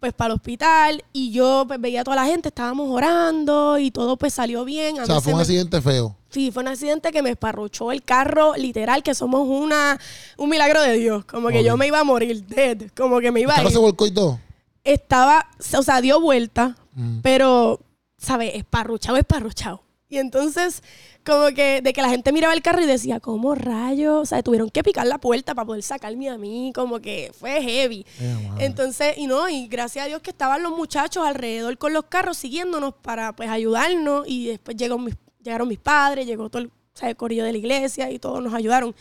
pues 0.00 0.12
para 0.14 0.32
el 0.32 0.36
hospital 0.36 1.04
y 1.12 1.30
yo 1.30 1.64
pues, 1.68 1.80
veía 1.80 2.00
a 2.00 2.04
toda 2.04 2.16
la 2.16 2.24
gente, 2.24 2.48
estábamos 2.48 2.88
orando 2.90 3.78
y 3.78 3.90
todo 3.90 4.16
pues 4.16 4.32
salió 4.34 4.64
bien. 4.64 4.98
A 4.98 5.02
O 5.02 5.06
sea, 5.06 5.20
fue 5.20 5.32
un 5.32 5.38
me- 5.38 5.42
accidente 5.42 5.80
feo. 5.82 6.16
Sí, 6.30 6.50
fue 6.50 6.62
un 6.62 6.68
accidente 6.68 7.10
que 7.12 7.22
me 7.22 7.30
esparruchó 7.30 7.92
el 7.92 8.02
carro, 8.02 8.54
literal, 8.56 9.02
que 9.02 9.14
somos 9.14 9.46
una 9.48 9.98
un 10.36 10.48
milagro 10.48 10.80
de 10.80 10.94
Dios. 10.94 11.24
Como 11.26 11.48
que 11.48 11.62
yo 11.62 11.76
me 11.76 11.86
iba 11.86 12.00
a 12.00 12.04
morir, 12.04 12.44
dead. 12.46 12.88
Como 12.96 13.20
que 13.20 13.30
me 13.30 13.40
¿El 13.40 13.44
iba 13.44 13.54
a 13.56 13.62
ir 13.62 13.70
se 13.70 13.78
volcó 13.78 14.06
y 14.06 14.14
todo? 14.14 14.38
estaba, 14.84 15.48
o 15.76 15.82
sea, 15.82 16.00
dio 16.00 16.20
vuelta, 16.20 16.76
Mm. 16.94 17.20
pero, 17.20 17.80
¿sabes? 18.16 18.52
Esparruchado, 18.54 19.16
esparruchado. 19.18 19.82
Y 20.08 20.18
entonces, 20.18 20.82
como 21.24 21.54
que 21.54 21.82
de 21.82 21.92
que 21.92 22.02
la 22.02 22.08
gente 22.08 22.32
miraba 22.32 22.54
el 22.54 22.62
carro 22.62 22.80
y 22.80 22.86
decía, 22.86 23.20
¿cómo 23.20 23.54
rayos? 23.54 24.22
O 24.22 24.26
sea, 24.26 24.42
tuvieron 24.42 24.70
que 24.70 24.82
picar 24.82 25.06
la 25.06 25.18
puerta 25.18 25.54
para 25.54 25.66
poder 25.66 25.82
sacarme 25.82 26.28
a 26.30 26.38
mí, 26.38 26.72
como 26.74 27.00
que 27.00 27.32
fue 27.38 27.62
heavy. 27.62 28.06
Eh. 28.20 28.48
Entonces, 28.60 29.16
y 29.18 29.26
no, 29.26 29.48
y 29.48 29.68
gracias 29.68 30.04
a 30.04 30.08
Dios 30.08 30.22
que 30.22 30.30
estaban 30.30 30.62
los 30.62 30.72
muchachos 30.72 31.26
alrededor 31.26 31.76
con 31.78 31.92
los 31.92 32.04
carros 32.04 32.38
siguiéndonos 32.38 32.94
para 32.94 33.34
pues 33.34 33.48
ayudarnos 33.48 34.26
y 34.26 34.48
después 34.48 34.76
llegó 34.76 34.98
mis, 34.98 35.16
llegaron 35.42 35.68
mis 35.68 35.78
padres, 35.78 36.26
llegó 36.26 36.48
todo 36.48 36.62
el, 36.62 36.68
o 36.68 36.70
sea, 36.94 37.10
el 37.10 37.16
corillo 37.16 37.44
de 37.44 37.52
la 37.52 37.58
iglesia 37.58 38.10
y 38.10 38.18
todos 38.18 38.42
nos 38.42 38.54
ayudaron 38.54 38.94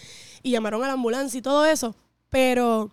y 0.43 0.51
llamaron 0.51 0.84
a 0.84 0.88
la 0.88 0.93
ambulancia 0.93 1.38
y 1.38 1.41
todo 1.41 1.65
eso. 1.65 1.95
Pero 2.29 2.91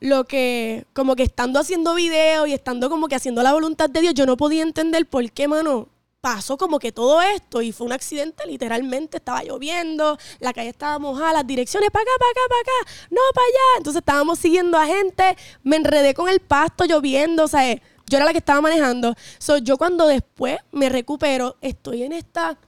lo 0.00 0.24
que, 0.24 0.86
como 0.92 1.16
que 1.16 1.22
estando 1.22 1.58
haciendo 1.58 1.94
videos 1.94 2.48
y 2.48 2.52
estando 2.52 2.90
como 2.90 3.08
que 3.08 3.14
haciendo 3.14 3.42
la 3.42 3.52
voluntad 3.52 3.88
de 3.88 4.00
Dios, 4.00 4.14
yo 4.14 4.26
no 4.26 4.36
podía 4.36 4.62
entender 4.62 5.06
por 5.06 5.30
qué, 5.30 5.48
mano, 5.48 5.88
pasó 6.26 6.56
como 6.56 6.80
que 6.80 6.90
todo 6.90 7.22
esto 7.22 7.62
y 7.62 7.70
fue 7.70 7.86
un 7.86 7.92
accidente, 7.92 8.44
literalmente 8.48 9.18
estaba 9.18 9.44
lloviendo, 9.44 10.18
la 10.40 10.52
calle 10.52 10.70
estaba 10.70 10.98
mojada, 10.98 11.34
las 11.34 11.46
direcciones 11.46 11.88
para 11.92 12.02
acá, 12.02 12.10
para 12.18 12.30
acá, 12.32 12.40
para 12.48 12.60
acá, 12.62 13.06
no 13.12 13.20
para 13.32 13.46
allá. 13.46 13.78
Entonces 13.78 14.00
estábamos 14.00 14.36
siguiendo 14.40 14.76
a 14.76 14.86
gente, 14.86 15.36
me 15.62 15.76
enredé 15.76 16.14
con 16.14 16.28
el 16.28 16.40
pasto 16.40 16.84
lloviendo, 16.84 17.44
o 17.44 17.46
sea, 17.46 17.76
yo 17.76 18.16
era 18.16 18.24
la 18.24 18.32
que 18.32 18.38
estaba 18.38 18.60
manejando. 18.60 19.14
So, 19.38 19.58
yo 19.58 19.78
cuando 19.78 20.08
después 20.08 20.58
me 20.72 20.88
recupero, 20.88 21.58
estoy 21.60 22.02
en 22.02 22.12
esta 22.12 22.58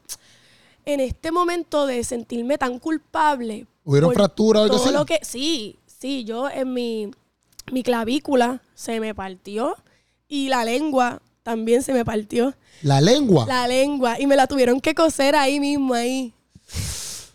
en 0.85 1.01
este 1.01 1.33
momento 1.33 1.85
de 1.85 2.05
sentirme 2.05 2.59
tan 2.59 2.79
culpable. 2.79 3.67
¿Hubieron 3.83 4.15
fracturas 4.15 4.61
o 4.61 4.65
algo 4.67 4.77
así? 4.77 4.93
lo 4.93 5.05
que 5.05 5.19
Sí, 5.23 5.81
sí, 5.85 6.23
yo 6.23 6.49
en 6.49 6.73
mi, 6.73 7.11
mi 7.73 7.83
clavícula 7.83 8.63
se 8.77 9.01
me 9.01 9.17
partió 9.17 9.75
y 10.29 10.49
la 10.49 10.65
lengua 10.65 11.21
también 11.49 11.83
se 11.83 11.95
me 11.95 12.05
partió. 12.05 12.55
La 12.83 13.01
lengua. 13.01 13.47
La 13.47 13.67
lengua. 13.67 14.21
Y 14.21 14.27
me 14.27 14.37
la 14.37 14.47
tuvieron 14.47 14.83
que 14.83 14.95
coser 14.95 15.35
ahí 15.35 15.59
mismo, 15.59 15.95
ahí. 15.95 16.35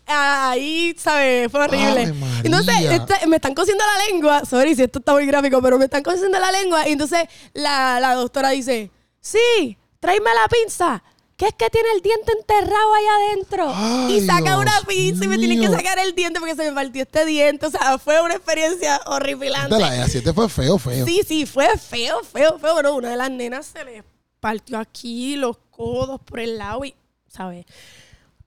Ahí, 0.06 0.94
¿sabes? 0.96 1.50
Fue 1.50 1.64
horrible. 1.64 2.14
Entonces, 2.44 2.74
este- 2.92 3.26
me 3.26 3.36
están 3.36 3.54
cosiendo 3.54 3.82
la 3.84 4.04
lengua. 4.12 4.44
Sorry 4.44 4.76
si 4.76 4.82
esto 4.84 5.00
está 5.00 5.14
muy 5.14 5.26
gráfico, 5.26 5.60
pero 5.60 5.78
me 5.78 5.86
están 5.86 6.04
cosiendo 6.04 6.38
la 6.38 6.52
lengua. 6.52 6.88
Y 6.88 6.92
entonces 6.92 7.24
la, 7.54 7.98
la 8.00 8.14
doctora 8.14 8.50
dice: 8.50 8.90
Sí, 9.20 9.76
tráeme 9.98 10.30
la 10.32 10.46
pinza. 10.48 11.02
Que 11.36 11.46
es 11.46 11.54
que 11.54 11.68
tiene 11.68 11.88
el 11.96 12.00
diente 12.00 12.32
enterrado 12.38 12.94
allá 12.94 13.10
adentro. 13.16 13.72
Ay, 13.74 14.18
y 14.18 14.26
saca 14.26 14.56
una 14.56 14.80
pinza 14.86 15.24
y 15.24 15.28
me 15.28 15.36
tienen 15.36 15.60
que 15.60 15.68
sacar 15.68 15.98
el 15.98 16.14
diente 16.14 16.38
porque 16.38 16.54
se 16.54 16.70
me 16.70 16.72
partió 16.72 17.02
este 17.02 17.24
diente. 17.24 17.66
O 17.66 17.70
sea, 17.70 17.98
fue 17.98 18.22
una 18.22 18.34
experiencia 18.34 19.00
horripilante. 19.06 19.76
La 19.78 20.04
accidente 20.04 20.32
fue 20.32 20.48
feo, 20.48 20.78
feo. 20.78 21.04
Sí, 21.04 21.22
sí, 21.26 21.44
fue 21.44 21.76
feo, 21.76 22.22
feo, 22.22 22.58
feo. 22.58 22.72
Bueno, 22.74 22.94
una 22.94 23.10
de 23.10 23.16
las 23.16 23.30
nenas 23.30 23.66
se 23.66 23.84
le 23.84 24.04
partió 24.38 24.78
aquí 24.78 25.34
los 25.34 25.56
codos 25.70 26.20
por 26.20 26.38
el 26.38 26.58
lado 26.58 26.84
y, 26.84 26.94
¿sabes? 27.26 27.66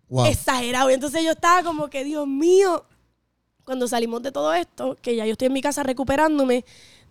Wow. 0.07 0.27
Exagerado. 0.27 0.89
Y 0.89 0.93
entonces 0.93 1.23
yo 1.23 1.31
estaba 1.31 1.63
como 1.63 1.89
que, 1.89 2.05
Dios 2.05 2.25
mío, 2.25 2.85
cuando 3.65 3.85
salimos 3.89 4.23
de 4.23 4.31
todo 4.31 4.53
esto, 4.53 4.95
que 5.01 5.15
ya 5.17 5.25
yo 5.25 5.33
estoy 5.33 5.47
en 5.47 5.53
mi 5.53 5.61
casa 5.61 5.83
recuperándome 5.83 6.63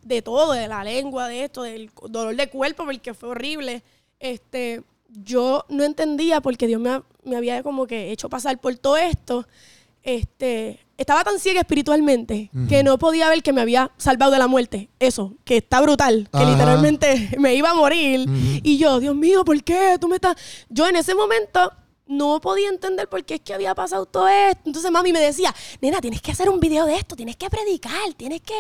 de 0.03 0.23
todo, 0.23 0.53
de 0.53 0.69
la 0.69 0.85
lengua, 0.85 1.29
de 1.29 1.45
esto, 1.45 1.65
del 1.65 1.91
dolor 2.09 2.35
de 2.35 2.49
cuerpo, 2.49 2.87
porque 2.87 3.13
fue 3.13 3.29
horrible, 3.29 3.83
este, 4.21 4.83
yo 5.09 5.65
no 5.69 5.85
entendía 5.85 6.41
porque 6.41 6.67
Dios 6.67 6.81
me, 6.81 7.03
me 7.25 7.37
había 7.37 7.63
como 7.63 7.87
que 7.87 8.13
hecho 8.13 8.29
pasar 8.29 8.59
por 8.59 8.77
todo 8.77 8.97
esto. 8.97 9.47
Este, 10.03 10.79
estaba 10.99 11.25
tan 11.25 11.41
ciega 11.41 11.61
espiritualmente 11.61 12.51
que 12.69 12.83
no 12.83 12.97
podía 12.99 13.29
ver 13.29 13.43
que 13.43 13.53
me 13.53 13.61
había 13.61 13.91
salvado 13.97 14.31
de 14.33 14.39
la 14.39 14.47
muerte. 14.47 14.89
Eso, 15.01 15.35
que 15.45 15.59
está 15.59 15.81
brutal, 15.81 16.29
que 16.31 16.39
Ajá. 16.39 16.51
literalmente 16.51 17.31
me 17.39 17.55
iba 17.55 17.71
a 17.71 17.75
morir. 17.75 18.27
Y 18.63 18.79
yo, 18.79 19.01
Dios 19.01 19.17
mío, 19.17 19.45
¿por 19.45 19.63
qué? 19.65 19.97
Tú 20.01 20.09
me 20.09 20.17
estás. 20.17 20.37
Yo 20.69 20.87
en 20.87 20.97
ese 20.97 21.15
momento 21.15 21.73
no 22.07 22.41
podía 22.41 22.69
entender 22.69 23.09
por 23.09 23.25
qué 23.25 23.35
es 23.35 23.41
que 23.41 23.53
había 23.53 23.75
pasado 23.75 24.07
todo 24.07 24.29
esto. 24.29 24.63
Entonces 24.65 24.91
mami 24.91 25.13
me 25.13 25.21
decía, 25.21 25.55
nena, 25.81 26.01
tienes 26.01 26.23
que 26.23 26.31
hacer 26.31 26.49
un 26.49 26.61
video 26.61 26.87
de 26.87 26.97
esto, 26.97 27.17
tienes 27.17 27.37
que 27.37 27.51
predicar, 27.51 28.15
tienes 28.17 28.41
que 28.43 28.55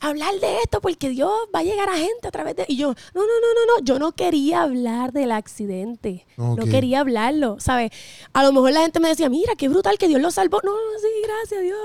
hablar 0.00 0.34
de 0.40 0.58
esto 0.58 0.80
porque 0.80 1.08
Dios 1.08 1.30
va 1.54 1.60
a 1.60 1.62
llegar 1.62 1.88
a 1.88 1.96
gente 1.96 2.28
a 2.28 2.30
través 2.30 2.56
de... 2.56 2.64
Y 2.68 2.76
yo, 2.76 2.88
no, 2.88 3.20
no, 3.20 3.26
no, 3.26 3.54
no, 3.54 3.76
no, 3.76 3.84
yo 3.84 3.98
no 3.98 4.12
quería 4.12 4.62
hablar 4.62 5.12
del 5.12 5.32
accidente, 5.32 6.26
no 6.36 6.56
quería 6.66 7.00
hablarlo, 7.00 7.56
¿sabes? 7.60 7.90
A 8.32 8.42
lo 8.42 8.52
mejor 8.52 8.72
la 8.72 8.82
gente 8.82 9.00
me 9.00 9.08
decía, 9.08 9.28
mira, 9.28 9.54
qué 9.56 9.68
brutal 9.68 9.98
que 9.98 10.08
Dios 10.08 10.20
lo 10.20 10.30
salvó. 10.30 10.60
No, 10.62 10.72
no, 10.72 10.98
sí, 11.00 11.08
gracias 11.22 11.60
a 11.60 11.62
Dios. 11.62 11.78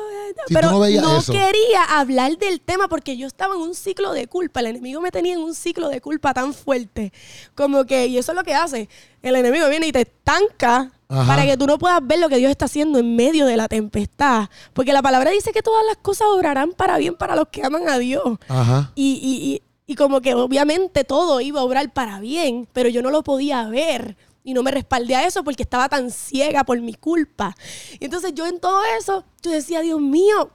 Si 0.48 0.54
Pero 0.54 0.72
no 0.72 1.22
quería 1.26 1.84
hablar 1.84 2.38
del 2.38 2.62
tema 2.62 2.88
porque 2.88 3.18
yo 3.18 3.28
estaba 3.28 3.56
en 3.56 3.62
un 3.62 3.76
ciclo 3.76 4.14
de 4.14 4.28
culpa. 4.28 4.60
El 4.60 4.68
enemigo 4.68 5.02
me 5.02 5.12
tenía 5.12 5.34
en 5.34 5.40
un 5.40 5.56
ciclo 5.56 5.90
de 5.90 6.02
culpa 6.02 6.34
tan 6.34 6.54
fuerte. 6.54 7.14
Como 7.56 7.86
que, 7.86 8.08
y 8.08 8.18
eso 8.18 8.32
es 8.32 8.38
lo 8.38 8.44
que 8.44 8.54
hace. 8.54 8.90
El 9.22 9.36
enemigo 9.36 9.70
viene 9.70 9.88
y 9.88 9.92
te 9.92 10.02
estanca 10.02 10.92
Ajá. 11.14 11.28
para 11.28 11.46
que 11.46 11.56
tú 11.58 11.68
no 11.68 11.78
puedas 11.78 12.00
ver 12.06 12.20
lo 12.20 12.28
que 12.30 12.38
Dios 12.38 12.50
está 12.52 12.66
haciendo 12.66 12.98
en 13.00 13.16
medio 13.16 13.46
de 13.46 13.56
la 13.58 13.68
tempestad. 13.68 14.50
Porque 14.74 14.94
la 14.94 15.02
palabra 15.02 15.32
dice 15.32 15.52
que 15.52 15.62
todas 15.62 15.86
las 15.86 15.98
cosas 15.98 16.28
obrarán 16.32 16.72
para 16.72 16.98
bien 16.98 17.16
para 17.16 17.36
los 17.36 17.48
que 17.50 17.64
aman 17.64 17.88
a 17.88 17.98
Dios. 18.00 18.24
Ajá. 18.48 18.92
Y, 18.96 19.20
y- 19.22 19.54
y- 19.54 19.62
y 19.86 19.96
como 19.96 20.22
que 20.22 20.34
obviamente 20.34 21.04
todo 21.04 21.42
iba 21.42 21.60
a 21.60 21.64
obrar 21.64 21.92
para 21.94 22.20
bien, 22.20 22.68
pero 22.74 22.90
yo 22.90 23.02
no 23.02 23.12
lo 23.12 23.22
podía 23.24 23.66
ver. 23.68 24.16
Y 24.46 24.54
no 24.54 24.64
me 24.64 24.72
respaldé 24.72 25.16
a 25.16 25.26
eso 25.28 25.44
porque 25.44 25.64
estaba 25.64 25.88
tan 25.88 26.10
ciega 26.12 26.64
por 26.64 26.80
mi 26.82 26.94
culpa. 26.96 27.56
Y 28.00 28.06
entonces 28.06 28.34
yo 28.34 28.46
en 28.46 28.60
todo 28.60 28.82
eso, 29.00 29.24
yo 29.42 29.52
decía, 29.52 29.82
Dios 29.82 30.02
mío, 30.02 30.50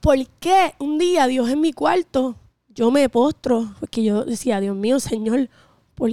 ¿por 0.00 0.16
qué 0.40 0.74
un 0.78 0.98
día 0.98 1.26
Dios 1.26 1.48
en 1.50 1.60
mi 1.60 1.72
cuarto, 1.72 2.36
yo 2.68 2.90
me 2.90 3.08
postro? 3.08 3.74
Porque 3.80 4.02
yo 4.02 4.24
decía, 4.24 4.60
Dios 4.60 4.74
mío, 4.76 4.98
Señor, 5.00 5.48
por, 5.94 6.10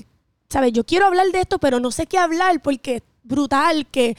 ¿sabes? 0.49 0.73
Yo 0.73 0.83
quiero 0.85 1.05
hablar 1.07 1.27
de 1.31 1.41
esto, 1.41 1.57
pero 1.59 1.79
no 1.79 1.91
sé 1.91 2.05
qué 2.05 2.17
hablar 2.17 2.61
porque 2.61 3.01
brutal 3.23 3.85
que, 3.87 4.15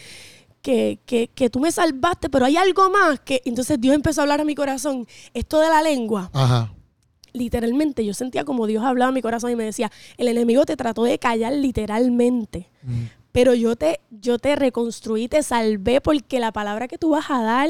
que, 0.62 1.00
que, 1.06 1.28
que 1.28 1.50
tú 1.50 1.60
me 1.60 1.72
salvaste, 1.72 2.28
pero 2.30 2.46
hay 2.46 2.56
algo 2.56 2.90
más 2.90 3.20
que... 3.20 3.42
Entonces 3.44 3.80
Dios 3.80 3.94
empezó 3.94 4.20
a 4.20 4.24
hablar 4.24 4.40
a 4.40 4.44
mi 4.44 4.54
corazón. 4.54 5.06
Esto 5.34 5.60
de 5.60 5.68
la 5.68 5.82
lengua, 5.82 6.30
Ajá. 6.32 6.72
literalmente, 7.32 8.04
yo 8.04 8.14
sentía 8.14 8.44
como 8.44 8.66
Dios 8.66 8.84
hablaba 8.84 9.10
a 9.10 9.12
mi 9.12 9.22
corazón 9.22 9.50
y 9.50 9.56
me 9.56 9.64
decía, 9.64 9.90
el 10.16 10.28
enemigo 10.28 10.64
te 10.66 10.76
trató 10.76 11.04
de 11.04 11.18
callar 11.18 11.52
literalmente. 11.52 12.68
Mm. 12.82 13.04
Pero 13.32 13.54
yo 13.54 13.76
te, 13.76 14.00
yo 14.10 14.38
te 14.38 14.56
reconstruí, 14.56 15.28
te 15.28 15.42
salvé 15.42 16.00
porque 16.00 16.40
la 16.40 16.52
palabra 16.52 16.88
que 16.88 16.98
tú 16.98 17.10
vas 17.10 17.30
a 17.30 17.40
dar 17.42 17.68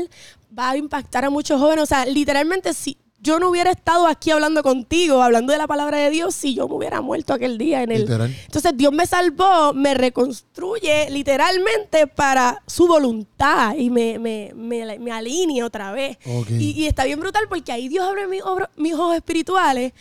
va 0.59 0.71
a 0.71 0.77
impactar 0.77 1.25
a 1.27 1.31
muchos 1.31 1.61
jóvenes. 1.61 1.83
O 1.83 1.87
sea, 1.87 2.07
literalmente, 2.07 2.73
si 2.73 2.97
yo 3.23 3.39
no 3.39 3.51
hubiera 3.51 3.71
estado 3.71 4.07
aquí 4.07 4.31
hablando 4.31 4.63
contigo, 4.63 5.23
hablando 5.23 5.53
de 5.53 5.59
la 5.59 5.67
palabra 5.67 5.99
de 5.99 6.11
Dios, 6.11 6.35
si 6.35 6.55
yo 6.55 6.67
me 6.69 6.75
hubiera 6.77 7.01
muerto 7.03 7.35
aquel 7.35 7.59
día 7.59 7.83
en 7.83 7.93
el... 7.93 8.01
Literal. 8.03 8.35
Entonces 8.47 8.73
Dios 8.77 8.93
me 8.93 9.07
salvó, 9.07 9.73
me 9.75 9.95
reconstruye 9.95 11.09
literalmente 11.11 12.07
para 12.07 12.63
su 12.67 12.87
voluntad 12.87 13.75
y 13.77 13.91
me, 13.91 14.19
me, 14.19 14.53
me, 14.55 14.99
me 14.99 15.13
alinea 15.13 15.67
otra 15.67 15.93
vez. 15.93 16.19
Y, 16.59 16.71
y 16.73 16.87
está 16.87 17.05
bien 17.05 17.21
brutal 17.21 17.45
porque 17.49 17.73
ahí 17.73 17.89
Dios 17.89 18.07
abre 18.07 18.27
mi- 18.27 18.41
obra- 18.41 18.71
mis 18.77 18.95
ojos 18.95 19.15
espirituales 19.17 19.93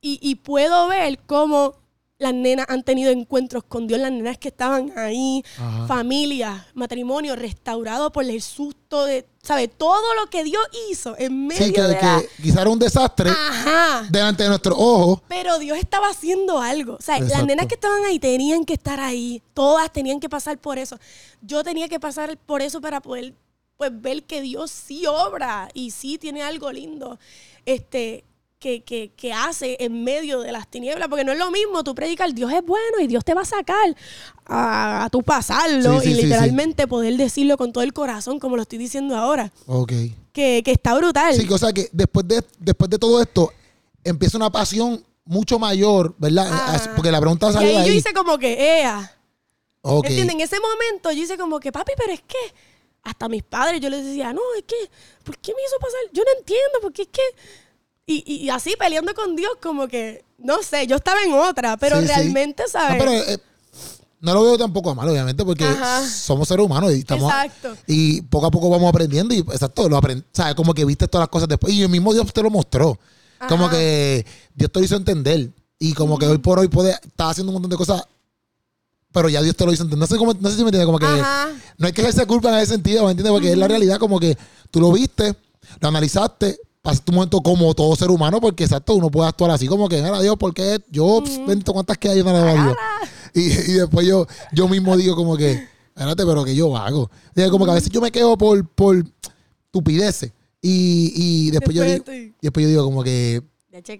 y, 0.00 0.18
y 0.22 0.36
puedo 0.36 0.88
ver 0.88 1.18
cómo 1.26 1.74
las 2.18 2.34
nenas 2.34 2.66
han 2.68 2.82
tenido 2.82 3.12
encuentros 3.12 3.62
con 3.62 3.86
Dios, 3.86 4.00
las 4.00 4.10
nenas 4.10 4.38
que 4.38 4.48
estaban 4.48 4.92
ahí, 4.98 5.44
Ajá. 5.56 5.86
familias, 5.86 6.66
matrimonio 6.74 7.36
restaurado 7.36 8.10
por 8.10 8.24
el 8.24 8.42
susto 8.42 9.04
de, 9.04 9.24
¿sabes? 9.40 9.70
Todo 9.78 10.02
lo 10.14 10.28
que 10.28 10.42
Dios 10.42 10.62
hizo 10.90 11.14
en 11.16 11.46
medio 11.46 11.66
Sí, 11.66 11.72
que, 11.72 11.80
de 11.80 11.88
la- 11.94 11.98
que 12.20 12.28
quizá 12.42 12.62
era 12.62 12.70
un 12.70 12.78
desastre 12.80 13.30
Ajá. 13.30 14.08
delante 14.10 14.42
de 14.42 14.48
nuestros 14.48 14.76
ojos. 14.76 15.20
Pero 15.28 15.60
Dios 15.60 15.78
estaba 15.78 16.08
haciendo 16.08 16.58
algo. 16.58 16.94
O 16.94 17.02
sea, 17.02 17.20
las 17.20 17.44
nenas 17.46 17.66
que 17.66 17.74
estaban 17.76 18.04
ahí 18.04 18.18
tenían 18.18 18.64
que 18.64 18.74
estar 18.74 18.98
ahí. 18.98 19.40
Todas 19.54 19.92
tenían 19.92 20.18
que 20.18 20.28
pasar 20.28 20.58
por 20.58 20.76
eso. 20.76 20.98
Yo 21.40 21.62
tenía 21.62 21.88
que 21.88 22.00
pasar 22.00 22.36
por 22.36 22.62
eso 22.62 22.80
para 22.80 23.00
poder 23.00 23.34
pues, 23.76 23.92
ver 23.94 24.24
que 24.24 24.40
Dios 24.42 24.72
sí 24.72 25.06
obra 25.06 25.68
y 25.72 25.92
sí 25.92 26.18
tiene 26.18 26.42
algo 26.42 26.72
lindo. 26.72 27.16
Este, 27.64 28.24
que, 28.58 28.82
que, 28.82 29.12
que 29.16 29.32
hace 29.32 29.76
en 29.78 30.02
medio 30.02 30.40
de 30.40 30.50
las 30.52 30.68
tinieblas, 30.68 31.08
porque 31.08 31.24
no 31.24 31.32
es 31.32 31.38
lo 31.38 31.50
mismo 31.50 31.84
tú 31.84 31.94
predicar, 31.94 32.32
Dios 32.34 32.52
es 32.52 32.62
bueno 32.64 32.98
y 33.00 33.06
Dios 33.06 33.24
te 33.24 33.32
va 33.34 33.42
a 33.42 33.44
sacar 33.44 33.94
a, 34.46 35.04
a 35.04 35.10
tu 35.10 35.22
pasarlo 35.22 36.00
Sí, 36.00 36.06
sí, 36.06 36.10
y 36.12 36.14
sí, 36.16 36.22
literalmente 36.22 36.86
poder 36.88 37.16
decirlo 37.16 37.56
con 37.56 37.72
todo 37.72 37.84
el 37.84 37.92
corazón, 37.92 38.40
como 38.40 38.56
lo 38.56 38.62
estoy 38.62 38.78
diciendo 38.78 39.16
ahora, 39.16 39.52
Ok. 39.66 39.92
que, 40.32 40.62
que 40.64 40.72
está 40.72 40.94
brutal. 40.94 41.34
Sí, 41.34 41.46
o 41.48 41.58
sea 41.58 41.72
que 41.72 41.88
después 41.92 42.26
de, 42.26 42.42
después 42.58 42.90
de 42.90 42.98
todo 42.98 43.22
esto, 43.22 43.52
empieza 44.02 44.36
una 44.36 44.50
pasión 44.50 45.04
mucho 45.24 45.58
mayor, 45.58 46.14
¿verdad? 46.18 46.48
As- 46.74 46.88
Porque 46.88 47.12
la 47.12 47.20
pregunta 47.20 47.50
y 47.50 47.52
salió 47.52 47.68
ahí 47.68 47.76
de 47.76 47.84
yo 47.86 47.92
ahí. 47.92 47.98
hice 47.98 48.12
como 48.12 48.38
que, 48.38 48.80
ea. 48.80 49.14
Ok. 49.82 50.06
¿Entienden? 50.06 50.36
En 50.40 50.44
ese 50.46 50.56
momento 50.58 51.12
yo 51.12 51.22
hice 51.22 51.36
como 51.38 51.60
que, 51.60 51.70
papi, 51.70 51.92
pero 51.96 52.12
es 52.12 52.22
que 52.22 52.38
hasta 53.04 53.28
mis 53.28 53.42
padres 53.44 53.80
yo 53.80 53.88
les 53.88 54.04
decía, 54.04 54.32
no, 54.32 54.40
es 54.56 54.64
que, 54.64 54.74
¿por 55.22 55.38
qué 55.38 55.52
me 55.54 55.62
hizo 55.62 55.78
pasar? 55.78 56.00
Yo 56.12 56.24
no 56.24 56.38
entiendo, 56.40 56.78
porque 56.82 57.02
es 57.02 57.08
que... 57.12 57.22
Y, 58.08 58.24
y- 58.26 58.36
y 58.46 58.50
así 58.50 58.74
peleando 58.78 59.14
con 59.14 59.36
Dios, 59.36 59.52
como 59.62 59.86
que, 59.86 60.24
no 60.38 60.62
sé, 60.62 60.86
yo 60.86 60.96
estaba 60.96 61.22
en 61.22 61.32
otra, 61.34 61.76
pero 61.76 61.96
Sí, 62.00 62.02
sí. 62.02 62.08
realmente, 62.08 62.62
No, 62.64 62.68
¿sabes? 62.70 62.96
pero 62.98 63.12
eh, 63.12 63.38
no 64.20 64.32
lo 64.34 64.42
veo 64.42 64.56
tampoco 64.58 64.94
mal, 64.94 65.08
obviamente, 65.08 65.44
porque 65.44 65.64
Ajá. 65.64 66.08
somos 66.08 66.48
seres 66.48 66.64
humanos 66.64 66.90
y 66.92 67.00
estamos. 67.00 67.30
Exacto. 67.30 67.76
Y 67.86 68.22
poco 68.22 68.46
a 68.46 68.50
poco 68.50 68.70
vamos 68.70 68.88
aprendiendo 68.88 69.34
y 69.34 69.38
exacto, 69.40 69.88
lo 69.88 69.96
aprend 69.98 70.24
¿sabes? 70.32 70.54
Como 70.54 70.72
que 70.74 70.84
viste 70.86 71.06
todas 71.06 71.24
las 71.24 71.28
cosas 71.28 71.48
después. 71.48 71.72
Y 71.74 71.82
el 71.82 71.88
mismo 71.90 72.12
Dios 72.14 72.32
te 72.32 72.42
lo 72.42 72.50
mostró. 72.50 72.98
Como 73.46 73.68
que 73.70 74.26
Dios 74.54 74.72
te 74.72 74.78
lo 74.80 74.84
hizo 74.86 74.96
entender. 74.96 75.50
Y 75.78 75.92
como 75.92 76.18
que 76.18 76.26
hoy 76.26 76.38
por 76.38 76.58
hoy 76.58 76.66
puede, 76.68 76.92
estás 76.92 77.32
haciendo 77.32 77.50
un 77.50 77.54
montón 77.54 77.70
de 77.70 77.76
cosas, 77.76 78.02
pero 79.12 79.28
ya 79.28 79.42
Dios 79.42 79.54
te 79.54 79.64
lo 79.64 79.72
hizo 79.72 79.82
entender. 79.84 80.00
No 80.00 80.06
sé, 80.12 80.16
cómo, 80.16 80.34
no 80.34 80.48
sé 80.50 80.56
si 80.56 80.62
me 80.62 80.68
entiendes, 80.70 80.86
como 80.86 80.98
que 80.98 81.06
Ajá. 81.06 81.50
no 81.76 81.86
hay 81.86 81.92
que 81.92 82.00
echarse 82.00 82.26
culpa 82.26 82.48
en 82.48 82.56
ese 82.56 82.72
sentido, 82.72 83.04
¿me 83.04 83.12
entiendes? 83.12 83.32
Porque 83.32 83.52
es 83.52 83.58
la 83.58 83.68
realidad, 83.68 83.98
como 83.98 84.18
que 84.18 84.36
tú 84.72 84.80
lo 84.80 84.90
viste, 84.90 85.36
lo 85.80 85.88
analizaste, 85.88 86.58
pasaste 86.88 87.10
un 87.10 87.16
momento 87.16 87.40
como 87.40 87.74
todo 87.74 87.94
ser 87.96 88.10
humano, 88.10 88.40
porque 88.40 88.64
exacto, 88.64 88.94
uno 88.94 89.10
puede 89.10 89.28
actuar 89.28 89.50
así, 89.50 89.66
como 89.66 89.88
que, 89.88 90.00
mira 90.02 90.20
Dios, 90.20 90.36
¿por 90.36 90.54
qué 90.54 90.80
yo, 90.90 91.22
pss, 91.24 91.46
bendito, 91.46 91.72
cuántas 91.72 91.98
que 91.98 92.08
hay 92.08 92.18
yo 92.18 92.24
no 92.24 92.32
le 92.32 92.38
doy 92.38 92.48
a 92.50 92.64
Dios? 92.64 92.76
Y, 93.34 93.40
y 93.40 93.72
después 93.74 94.06
yo, 94.06 94.26
yo 94.52 94.68
mismo 94.68 94.96
digo 94.96 95.14
como 95.14 95.36
que, 95.36 95.52
espérate, 95.88 96.24
pero 96.24 96.44
que 96.44 96.54
yo 96.56 96.76
hago. 96.76 97.10
Y 97.36 97.48
como 97.50 97.64
que 97.66 97.70
a 97.70 97.74
veces 97.74 97.90
yo 97.90 98.00
me 98.00 98.10
quedo 98.10 98.36
por, 98.38 98.66
por 98.68 99.04
estupideces. 99.66 100.32
Y, 100.60 101.12
y 101.14 101.50
después, 101.50 101.76
yo 101.76 101.82
digo, 101.84 101.96
estoy- 101.98 102.34
después 102.40 102.64
yo 102.64 102.68
digo 102.70 102.84
como 102.84 103.04
que, 103.04 103.42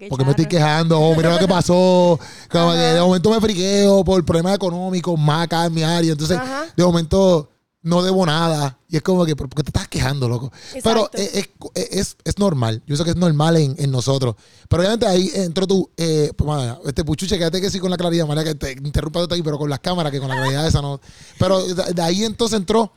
porque 0.09 0.25
me 0.25 0.31
estoy 0.31 0.47
quejando, 0.47 0.99
oh, 0.99 1.15
mira 1.15 1.31
lo 1.33 1.39
que 1.39 1.47
pasó. 1.47 2.19
Como 2.51 2.73
que 2.73 2.79
de 2.79 3.01
momento 3.01 3.31
me 3.31 3.41
friqueo 3.41 4.03
por 4.05 4.25
problemas 4.25 4.55
económicos, 4.57 5.19
más 5.19 5.45
acá 5.45 5.67
en 5.67 5.75
mi 5.75 5.83
área. 5.85 6.11
Entonces, 6.13 6.37
Ajá. 6.37 6.65
de 6.77 6.85
momento 6.85 7.49
no 7.89 8.03
debo 8.03 8.25
nada. 8.27 8.79
Y 8.89 8.97
es 8.97 9.03
como 9.03 9.25
que, 9.25 9.35
¿por 9.35 9.49
qué 9.49 9.63
te 9.63 9.71
estás 9.71 9.89
quejando, 9.89 10.29
loco? 10.29 10.53
Pero 10.83 11.11
Exacto. 11.13 11.19
es, 11.19 11.49
es, 11.75 11.91
es, 11.91 12.17
es 12.25 12.39
normal. 12.39 12.83
Yo 12.87 12.97
sé 12.97 13.05
que 13.05 13.11
es 13.11 13.17
normal 13.17 13.57
en, 13.57 13.75
en 13.79 13.91
nosotros. 13.91 14.37
Pero 14.69 14.83
obviamente 14.83 15.07
ahí 15.07 15.31
entró 15.35 15.67
tú, 15.67 15.91
eh, 15.97 16.31
pues, 16.37 16.47
madre, 16.47 16.75
este 16.87 17.05
puchuche, 17.05 17.39
quédate 17.39 17.61
que 17.61 17.71
sí 17.71 17.81
con 17.81 17.91
la 17.91 17.97
claridad, 17.97 18.27
María, 18.27 18.45
que 18.45 18.55
te 18.55 18.73
interrumpa 18.73 19.21
todo 19.21 19.35
ahí, 19.35 19.43
pero 19.43 19.59
con 19.59 19.71
las 19.71 19.81
cámaras, 19.81 20.13
que 20.13 20.21
con 20.21 20.29
la 20.29 20.37
claridad 20.37 20.67
esa 20.67 20.83
no. 20.83 21.01
Pero 21.39 21.65
de, 21.65 22.03
ahí 22.03 22.25
entonces 22.25 22.59
entró 22.59 22.93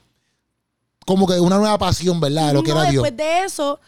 como 1.05 1.27
que 1.27 1.39
una 1.39 1.57
nueva 1.57 1.77
pasión, 1.77 2.19
¿verdad? 2.19 2.49
De 2.49 2.53
lo 2.53 2.63
que 2.63 2.71
era 2.71 2.83
Dios. 2.83 3.03
después 3.03 3.17
de 3.17 3.45
eso, 3.45 3.79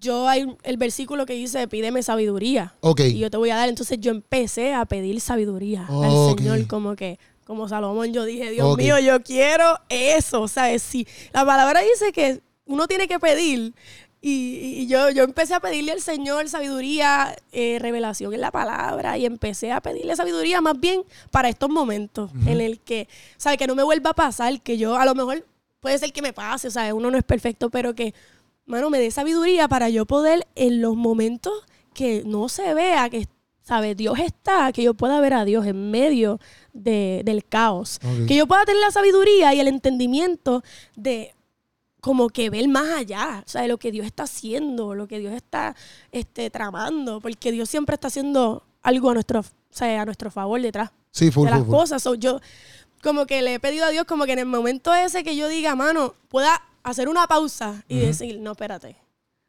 yo 0.00 0.28
hay 0.28 0.56
el 0.62 0.76
versículo 0.76 1.26
que 1.26 1.34
dice, 1.34 1.68
pídeme 1.68 2.02
sabiduría. 2.02 2.74
Ok. 2.80 3.00
Y 3.00 3.18
yo 3.18 3.30
te 3.30 3.36
voy 3.36 3.50
a 3.50 3.56
dar. 3.56 3.68
Entonces 3.68 3.98
yo 4.00 4.10
empecé 4.10 4.74
a 4.74 4.84
pedir 4.86 5.20
sabiduría 5.20 5.86
al 5.86 6.36
Señor, 6.36 6.66
como 6.66 6.96
que, 6.96 7.18
como 7.46 7.68
Salomón, 7.68 8.12
yo 8.12 8.24
dije, 8.24 8.50
Dios 8.50 8.76
mío, 8.76 8.98
yo 8.98 9.22
quiero 9.22 9.78
eso. 9.88 10.48
¿Sabes? 10.48 10.82
Si 10.82 11.06
la 11.32 11.46
palabra 11.46 11.80
dice 11.80 12.12
que 12.12 12.42
uno 12.66 12.88
tiene 12.88 13.06
que 13.06 13.20
pedir. 13.20 13.72
Y, 14.20 14.80
y 14.80 14.86
yo, 14.88 15.10
yo 15.10 15.22
empecé 15.22 15.54
a 15.54 15.60
pedirle 15.60 15.92
al 15.92 16.00
Señor 16.00 16.48
sabiduría, 16.48 17.36
eh, 17.52 17.78
revelación 17.80 18.34
en 18.34 18.40
la 18.40 18.50
palabra, 18.50 19.16
y 19.16 19.24
empecé 19.24 19.70
a 19.70 19.80
pedirle 19.80 20.16
sabiduría 20.16 20.60
más 20.60 20.80
bien 20.80 21.04
para 21.30 21.48
estos 21.48 21.70
momentos 21.70 22.32
en 22.46 22.60
el 22.60 22.80
que, 22.80 23.08
¿sabes? 23.36 23.58
Que 23.58 23.68
no 23.68 23.76
me 23.76 23.84
vuelva 23.84 24.10
a 24.10 24.14
pasar, 24.14 24.60
que 24.62 24.78
yo 24.78 24.96
a 24.96 25.04
lo 25.04 25.14
mejor 25.14 25.46
puede 25.78 25.98
ser 25.98 26.12
que 26.12 26.22
me 26.22 26.32
pase, 26.32 26.66
o 26.66 26.70
sea, 26.72 26.92
uno 26.92 27.12
no 27.12 27.18
es 27.18 27.24
perfecto, 27.24 27.70
pero 27.70 27.94
que, 27.94 28.14
mano, 28.64 28.90
me 28.90 28.98
dé 28.98 29.12
sabiduría 29.12 29.68
para 29.68 29.90
yo 29.90 30.06
poder 30.06 30.44
en 30.56 30.80
los 30.80 30.96
momentos 30.96 31.52
que 31.94 32.24
no 32.26 32.48
se 32.48 32.74
vea 32.74 33.08
que, 33.08 33.28
¿sabes? 33.62 33.96
Dios 33.96 34.18
está, 34.18 34.72
que 34.72 34.82
yo 34.82 34.94
pueda 34.94 35.20
ver 35.20 35.34
a 35.34 35.44
Dios 35.44 35.66
en 35.66 35.92
medio 35.92 36.40
de- 36.82 37.22
del 37.24 37.44
caos. 37.44 37.98
Que 38.26 38.36
yo 38.36 38.46
pueda 38.46 38.64
tener 38.64 38.80
la 38.80 38.90
sabiduría 38.90 39.54
y 39.54 39.60
el 39.60 39.68
entendimiento 39.68 40.62
de 40.94 41.34
como 42.00 42.28
que 42.28 42.50
ver 42.50 42.68
más 42.68 42.88
allá, 42.98 43.42
o 43.44 43.48
sea, 43.48 43.62
de 43.62 43.68
lo 43.68 43.78
que 43.78 43.90
Dios 43.90 44.06
está 44.06 44.24
haciendo, 44.24 44.94
lo 44.94 45.08
que 45.08 45.18
Dios 45.18 45.32
está 45.34 45.74
este, 46.12 46.50
tramando, 46.50 47.20
porque 47.20 47.50
Dios 47.50 47.68
siempre 47.68 47.94
está 47.94 48.06
haciendo 48.08 48.62
algo 48.82 49.10
a 49.10 49.14
nuestro, 49.14 49.40
o 49.40 49.44
sea, 49.70 50.02
a 50.02 50.04
nuestro 50.04 50.30
favor 50.30 50.60
detrás 50.60 50.90
Sí, 51.10 51.32
full, 51.32 51.46
de 51.46 51.50
las 51.50 51.60
full, 51.64 51.70
cosas. 51.70 52.02
So, 52.02 52.14
yo 52.14 52.40
como 53.02 53.26
que 53.26 53.42
le 53.42 53.54
he 53.54 53.60
pedido 53.60 53.84
a 53.86 53.90
Dios 53.90 54.04
como 54.04 54.24
que 54.24 54.32
en 54.34 54.38
el 54.40 54.46
momento 54.46 54.94
ese 54.94 55.24
que 55.24 55.34
yo 55.34 55.48
diga, 55.48 55.74
mano, 55.74 56.14
pueda 56.28 56.62
hacer 56.84 57.08
una 57.08 57.26
pausa 57.26 57.82
y 57.88 57.98
decir, 57.98 58.38
no, 58.38 58.52
espérate, 58.52 58.94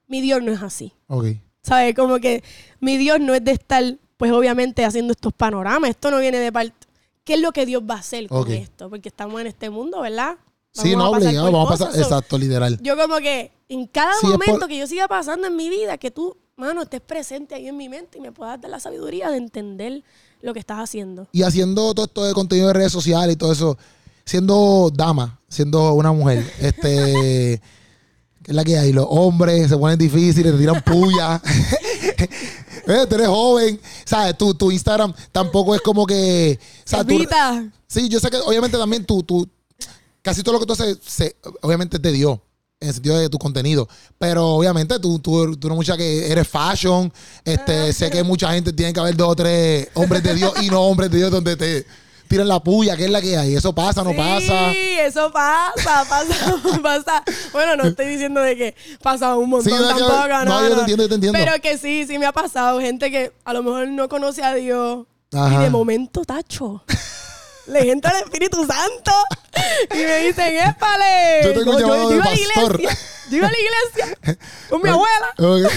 mi 0.07 0.21
Dios 0.21 0.41
no 0.41 0.51
es 0.51 0.63
así. 0.63 0.93
Ok. 1.07 1.25
¿Sabes? 1.61 1.93
Como 1.93 2.17
que 2.19 2.43
mi 2.79 2.97
Dios 2.97 3.19
no 3.19 3.35
es 3.35 3.43
de 3.43 3.51
estar, 3.51 3.83
pues 4.15 4.31
obviamente, 4.31 4.83
haciendo 4.85 5.11
estos 5.11 5.33
panoramas. 5.33 5.91
Esto 5.91 6.09
no 6.09 6.17
viene 6.19 6.39
de 6.39 6.51
parte. 6.51 6.86
¿Qué 7.27 7.33
es 7.33 7.41
lo 7.41 7.51
que 7.51 7.65
Dios 7.65 7.83
va 7.83 7.95
a 7.95 7.99
hacer 7.99 8.25
con 8.29 8.49
esto? 8.49 8.89
Porque 8.89 9.09
estamos 9.09 9.41
en 9.41 9.47
este 9.47 9.69
mundo, 9.69 9.99
¿verdad? 9.99 10.37
Sí, 10.71 10.95
no, 10.95 11.09
obligado, 11.09 11.51
vamos 11.51 11.81
a 11.81 11.85
pasar, 11.87 12.01
exacto, 12.01 12.37
literal. 12.37 12.79
Yo 12.81 12.95
como 12.95 13.17
que 13.17 13.51
en 13.67 13.85
cada 13.85 14.13
Sí, 14.21 14.27
momento 14.27 14.59
por- 14.59 14.69
que 14.69 14.77
yo 14.77 14.87
siga 14.87 15.09
pasando 15.09 15.45
en 15.47 15.55
mi 15.57 15.69
vida, 15.69 15.97
que 15.97 16.09
tú, 16.09 16.37
mano, 16.55 16.83
estés 16.83 17.01
presente 17.01 17.53
ahí 17.53 17.67
en 17.67 17.75
mi 17.75 17.89
mente 17.89 18.17
y 18.17 18.21
me 18.21 18.31
puedas 18.31 18.61
dar 18.61 18.71
la 18.71 18.79
sabiduría 18.79 19.29
de 19.29 19.35
entender 19.37 20.03
lo 20.41 20.53
que 20.53 20.59
estás 20.61 20.79
haciendo. 20.79 21.27
Y 21.33 21.43
haciendo 21.43 21.93
todo 21.93 22.05
esto 22.05 22.23
de 22.23 22.33
contenido 22.33 22.67
de 22.69 22.73
redes 22.75 22.93
sociales 22.93 23.33
y 23.33 23.37
todo 23.37 23.51
eso, 23.51 23.77
siendo 24.23 24.89
dama, 24.95 25.41
siendo 25.49 25.91
una 25.95 26.13
mujer, 26.13 26.49
este, 26.61 27.61
¿qué 28.41 28.51
es 28.51 28.55
la 28.55 28.63
que 28.63 28.77
hay? 28.77 28.93
Los 28.93 29.05
hombres 29.09 29.67
se 29.67 29.77
ponen 29.77 29.99
difíciles, 29.99 30.53
te 30.53 30.57
tiran 30.57 30.81
puya. 30.81 31.41
Eh, 32.87 33.05
tú 33.07 33.15
eres 33.15 33.27
joven, 33.27 33.79
¿sabes? 34.05 34.37
Tu, 34.37 34.53
tu 34.53 34.71
Instagram 34.71 35.13
tampoco 35.31 35.75
es 35.75 35.81
como 35.81 36.05
que. 36.05 36.59
tú- 37.03 37.13
Evita. 37.13 37.69
sí, 37.87 38.07
yo 38.09 38.19
sé 38.19 38.29
que 38.29 38.37
obviamente 38.37 38.77
también 38.77 39.05
tú, 39.05 39.21
tú 39.23 39.47
casi 40.21 40.41
todo 40.43 40.53
lo 40.53 40.59
que 40.59 40.65
tú 40.65 40.73
haces, 40.73 40.97
se- 41.05 41.35
obviamente 41.61 41.99
te 41.99 42.11
dio. 42.11 42.41
En 42.79 42.89
el 42.89 42.93
sentido 42.93 43.17
de 43.17 43.27
tu 43.27 43.39
contenido. 43.39 43.89
Pero 44.19 44.49
obviamente 44.49 44.99
tú, 44.99 45.17
tú, 45.17 45.57
tú 45.57 45.67
no 45.67 45.73
mucha 45.73 45.97
que 45.97 46.31
eres 46.31 46.47
fashion. 46.47 47.11
Este, 47.43 47.91
sé 47.91 48.11
que 48.11 48.21
mucha 48.21 48.53
gente 48.53 48.71
tiene 48.71 48.93
que 48.93 48.99
haber 48.99 49.17
dos 49.17 49.29
o 49.31 49.35
tres 49.35 49.87
hombres 49.95 50.21
de 50.21 50.35
Dios 50.35 50.53
y 50.61 50.69
no 50.69 50.83
hombres 50.83 51.09
de 51.09 51.17
Dios 51.17 51.31
donde 51.31 51.55
te 51.55 51.87
tiran 52.27 52.47
la 52.47 52.59
puya, 52.59 52.95
que 52.95 53.05
es 53.05 53.09
la 53.11 53.21
que 53.21 53.37
hay. 53.37 53.55
Eso 53.55 53.73
pasa, 53.73 54.03
no 54.03 54.11
sí, 54.11 54.17
pasa. 54.17 54.71
eso 54.71 55.31
pasa, 55.31 56.05
pasa, 56.07 56.79
pasa. 56.83 57.23
Bueno, 57.51 57.75
no 57.75 57.83
estoy 57.85 58.07
diciendo 58.07 58.41
de 58.41 58.55
que 58.55 58.75
pasa 59.01 59.35
un 59.35 59.49
montón 59.49 59.71
Sí, 59.71 59.77
no, 59.77 59.87
tampoco, 59.87 60.27
no, 60.27 60.45
no, 60.45 60.69
yo 60.69 60.75
te 60.75 60.79
entiendo, 60.81 61.03
yo 61.03 61.09
te 61.09 61.15
entiendo. 61.15 61.39
Pero 61.39 61.61
que 61.61 61.77
sí, 61.77 62.05
sí 62.07 62.17
me 62.17 62.25
ha 62.25 62.31
pasado. 62.31 62.79
Gente 62.79 63.09
que 63.11 63.31
a 63.43 63.53
lo 63.53 63.63
mejor 63.63 63.87
no 63.87 64.07
conoce 64.09 64.43
a 64.43 64.53
Dios 64.53 65.07
Ajá. 65.33 65.55
y 65.55 65.63
de 65.63 65.69
momento, 65.69 66.23
tacho. 66.23 66.83
Le 67.67 67.91
entra 67.91 68.11
el 68.11 68.23
Espíritu 68.23 68.65
Santo 68.65 69.11
y 69.93 69.97
me 69.97 70.19
dicen, 70.19 70.55
épale. 70.55 71.41
Yo 71.43 71.53
tengo 71.53 71.75
de 71.75 72.15
iba 72.15 72.23
a 72.25 72.29
la 72.29 72.35
iglesia. 72.35 72.97
Yo 73.29 73.37
iba 73.37 73.47
a 73.47 73.51
la 73.51 73.57
iglesia 73.57 74.39
con 74.69 74.81
mi 74.81 74.89
abuela. 74.89 75.33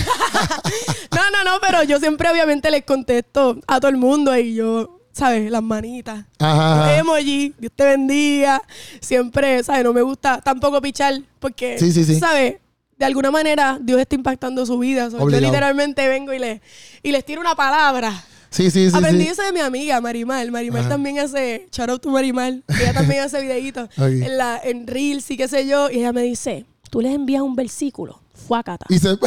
No, 1.12 1.30
no, 1.30 1.44
no, 1.44 1.60
pero 1.60 1.82
yo 1.82 1.98
siempre 1.98 2.30
obviamente 2.30 2.70
les 2.70 2.84
contesto 2.84 3.58
a 3.66 3.80
todo 3.80 3.90
el 3.90 3.96
mundo 3.96 4.36
y 4.36 4.54
yo, 4.54 4.99
¿sabes? 5.20 5.50
Las 5.50 5.62
manitas. 5.62 6.24
Ajá. 6.38 6.96
Emoji, 6.96 7.54
Dios 7.58 7.72
te 7.76 7.84
bendiga. 7.84 8.62
Siempre, 9.00 9.62
¿sabes? 9.62 9.84
No 9.84 9.92
me 9.92 10.00
gusta 10.00 10.40
tampoco 10.40 10.80
pichar 10.80 11.20
porque, 11.38 11.78
Sí, 11.78 11.92
sí, 11.92 12.04
sí. 12.04 12.18
¿sabes? 12.18 12.56
De 12.98 13.04
alguna 13.04 13.30
manera 13.30 13.78
Dios 13.80 14.00
está 14.00 14.14
impactando 14.14 14.64
su 14.64 14.78
vida. 14.78 15.08
Yo 15.10 15.28
literalmente 15.28 16.08
vengo 16.08 16.32
y, 16.32 16.38
le, 16.38 16.62
y 17.02 17.12
les 17.12 17.24
tiro 17.24 17.40
una 17.42 17.54
palabra. 17.54 18.24
Sí, 18.48 18.70
sí, 18.70 18.90
sí. 18.90 18.96
Aprendí 18.96 19.24
sí. 19.24 19.30
eso 19.30 19.42
de 19.42 19.52
mi 19.52 19.60
amiga. 19.60 20.00
Marimar 20.00 20.46
Ajá. 20.48 20.88
también 20.88 21.18
hace, 21.18 21.68
shout 21.70 21.90
out 21.90 22.02
to 22.02 22.10
Marimar, 22.10 22.54
ella 22.80 22.92
también 22.94 23.20
hace 23.22 23.40
videitos 23.42 23.90
en, 23.98 24.38
la, 24.38 24.58
en 24.62 24.86
Reels 24.86 25.30
y 25.30 25.36
qué 25.36 25.48
sé 25.48 25.66
yo. 25.66 25.90
Y 25.90 25.98
ella 25.98 26.12
me 26.12 26.22
dice, 26.22 26.64
tú 26.90 27.00
les 27.02 27.14
envías 27.14 27.42
un 27.42 27.54
versículo, 27.54 28.20
fuácata. 28.46 28.86
Y 28.88 28.98
se. 28.98 29.10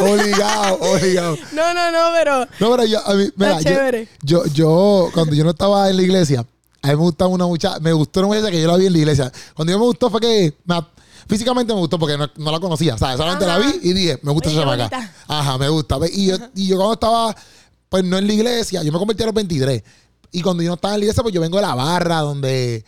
Obligado, 0.00 0.78
obligado. 0.80 1.36
no, 1.52 1.74
no, 1.74 1.90
no, 1.92 2.08
pero 2.14 2.40
No, 2.60 2.70
pero 2.70 2.84
yo, 2.84 3.06
a 3.06 3.14
mí, 3.14 3.28
mira, 3.36 3.58
yo, 3.60 3.62
chévere. 3.62 4.08
yo, 4.22 4.44
yo, 4.46 5.10
cuando 5.12 5.34
yo 5.34 5.44
no 5.44 5.50
estaba 5.50 5.88
en 5.90 5.96
la 5.96 6.02
iglesia, 6.02 6.40
a 6.80 6.86
mí 6.88 6.94
me 6.94 7.00
gustaba 7.02 7.28
una 7.30 7.46
muchacha, 7.46 7.78
me 7.80 7.92
gustó 7.92 8.20
una 8.20 8.28
muchacha 8.28 8.50
que 8.50 8.60
yo 8.60 8.68
la 8.68 8.76
vi 8.76 8.86
en 8.86 8.92
la 8.92 8.98
iglesia. 8.98 9.32
Cuando 9.54 9.72
yo 9.72 9.78
me 9.78 9.84
gustó 9.84 10.10
fue 10.10 10.20
que, 10.20 10.56
me- 10.64 10.86
físicamente 11.28 11.72
me 11.74 11.80
gustó 11.80 11.98
porque 11.98 12.16
no, 12.16 12.28
no 12.36 12.50
la 12.50 12.58
conocía, 12.60 12.96
¿sabes? 12.98 13.16
Solamente 13.18 13.44
Ajá. 13.44 13.58
la 13.58 13.66
vi 13.66 13.80
y 13.82 13.92
dije, 13.92 14.18
me 14.22 14.32
gusta 14.32 14.50
esa 14.50 14.64
bonita. 14.64 15.12
Ajá, 15.28 15.58
me 15.58 15.68
gusta. 15.68 15.98
Y 16.12 16.26
yo, 16.28 16.36
y 16.54 16.66
yo 16.68 16.76
cuando 16.76 16.94
estaba, 16.94 17.36
pues 17.88 18.04
no 18.04 18.18
en 18.18 18.26
la 18.26 18.32
iglesia, 18.32 18.82
yo 18.82 18.92
me 18.92 18.98
convertí 18.98 19.22
a 19.22 19.26
los 19.26 19.34
23. 19.34 19.82
Y 20.32 20.40
cuando 20.42 20.62
yo 20.62 20.70
no 20.70 20.74
estaba 20.76 20.94
en 20.94 21.00
la 21.00 21.04
iglesia, 21.04 21.22
pues 21.22 21.34
yo 21.34 21.40
vengo 21.42 21.56
de 21.58 21.62
la 21.62 21.74
barra 21.74 22.20
donde 22.20 22.84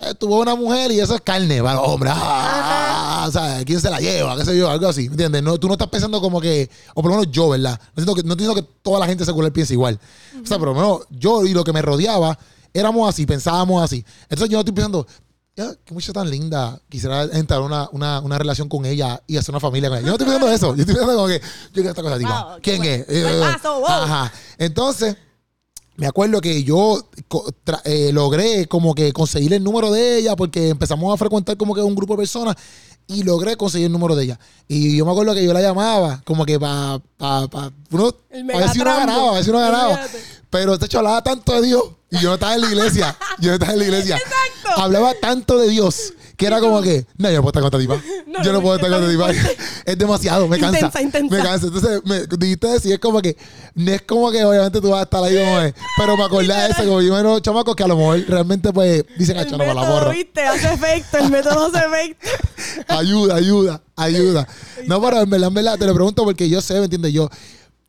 eh, 0.00 0.14
tuvo 0.18 0.40
una 0.40 0.54
mujer 0.56 0.90
y 0.90 0.98
eso 1.00 1.14
es 1.14 1.20
carne 1.20 1.62
para 1.62 1.74
los 1.80 1.88
hombres. 1.88 2.12
Ah, 2.16 2.89
o 3.26 3.32
sea, 3.32 3.64
quién 3.64 3.80
se 3.80 3.90
la 3.90 4.00
lleva, 4.00 4.36
qué 4.36 4.44
sé 4.44 4.56
yo, 4.56 4.68
algo 4.68 4.88
así, 4.88 5.08
¿me 5.08 5.14
entiendes? 5.14 5.42
No, 5.42 5.58
tú 5.58 5.66
no 5.66 5.74
estás 5.74 5.88
pensando 5.88 6.20
como 6.20 6.40
que, 6.40 6.70
o 6.94 7.02
por 7.02 7.10
lo 7.10 7.18
menos 7.18 7.32
yo, 7.32 7.48
¿verdad? 7.48 7.80
No 7.94 8.02
siento 8.02 8.14
que, 8.14 8.22
no 8.22 8.32
entiendo 8.32 8.54
que 8.54 8.62
toda 8.82 9.00
la 9.00 9.06
gente 9.06 9.24
secular 9.24 9.52
piense 9.52 9.74
igual. 9.74 9.98
O 10.42 10.46
sea, 10.46 10.58
por 10.58 10.68
lo 10.68 10.74
menos 10.74 11.00
yo 11.10 11.44
y 11.44 11.52
lo 11.52 11.64
que 11.64 11.72
me 11.72 11.82
rodeaba 11.82 12.38
éramos 12.72 13.08
así, 13.08 13.26
pensábamos 13.26 13.82
así. 13.82 14.04
Entonces 14.22 14.48
yo 14.48 14.56
no 14.56 14.60
estoy 14.60 14.74
pensando, 14.74 15.06
ya, 15.56 15.74
qué 15.84 15.94
muchacha 15.94 16.12
tan 16.12 16.30
linda, 16.30 16.80
quisiera 16.88 17.24
entrar 17.24 17.60
en 17.60 17.66
una, 17.66 17.88
una, 17.92 18.20
una 18.20 18.38
relación 18.38 18.68
con 18.68 18.84
ella 18.86 19.22
y 19.26 19.36
hacer 19.36 19.52
una 19.52 19.60
familia 19.60 19.88
con 19.88 19.98
ella. 19.98 20.06
Yo 20.06 20.12
no 20.12 20.14
estoy 20.14 20.26
pensando 20.26 20.50
eso, 20.52 20.74
yo 20.74 20.80
estoy 20.82 20.94
pensando 20.94 21.16
como 21.16 21.28
que, 21.28 21.40
yo 21.40 21.72
quiero 21.72 21.90
esta 21.90 22.02
cosa, 22.02 22.18
Wow, 22.18 22.60
¿quién 22.62 22.84
es? 22.84 23.04
paso, 23.40 23.80
wow. 23.80 23.88
Ajá. 23.88 24.32
Entonces, 24.58 25.16
me 26.00 26.06
acuerdo 26.06 26.40
que 26.40 26.64
yo 26.64 27.10
eh, 27.84 28.10
logré 28.10 28.66
como 28.66 28.94
que 28.94 29.12
conseguir 29.12 29.52
el 29.52 29.62
número 29.62 29.90
de 29.90 30.16
ella 30.16 30.34
porque 30.34 30.70
empezamos 30.70 31.12
a 31.12 31.18
frecuentar 31.18 31.58
como 31.58 31.74
que 31.74 31.82
un 31.82 31.94
grupo 31.94 32.14
de 32.14 32.18
personas 32.18 32.56
y 33.10 33.24
logré 33.24 33.56
conseguir 33.56 33.86
el 33.86 33.92
número 33.92 34.14
de 34.14 34.24
ella. 34.24 34.40
Y 34.68 34.96
yo 34.96 35.04
me 35.04 35.10
acuerdo 35.10 35.34
que 35.34 35.44
yo 35.44 35.52
la 35.52 35.60
llamaba 35.60 36.22
como 36.24 36.46
que 36.46 36.58
para 36.60 37.00
pa, 37.16 37.48
pa, 37.48 37.72
uno, 37.90 38.14
a 38.32 38.58
ver 38.58 38.68
si 38.70 38.80
uno 38.80 38.96
ganaba, 38.96 39.30
a 39.30 39.34
ver 39.34 39.44
si 39.44 39.50
uno 39.50 39.58
ganaba. 39.58 40.00
Pero 40.48 40.74
hecho 40.74 40.98
hablaba 40.98 41.22
tanto 41.22 41.60
de 41.60 41.66
Dios 41.66 41.84
y 42.10 42.18
yo 42.18 42.28
no 42.28 42.34
estaba 42.34 42.54
en 42.54 42.60
la 42.62 42.68
iglesia. 42.68 43.16
Yo 43.38 43.48
no 43.48 43.54
estaba 43.54 43.72
en 43.72 43.78
la 43.78 43.84
iglesia. 43.84 44.16
Exacto. 44.16 44.80
Hablaba 44.80 45.12
tanto 45.20 45.58
de 45.58 45.68
Dios 45.68 46.14
que 46.40 46.46
era 46.46 46.58
como 46.58 46.80
que, 46.80 47.04
no, 47.18 47.28
yo 47.30 47.36
no 47.36 47.42
puedo 47.42 47.50
estar 47.50 47.62
con 47.62 47.66
esta 47.66 47.78
tipa. 47.78 48.24
No, 48.26 48.42
yo 48.42 48.50
no 48.50 48.58
no, 48.60 48.62
puedo 48.62 48.76
estar 48.76 48.90
con 48.90 49.02
esta 49.02 49.10
tipa. 49.34 49.52
Es 49.84 49.98
demasiado, 49.98 50.48
me 50.48 50.58
cansa. 50.58 50.86
Intensa, 50.86 51.02
intensa. 51.02 51.36
Me 51.36 51.42
cansa. 51.42 51.66
Entonces, 51.66 52.00
me 52.04 52.20
dijiste 52.38 52.66
decir, 52.66 52.92
es 52.94 52.98
como 52.98 53.20
que, 53.20 53.36
no 53.74 53.90
es 53.92 54.00
como 54.02 54.30
que 54.30 54.42
obviamente 54.42 54.80
tú 54.80 54.88
vas 54.88 55.00
a 55.00 55.02
estar 55.02 55.22
ahí 55.22 55.36
como 55.36 55.60
es, 55.60 55.74
pero 55.98 56.16
me 56.16 56.24
acordé 56.24 56.46
de 56.54 56.70
eso, 56.70 56.84
como 56.84 57.02
yo 57.02 57.14
me 57.14 57.22
los 57.22 57.42
chamacos 57.42 57.76
que 57.76 57.82
a 57.82 57.88
lo 57.88 57.96
mejor 57.96 58.24
realmente 58.26 58.72
pues 58.72 59.04
dicen, 59.18 59.36
"Acho, 59.36 59.58
no 59.58 59.66
me 59.66 59.74
la 59.74 59.82
borro. 59.86 60.10
viste, 60.12 60.40
hace 60.42 60.72
efecto, 60.72 61.18
el 61.18 61.30
método 61.30 61.66
hace 61.66 61.86
efecto. 61.86 62.28
ayuda, 62.88 63.34
ayuda, 63.34 63.82
ayuda. 63.96 64.48
No, 64.86 64.98
pero 65.02 65.20
en 65.20 65.28
verdad, 65.28 65.48
en 65.48 65.54
verdad, 65.54 65.78
te 65.78 65.86
lo 65.86 65.92
pregunto 65.94 66.24
porque 66.24 66.48
yo 66.48 66.62
sé, 66.62 66.74
¿me 66.78 66.84
entiendes? 66.84 67.12
Yo, 67.12 67.28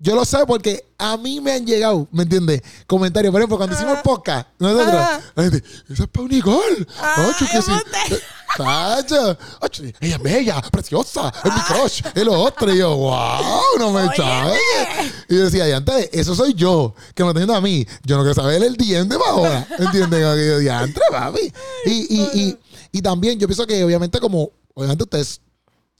yo 0.02 0.16
lo 0.16 0.26
sé 0.26 0.40
porque 0.48 0.84
a 0.98 1.16
mí 1.16 1.40
me 1.40 1.52
han 1.52 1.66
llegado, 1.66 2.08
¿me 2.12 2.24
entiendes? 2.24 2.62
Comentarios. 2.88 3.32
Por 3.32 3.40
ejemplo, 3.40 3.58
cuando 3.58 3.76
hicimos 3.76 3.98
el 3.98 4.02
podcast, 4.02 4.48
nosotros, 4.58 4.94
la 5.36 5.44
gente, 5.44 5.64
esa 5.90 6.04
es 6.04 6.10
Pau 6.10 6.28
Nicole. 6.28 6.88
Ah, 7.00 7.28
Ocho, 7.30 7.46
que 7.52 7.62
sí. 7.62 7.72
Eh, 7.72 8.20
Tacho, 8.58 9.38
ocho, 9.62 9.84
ella 10.02 10.16
es 10.18 10.22
bella, 10.22 10.62
preciosa, 10.72 11.32
es 11.44 11.54
mi 11.54 11.62
crush, 11.62 12.02
es 12.14 12.26
lo 12.26 12.34
otro. 12.34 12.74
Y 12.74 12.80
yo, 12.80 12.96
wow, 12.98 13.78
no 13.80 13.92
me 13.92 14.10
chaves. 14.14 14.60
Y 15.30 15.36
yo 15.36 15.46
decía, 15.46 15.70
y 15.70 15.72
antes, 15.72 16.10
eso 16.12 16.36
soy 16.36 16.54
yo, 16.54 16.94
que 17.16 17.24
me 17.24 17.30
está 17.30 17.40
diciendo 17.40 17.56
a 17.56 17.62
mí. 17.62 17.86
Yo 18.04 18.18
no 18.18 18.24
quiero 18.24 18.34
saber 18.34 18.62
el 18.62 18.76
diente 18.76 19.18
para 19.18 19.32
ahora. 19.32 19.68
¿Entiendes? 19.80 20.20
Que 20.20 20.48
yo, 20.48 20.60
diantre, 20.60 21.04
papi. 21.10 21.54
Y, 21.86 21.92
y, 21.92 22.22
y, 22.34 22.60
y 22.92 23.02
también 23.02 23.40
yo 23.40 23.48
pienso 23.48 23.66
que 23.66 23.84
obviamente 23.84 24.20
como, 24.20 24.52
obviamente 24.74 25.04
ustedes 25.04 25.40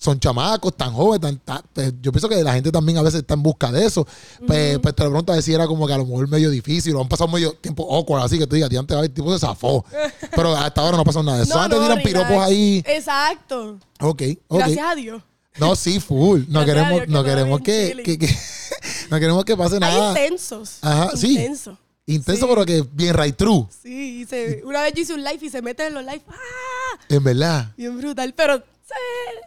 son 0.04 0.20
chamacos, 0.20 0.76
tan 0.76 0.92
jóvenes, 0.94 1.22
tan, 1.22 1.38
tan- 1.38 1.64
pues, 1.74 1.94
yo 2.02 2.12
pienso 2.12 2.28
que 2.28 2.42
la 2.44 2.54
gente 2.54 2.72
también 2.72 2.98
a 2.98 3.04
veces 3.04 3.20
está 3.22 3.36
en 3.36 3.44
busca 3.44 3.72
de 3.72 3.86
eso. 3.86 4.04
Pues, 4.48 4.80
pues 4.80 4.96
te 4.96 5.04
lo 5.04 5.10
pregunto 5.12 5.32
a 5.32 5.36
decir 5.36 5.54
era 5.54 5.68
como 5.68 5.86
que 5.86 5.94
a 5.94 5.98
lo 6.00 6.06
mejor 6.08 6.28
medio 6.28 6.50
difícil, 6.50 6.96
o 6.96 7.02
han 7.02 7.08
pasado 7.08 7.30
medio 7.30 7.54
tiempo 7.54 7.88
awkward, 7.96 8.24
así 8.24 8.40
que 8.40 8.48
tú 8.48 8.56
digas, 8.56 8.72
antes 8.76 8.98
el 8.98 9.12
tipo 9.12 9.32
se 9.32 9.38
zafó. 9.40 9.86
Pero 10.36 10.56
hasta 10.58 10.82
ahora 10.82 10.98
no 10.98 11.04
pasó 11.04 11.22
nada 11.22 11.38
de 11.38 11.44
eso. 11.44 11.54
No, 11.54 11.62
antes 11.62 11.78
no, 11.80 11.86
tiran 11.86 11.98
relax. 12.04 12.26
piropos 12.28 12.44
ahí. 12.48 12.84
Exacto. 12.88 13.78
Ok, 14.00 14.22
ok. 14.48 14.58
Gracias 14.60 14.86
a 14.88 14.96
Dios. 14.96 15.22
No, 15.60 15.76
sí, 15.76 16.00
full. 16.00 16.46
No 16.48 16.62
Gracias 16.66 16.66
queremos, 16.66 17.02
que 17.02 17.08
no 17.08 17.24
queremos 17.24 17.62
que, 17.62 18.02
que, 18.04 18.18
que- 18.18 18.36
no 19.12 19.20
queremos 19.20 19.46
que 19.46 19.56
pase 19.56 19.76
Hay 19.76 19.80
nada. 19.82 20.10
intensos. 20.20 20.78
Ajá, 20.82 21.12
sí. 21.16 21.34
Intensos. 21.34 21.78
Intenso, 22.08 22.46
Sí. 22.48 22.50
pero 22.50 22.66
que 22.66 22.84
bien 22.94 23.14
right 23.16 23.36
true. 23.36 23.68
Sí, 23.84 24.22
y 24.22 24.26
se- 24.26 24.64
una 24.66 24.82
vez 24.82 24.94
yo 24.96 25.02
hice 25.04 25.14
un 25.14 25.24
live 25.24 25.40
y 25.42 25.50
se 25.50 25.62
meten 25.62 25.88
en 25.88 25.94
los 25.94 26.04
live. 26.04 26.24
¡Ah! 26.28 27.00
En 27.08 27.24
verdad. 27.24 27.72
Bien 27.78 27.96
brutal. 27.98 28.34
Pero, 28.36 28.58
sí, 28.58 28.94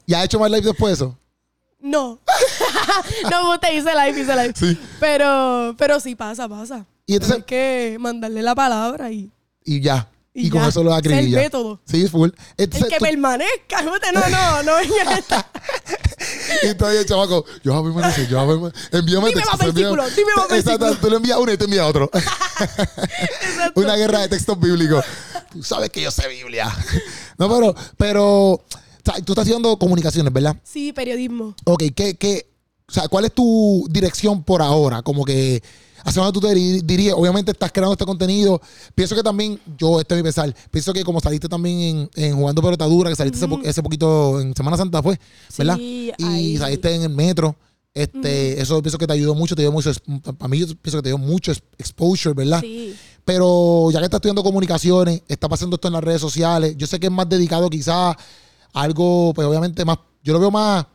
¿Y 0.07 0.15
has 0.15 0.25
hecho 0.25 0.39
más 0.39 0.51
live 0.51 0.63
después 0.63 0.91
de 0.99 1.05
eso? 1.05 1.19
no. 1.81 2.19
no, 3.31 3.59
te 3.61 3.75
hice 3.75 3.91
live, 3.95 4.21
hice 4.21 4.35
live. 4.37 4.53
Sí. 4.57 4.79
Pero, 5.01 5.75
pero 5.77 6.01
sí 6.01 6.15
pasa, 6.15 6.49
pasa. 6.49 6.87
Y 7.07 7.15
entonces- 7.15 7.37
Hay 7.39 7.43
que 7.43 7.97
mandarle 8.01 8.41
la 8.43 8.55
palabra 8.55 9.11
y, 9.11 9.31
Y 9.65 9.81
ya. 9.81 10.09
Y, 10.37 10.49
y 10.49 10.51
con 10.51 10.65
eso 10.65 10.83
lo 10.83 10.91
Ese 10.91 10.99
es 11.01 11.07
el 11.07 11.13
acribilla. 11.19 11.39
método. 11.43 11.81
Sí, 11.85 12.09
full. 12.09 12.31
El 12.57 12.65
Entonces, 12.65 12.89
que 12.89 12.99
tú- 12.99 13.05
permanezca. 13.05 13.83
No, 13.83 13.93
no, 14.31 14.63
no. 14.63 14.73
Y 16.63 16.67
entonces 16.69 17.01
el 17.01 17.07
chamaco, 17.07 17.45
yo 17.63 17.73
voy 17.73 17.81
a 17.81 17.95
permanecer, 17.95 18.29
yo 18.29 18.37
voy 18.39 18.45
a 18.45 18.49
permanecer. 18.49 18.95
Envíame 18.99 19.29
Dime 19.29 19.41
textos. 19.43 19.59
más 19.59 19.67
envíame- 19.69 19.75
versículos, 19.75 20.17
dime 20.17 20.31
más 20.37 20.45
Exacto, 20.47 20.69
versículos. 20.87 21.01
tú 21.01 21.11
le 21.11 21.17
envías 21.17 21.39
uno 21.39 21.53
y 21.53 21.57
te 21.59 21.65
envía 21.65 21.87
otro. 21.87 22.11
Exacto. 22.15 23.81
Una 23.81 23.97
guerra 23.97 24.21
de 24.21 24.29
textos 24.29 24.59
bíblicos. 24.59 25.05
Tú 25.53 25.63
sabes 25.63 25.91
que 25.91 26.01
yo 26.03 26.11
sé 26.11 26.27
Biblia. 26.29 26.75
No, 27.39 27.49
pero, 27.53 27.75
pero, 27.99 28.65
sea, 29.05 29.23
tú 29.23 29.33
estás 29.33 29.47
haciendo 29.47 29.77
comunicaciones, 29.79 30.33
¿verdad? 30.33 30.57
Sí, 30.63 30.93
periodismo. 30.93 31.55
Ok, 31.65 31.85
¿qué, 31.95 32.15
qué, 32.15 32.47
o 32.89 32.93
sea, 32.93 33.09
¿cuál 33.09 33.25
es 33.27 33.33
tu 33.33 33.87
dirección 33.91 34.43
por 34.43 34.63
ahora? 34.63 35.03
Como 35.03 35.25
que, 35.25 35.63
¿hacia 36.05 36.23
dónde 36.23 36.39
tú 36.39 36.47
te 36.47 36.55
diriges? 36.55 37.15
Obviamente 37.17 37.53
estás 37.53 37.73
creando 37.73 37.93
este 37.93 38.05
contenido. 38.05 38.61
Pienso 38.95 39.15
que 39.15 39.23
también, 39.23 39.59
yo, 39.79 40.01
este 40.01 40.15
es 40.15 40.19
mi 40.19 40.23
pensar, 40.23 40.55
pienso 40.71 40.93
que 40.93 41.03
como 41.05 41.21
saliste 41.21 41.49
también 41.49 42.09
en, 42.15 42.25
en 42.25 42.37
Jugando 42.37 42.63
Pelotadura, 42.63 43.11
que 43.11 43.17
saliste 43.17 43.39
ese 43.39 43.49
po- 43.49 43.61
ese, 43.63 43.83
poquito 43.83 44.41
en 44.41 44.55
Semana 44.55 44.77
Santa, 44.77 45.03
fue, 45.03 45.19
¿verdad? 45.59 45.77
Sí, 45.77 46.13
y 46.19 46.25
ahí. 46.25 46.57
saliste 46.59 46.95
en 46.95 47.03
el 47.03 47.11
metro. 47.11 47.57
Este, 47.97 48.61
Eso 48.61 48.83
pienso 48.83 48.99
que 48.99 49.07
te 49.07 49.13
ayudó 49.13 49.37
mucho, 49.37 49.55
te 49.55 49.63
dio 49.63 49.71
mucho, 49.71 49.93
para 50.37 50.49
mí 50.49 50.59
yo 50.59 50.67
pienso 50.67 50.99
que 50.99 51.03
te 51.03 51.09
dio 51.11 51.19
mucho 51.19 51.53
ex- 51.53 51.63
exposure, 51.79 52.35
¿verdad? 52.35 52.61
Sí. 52.61 52.93
Pero 53.25 53.89
ya 53.93 54.01
que 54.01 54.05
estás 54.07 54.19
estudiando 54.19 54.43
comunicaciones, 54.43 55.23
estás 55.29 55.49
pasando 55.49 55.77
esto 55.77 55.87
en 55.89 55.95
las 55.95 56.03
redes 56.03 56.21
sociales, 56.21 56.75
yo 56.77 56.89
sé 56.89 56.99
que 56.99 57.07
es 57.07 57.13
más 57.13 57.29
dedicado 57.29 57.71
quizás 57.71 58.17
algo, 58.75 59.33
pues 59.35 59.49
obviamente 59.49 59.85
más, 59.85 59.99
yo 60.23 60.35
lo 60.35 60.41
veo 60.41 60.51
más 60.51 60.87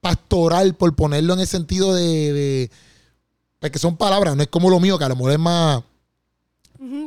pastoral 0.00 0.74
por 0.74 0.94
ponerlo 0.94 1.34
en 1.34 1.40
el 1.40 1.46
sentido 1.46 1.94
de, 1.94 2.32
de 2.32 2.70
pues 3.58 3.72
que 3.72 3.78
son 3.78 3.96
palabras, 3.96 4.36
no 4.36 4.42
es 4.42 4.48
como 4.48 4.68
lo 4.68 4.80
mío, 4.80 4.98
que 4.98 5.04
a 5.04 5.08
lo 5.08 5.16
mejor 5.16 5.32
es 5.32 5.38
más 5.38 5.82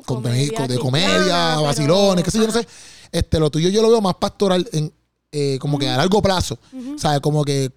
contenido 0.05 0.67
de 0.67 0.79
comedia, 0.79 1.59
vacilones, 1.59 2.23
qué 2.23 2.31
sé 2.31 2.39
yo, 2.39 2.47
no 2.47 2.53
sé. 2.53 2.67
Este, 3.11 3.39
lo 3.39 3.49
tuyo 3.51 3.69
yo 3.69 3.81
lo 3.81 3.89
veo 3.89 4.01
más 4.01 4.15
pastoral 4.15 4.67
en 4.71 4.91
eh, 5.31 5.57
como 5.59 5.79
que 5.79 5.89
a 5.89 5.97
largo 5.97 6.21
plazo. 6.21 6.59
Ujú. 6.71 6.95
O 6.95 6.99
sea, 6.99 7.19
como 7.19 7.43
que 7.43 7.71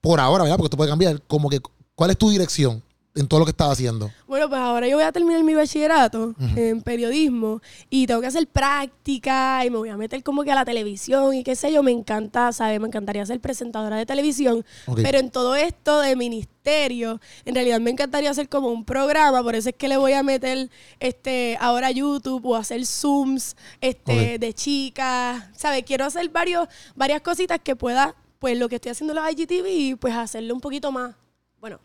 por 0.00 0.18
ahora, 0.18 0.44
¿verdad? 0.44 0.56
Porque 0.56 0.68
esto 0.68 0.76
puede 0.76 0.90
cambiar. 0.90 1.20
Como 1.22 1.50
que, 1.50 1.60
¿cuál 1.94 2.10
es 2.10 2.18
tu 2.18 2.30
dirección 2.30 2.82
en 3.14 3.28
todo 3.28 3.40
lo 3.40 3.46
que 3.46 3.50
estás 3.50 3.70
haciendo? 3.70 4.10
Bueno, 4.26 4.48
pues 4.48 4.60
ahora 4.60 4.88
yo 4.88 4.96
voy 4.96 5.04
a 5.04 5.12
terminar 5.12 5.42
mi 5.44 5.54
bachillerato 5.54 6.34
en 6.56 6.80
periodismo 6.80 7.60
y 7.90 8.06
tengo 8.06 8.20
que 8.20 8.26
hacer 8.26 8.46
práctica 8.46 9.64
y 9.64 9.70
me 9.70 9.76
voy 9.76 9.90
a 9.90 9.96
meter 9.96 10.22
como 10.22 10.44
que 10.44 10.52
a 10.52 10.54
la 10.54 10.64
televisión 10.64 11.34
y 11.34 11.44
qué 11.44 11.54
sé 11.54 11.72
yo, 11.72 11.82
me 11.82 11.90
encanta, 11.90 12.52
¿sabes? 12.52 12.80
Me 12.80 12.86
encantaría 12.86 13.24
ser 13.26 13.40
presentadora 13.40 13.96
de 13.96 14.06
televisión, 14.06 14.64
pero 14.96 15.18
en 15.18 15.30
todo 15.30 15.54
esto 15.54 16.00
de 16.00 16.16
ministerio, 16.16 17.20
en 17.44 17.54
realidad 17.54 17.80
me 17.80 17.90
encantaría 17.90 18.30
hacer 18.30 18.48
como 18.48 18.68
un 18.68 18.84
programa, 18.84 19.42
por 19.42 19.54
eso 19.54 19.68
es 19.68 19.74
que 19.74 19.88
le 19.88 19.96
voy 19.96 20.12
a 20.12 20.22
meter 20.22 20.70
este 20.98 21.58
ahora 21.60 21.90
YouTube 21.90 22.46
o 22.46 22.56
hacer 22.56 22.86
Zooms 22.86 23.56
este 23.80 24.38
de 24.38 24.54
chicas, 24.54 25.44
¿sabes? 25.54 25.84
Quiero 25.84 26.06
hacer 26.06 26.28
varios 26.30 26.68
varias 26.94 27.20
cositas 27.20 27.60
que 27.62 27.76
pueda 27.76 28.14
pues 28.38 28.58
lo 28.58 28.68
que 28.68 28.76
estoy 28.76 28.90
haciendo 28.90 29.12
en 29.12 29.22
los 29.22 29.32
IGTV, 29.32 29.98
pues 29.98 30.14
hacerlo 30.14 30.54
un 30.54 30.60
poquito 30.60 30.90
más, 30.90 31.14
bueno, 31.60 31.78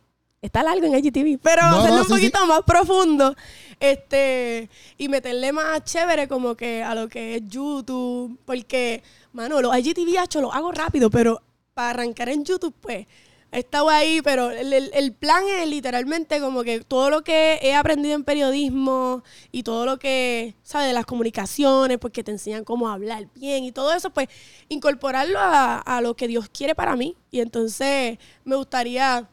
está 0.47 0.63
largo 0.63 0.85
en 0.85 0.95
IGTV, 0.95 1.39
pero 1.41 1.61
No, 1.61 1.77
hacerlo 1.77 1.97
no, 1.97 2.03
un 2.03 2.07
sí. 2.07 2.13
poquito 2.15 2.45
más 2.45 2.61
profundo, 2.65 3.35
este, 3.79 4.69
y 4.97 5.07
meterle 5.09 5.51
más 5.53 5.83
chévere 5.83 6.27
como 6.27 6.55
que 6.55 6.83
a 6.83 6.95
lo 6.95 7.07
que 7.07 7.35
es 7.35 7.41
YouTube, 7.47 8.37
porque, 8.45 9.03
mano, 9.33 9.61
los 9.61 9.75
IGTV 9.77 10.23
hecho 10.23 10.41
los 10.41 10.53
hago 10.53 10.71
rápido, 10.71 11.09
pero 11.09 11.41
para 11.73 11.91
arrancar 11.91 12.29
en 12.29 12.43
YouTube, 12.43 12.73
pues, 12.81 13.05
he 13.51 13.59
estado 13.59 13.89
ahí, 13.89 14.21
pero 14.21 14.51
el, 14.51 14.73
el- 14.73 14.91
el 14.93 15.13
plan 15.13 15.43
es 15.47 15.67
literalmente 15.69 16.39
como 16.41 16.63
que 16.63 16.81
todo 16.81 17.09
lo 17.09 17.23
que 17.23 17.59
he 17.61 17.73
aprendido 17.75 18.13
en 18.15 18.23
periodismo 18.25 19.23
y 19.53 19.63
todo 19.63 19.85
lo 19.85 19.97
que, 19.99 20.53
¿sabes? 20.63 20.87
De 20.87 20.93
las 20.93 21.05
comunicaciones, 21.05 21.97
porque 21.97 22.23
te 22.25 22.31
enseñan 22.31 22.65
cómo 22.65 22.89
hablar 22.89 23.27
bien 23.35 23.63
y 23.63 23.71
todo 23.71 23.93
eso, 23.93 24.09
pues, 24.09 24.27
incorporarlo 24.69 25.39
a, 25.39 25.77
a 25.79 26.01
lo 26.01 26.15
que 26.15 26.27
Dios 26.27 26.49
quiere 26.49 26.75
para 26.75 26.95
mí. 26.97 27.15
Y 27.31 27.39
entonces 27.39 28.17
me 28.43 28.55
gustaría, 28.57 29.29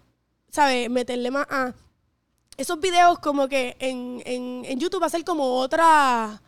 ¿sabes? 0.55 0.89
Meterle 0.89 1.33
más 1.33 1.47
a 1.51 1.75
esos 2.57 2.79
videos 2.79 3.19
como 3.19 3.49
que 3.49 3.77
en, 3.81 4.23
en, 4.25 4.65
en 4.65 4.79
YouTube 4.79 5.03
va 5.03 5.07
a 5.07 5.11
ser 5.11 5.25
como 5.25 5.57
otra 5.59 6.41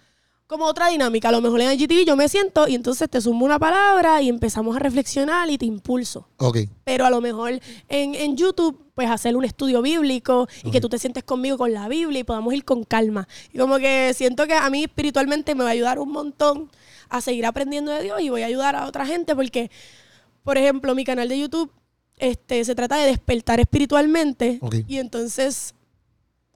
como 0.47 0.67
otra 0.67 0.87
dinámica. 0.87 1.31
A 1.31 1.33
lo 1.33 1.41
mejor 1.41 1.61
en 1.61 1.73
IGTV 1.73 2.05
yo 2.07 2.15
me 2.15 2.29
siento 2.29 2.69
y 2.69 2.77
entonces 2.77 3.11
te 3.11 3.21
sumo 3.21 3.45
una 3.45 3.59
palabra 3.59 4.23
y 4.23 4.29
empezamos 4.29 4.77
a 4.77 4.79
reflexionar 4.79 5.51
y 5.51 5.59
te 5.59 5.67
impulso. 5.67 6.29
Ok. 6.37 6.59
Pero 6.85 7.05
a 7.05 7.11
lo 7.11 7.21
mejor 7.21 7.59
en, 7.89 8.15
en 8.15 8.37
YouTube, 8.37 8.81
pues 8.95 9.11
hacer 9.11 9.37
un 9.37 9.45
estudio 9.45 9.83
bíblico 9.83 10.47
y 10.63 10.71
que 10.71 10.81
tú 10.81 10.89
te 10.89 11.01
sientes 11.01 11.25
conmigo 11.25 11.59
con 11.59 11.73
la 11.73 11.89
Biblia 11.89 12.21
y 12.21 12.25
podamos 12.25 12.55
ir 12.55 12.65
con 12.65 12.85
calma. 12.85 13.27
Y 13.53 13.59
como 13.59 13.79
que 13.79 14.15
siento 14.15 14.47
que 14.47 14.55
a 14.55 14.71
mí 14.71 14.85
espiritualmente 14.85 15.57
me 15.57 15.65
va 15.65 15.71
a 15.71 15.73
ayudar 15.73 15.99
un 15.99 16.13
montón 16.13 16.71
a 17.09 17.21
seguir 17.21 17.45
aprendiendo 17.45 17.91
de 17.91 18.05
Dios 18.05 18.21
y 18.21 18.29
voy 18.29 18.43
a 18.43 18.47
ayudar 18.47 18.77
a 18.77 18.87
otra 18.87 19.05
gente 19.05 19.35
porque, 19.35 19.73
por 20.45 20.59
ejemplo, 20.59 20.95
mi 20.95 21.05
canal 21.05 21.29
de 21.29 21.41
YouTube 21.41 21.73
este, 22.17 22.65
se 22.65 22.75
trata 22.75 22.97
de 22.97 23.07
despertar 23.07 23.61
espiritualmente 23.61 24.59
Ok. 24.63 24.77
y 24.87 24.99
entonces 24.99 25.75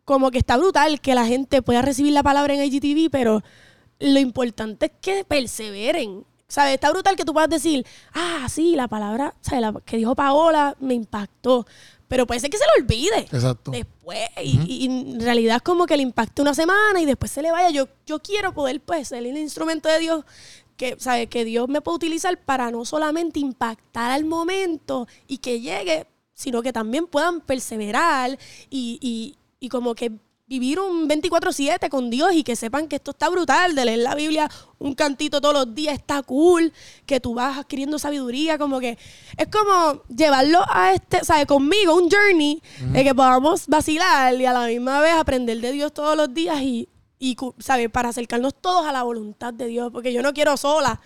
como 0.05 0.31
que 0.31 0.39
está 0.39 0.57
brutal 0.57 1.01
que 1.01 1.15
la 1.15 1.27
gente 1.27 1.63
pueda 1.63 1.83
recibir 1.83 2.13
la 2.13 2.23
palabra 2.23 2.55
en 2.55 2.65
IGTV, 2.65 3.11
pero 3.11 3.43
lo 4.01 4.19
importante 4.19 4.87
es 4.87 4.93
que 5.01 5.25
perseveren. 5.25 6.25
¿Sabes? 6.49 6.75
Está 6.75 6.91
brutal 6.91 7.15
que 7.15 7.25
tú 7.25 7.33
puedas 7.33 7.49
decir, 7.49 7.87
ah, 8.13 8.49
sí, 8.51 8.75
la 8.75 8.89
palabra 8.89 9.37
¿sabes? 9.41 9.61
La 9.61 9.73
que 9.85 9.97
dijo 9.99 10.17
Paola 10.17 10.77
me 10.81 10.95
impactó. 10.95 11.65
Pero 12.09 12.27
puede 12.27 12.41
ser 12.41 12.51
que 12.51 12.59
se 12.59 12.65
lo 12.65 12.83
olvide. 12.83 13.21
Exacto. 13.21 13.71
Después. 13.71 14.19
Y, 14.43 14.59
y 14.69 14.87
en 14.87 15.21
realidad 15.21 15.57
es 15.59 15.63
como 15.63 15.87
que 15.87 15.97
le 15.97 16.03
impacte 16.03 16.43
una 16.43 16.55
semana 16.55 17.01
y 17.01 17.07
después 17.07 17.31
se 17.31 17.41
le 17.41 17.53
vaya. 17.53 17.71
Yo, 17.71 17.87
yo 18.05 18.19
quiero 18.19 18.53
poder, 18.53 18.81
pues, 18.81 19.07
ser 19.07 19.25
el 19.25 19.37
instrumento 19.37 19.89
de 19.89 20.01
Dios 20.01 20.25
que, 20.81 20.97
¿sabe? 20.99 21.27
que 21.27 21.45
Dios 21.45 21.69
me 21.69 21.83
puede 21.83 21.97
utilizar 21.97 22.43
para 22.43 22.71
no 22.71 22.87
solamente 22.87 23.39
impactar 23.39 24.11
al 24.11 24.25
momento 24.25 25.07
y 25.29 25.37
que 25.37 25.61
llegue, 25.61 26.07
sino 26.33 26.63
que 26.63 26.73
también 26.73 27.07
puedan 27.07 27.43
perseverar 27.43 28.39
y, 28.71 28.99
y, 29.03 29.37
y 29.61 29.69
como 29.69 29.95
que 29.95 30.11
vivir 30.47 30.81
un 30.81 31.07
24/7 31.07 31.91
con 31.91 32.09
Dios 32.09 32.33
y 32.33 32.43
que 32.43 32.57
sepan 32.57 32.89
que 32.89 32.97
esto 32.97 33.11
está 33.11 33.29
brutal, 33.29 33.75
de 33.75 33.85
leer 33.85 33.99
la 33.99 34.15
Biblia 34.15 34.51
un 34.79 34.95
cantito 34.95 35.43
todos 35.43 35.55
los 35.55 35.75
días 35.75 35.95
está 35.95 36.23
cool, 36.23 36.73
que 37.05 37.21
tú 37.21 37.35
vas 37.35 37.59
adquiriendo 37.59 37.99
sabiduría, 37.99 38.57
como 38.57 38.81
que 38.81 38.97
es 39.37 39.49
como 39.49 40.03
llevarlo 40.09 40.65
a 40.67 40.95
este, 40.95 41.23
¿sabes? 41.25 41.45
Conmigo, 41.45 41.95
un 41.95 42.09
journey, 42.11 42.63
de 42.93 43.05
que 43.05 43.15
podamos 43.15 43.67
vacilar 43.67 44.35
y 44.41 44.47
a 44.47 44.55
la 44.55 44.67
misma 44.67 45.03
vez 45.03 45.13
aprender 45.13 45.61
de 45.61 45.73
Dios 45.73 45.93
todos 45.93 46.17
los 46.17 46.33
días 46.33 46.59
y, 46.63 46.89
y 47.21 47.37
¿sabes? 47.61 47.89
Para 47.91 48.09
acercarnos 48.09 48.55
todos 48.61 48.85
a 48.87 48.91
la 48.93 49.05
voluntad 49.05 49.55
de 49.55 49.67
Dios, 49.67 49.91
porque 49.93 50.13
yo 50.13 50.23
no 50.23 50.33
quiero 50.33 50.57
sola 50.57 51.01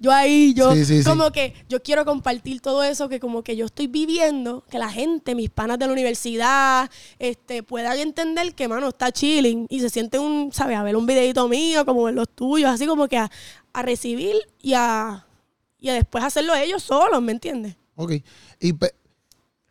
yo 0.00 0.12
ahí, 0.12 0.54
yo, 0.54 0.74
Sí, 0.74 0.84
sí, 0.84 1.02
sí. 1.02 1.08
como 1.08 1.32
que 1.32 1.54
yo 1.68 1.82
quiero 1.82 2.04
compartir 2.04 2.60
todo 2.60 2.84
eso 2.84 3.08
que 3.08 3.18
como 3.18 3.42
que 3.42 3.56
yo 3.56 3.66
estoy 3.66 3.88
viviendo, 3.88 4.64
que 4.70 4.78
la 4.78 4.88
gente, 4.90 5.34
mis 5.34 5.50
panas 5.50 5.76
de 5.78 5.86
la 5.86 5.92
universidad, 5.92 6.88
este, 7.18 7.64
puedan 7.64 7.98
entender 7.98 8.54
que, 8.54 8.68
mano, 8.68 8.90
está 8.90 9.10
chilling 9.10 9.66
y 9.68 9.80
se 9.80 9.90
sienten 9.90 10.20
un, 10.20 10.52
¿sabes? 10.52 10.76
A 10.78 10.84
ver 10.84 10.94
un 10.96 11.04
videito 11.04 11.48
mío, 11.48 11.84
como 11.84 12.04
ver 12.04 12.14
los 12.14 12.28
tuyos, 12.28 12.70
así 12.70 12.86
como 12.86 13.08
que 13.08 13.18
a, 13.18 13.28
a 13.72 13.82
recibir 13.82 14.36
y 14.62 14.74
a, 14.74 15.26
y 15.80 15.88
a 15.88 15.94
después 15.94 16.22
hacerlo 16.22 16.54
ellos 16.54 16.84
solos, 16.84 17.20
¿me 17.20 17.32
entiendes? 17.32 17.74
Ok. 17.96 18.12
Y 18.60 18.72
pe- 18.74 18.94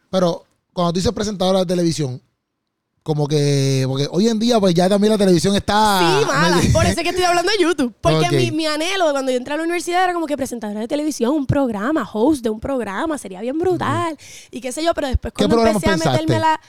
pero 0.09 0.43
cuando 0.73 0.91
tú 0.91 0.99
dices 0.99 1.13
presentadora 1.13 1.59
de 1.59 1.65
televisión, 1.67 2.21
como 3.07 3.25
que, 3.25 3.85
porque 3.87 4.05
hoy 4.11 4.27
en 4.27 4.37
día 4.37 4.59
pues 4.59 4.73
ya 4.73 4.89
también 4.89 5.13
la 5.13 5.17
televisión 5.17 5.55
está... 5.55 6.19
sí, 6.19 6.25
mala. 6.25 6.59
Por 6.73 6.85
eso 6.85 6.97
es 6.97 7.03
que 7.03 7.09
estoy 7.11 7.23
hablando 7.23 7.49
de 7.53 7.57
YouTube. 7.57 7.95
Porque 8.01 8.29
mi, 8.31 8.51
mi 8.51 8.65
anhelo 8.65 9.05
de 9.05 9.11
cuando 9.13 9.31
yo 9.31 9.37
entré 9.37 9.53
a 9.53 9.57
la 9.57 9.63
universidad 9.63 10.03
era 10.03 10.11
como 10.11 10.25
que 10.25 10.35
presentadora 10.35 10.81
de 10.81 10.89
televisión, 10.89 11.31
un 11.33 11.45
programa, 11.45 12.05
host 12.11 12.43
de 12.43 12.49
un 12.49 12.59
programa, 12.59 13.17
sería 13.17 13.39
bien 13.39 13.57
brutal. 13.59 14.17
Y 14.51 14.59
qué 14.59 14.73
sé 14.73 14.83
yo, 14.83 14.93
pero 14.93 15.07
después 15.07 15.33
¿Qué 15.33 15.47
cuando 15.47 15.65
empecé 15.65 15.89
a 15.89 15.95
meterme 15.95 16.35
a 16.35 16.39
la. 16.39 16.61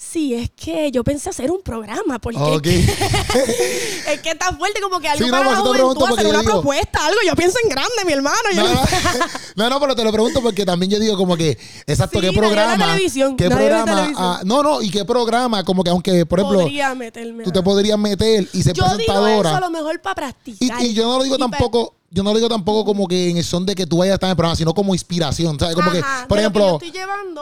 Sí, 0.00 0.32
es 0.32 0.48
que 0.50 0.92
yo 0.92 1.02
pensé 1.02 1.28
hacer 1.28 1.50
un 1.50 1.60
programa, 1.60 2.20
porque 2.20 2.38
Ok. 2.38 2.66
es 2.66 4.20
que 4.22 4.30
está 4.30 4.54
fuerte 4.56 4.80
como 4.80 5.00
que 5.00 5.08
algo 5.08 5.24
Sí, 5.24 5.30
para 5.30 5.50
la 5.50 5.56
juventud, 5.56 6.04
hacer 6.12 6.26
una 6.28 6.38
digo- 6.40 6.52
propuesta, 6.52 7.04
algo. 7.04 7.18
Yo 7.26 7.34
pienso 7.34 7.58
en 7.64 7.68
grande, 7.70 7.92
mi 8.06 8.12
hermano. 8.12 8.36
yo 8.54 8.62
No, 9.56 9.68
no- 9.68 9.80
pero 9.80 9.96
te 9.96 10.04
lo 10.04 10.12
pregunto 10.12 10.40
porque 10.40 10.64
también 10.64 10.92
yo 10.92 11.00
digo 11.00 11.16
como 11.16 11.36
que, 11.36 11.58
exacto, 11.86 12.20
Sí, 12.20 12.26
¿qué 12.28 12.32
programa? 12.32 12.96
¿Qué 13.36 13.48
programa? 13.50 14.12
ah, 14.16 14.40
no, 14.44 14.62
no, 14.62 14.80
y 14.82 14.90
qué 14.90 15.04
programa, 15.04 15.64
como 15.64 15.82
que 15.82 15.90
aunque, 15.90 16.24
por 16.24 16.38
ejemplo, 16.38 16.60
podría 16.60 16.94
meterme. 16.94 17.42
tú 17.42 17.50
te 17.50 17.62
podrías 17.62 17.98
meter 17.98 18.48
y 18.52 18.62
ser 18.62 18.74
yo 18.74 18.84
digo 18.84 18.96
presentadora. 18.96 19.48
eso 19.50 19.56
a 19.56 19.60
lo 19.60 19.70
mejor 19.70 20.00
para 20.00 20.14
practicar. 20.14 20.80
Y, 20.82 20.86
y 20.86 20.94
yo 20.94 21.04
no 21.04 21.18
lo 21.18 21.24
digo 21.24 21.34
Y 21.34 21.38
tampoco, 21.40 21.96
yo 22.10 22.22
no 22.22 22.30
lo 22.32 22.36
digo 22.38 22.48
tampoco 22.48 22.84
como 22.84 23.06
que 23.06 23.28
en 23.30 23.36
el 23.36 23.44
son 23.44 23.66
de 23.66 23.74
que 23.74 23.86
tú 23.86 23.98
vayas 23.98 24.12
a 24.12 24.14
estar 24.14 24.28
en 24.28 24.30
el 24.32 24.36
programa, 24.36 24.56
sino 24.56 24.72
como 24.74 24.94
inspiración, 24.94 25.58
¿sabes? 25.58 25.74
Como 25.74 25.90
Ajá, 25.90 26.22
que, 26.22 26.28
por 26.28 26.36
que 26.38 26.40
ejemplo, 26.42 26.78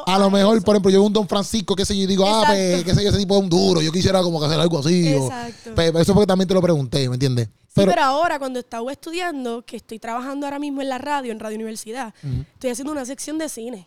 a 0.07 0.19
lo 0.19 0.31
mejor, 0.31 0.57
eso. 0.57 0.65
por 0.65 0.75
ejemplo, 0.75 0.91
yo 0.91 0.99
veo 1.01 1.07
un 1.07 1.13
Don 1.13 1.29
Francisco, 1.29 1.77
qué 1.77 1.85
sé 1.85 1.97
yo, 1.97 2.03
y 2.05 2.07
digo, 2.07 2.25
ah, 2.27 2.45
pues, 2.47 2.85
qué 2.85 2.95
sé 2.95 3.03
yo, 3.03 3.11
ese 3.11 3.19
tipo 3.19 3.37
es 3.37 3.43
un 3.43 3.49
duro, 3.49 3.81
yo 3.81 3.93
quisiera 3.93 4.23
como 4.23 4.41
que 4.41 4.47
hacer 4.47 4.59
algo 4.61 4.79
así. 4.79 5.15
o- 5.15 5.25
Exacto. 5.27 5.71
Pues, 5.75 5.95
eso 5.97 6.15
porque 6.15 6.27
también 6.27 6.49
te 6.49 6.55
lo 6.55 6.63
pregunté, 6.63 7.09
¿me 7.09 7.15
entiendes? 7.15 7.49
Sí, 7.69 7.83
pero, 7.85 8.03
ahora 8.03 8.39
cuando 8.39 8.59
estaba 8.59 8.91
estudiando, 8.91 9.63
que 9.63 9.77
estoy 9.77 9.99
trabajando 9.99 10.47
ahora 10.47 10.59
mismo 10.59 10.81
en 10.81 10.89
la 10.89 10.97
radio, 10.99 11.31
en 11.31 11.39
Radio 11.39 11.57
Universidad, 11.57 12.15
estoy 12.55 12.71
haciendo 12.71 12.93
una 12.93 13.05
sección 13.05 13.37
de 13.39 13.49
cine. 13.51 13.87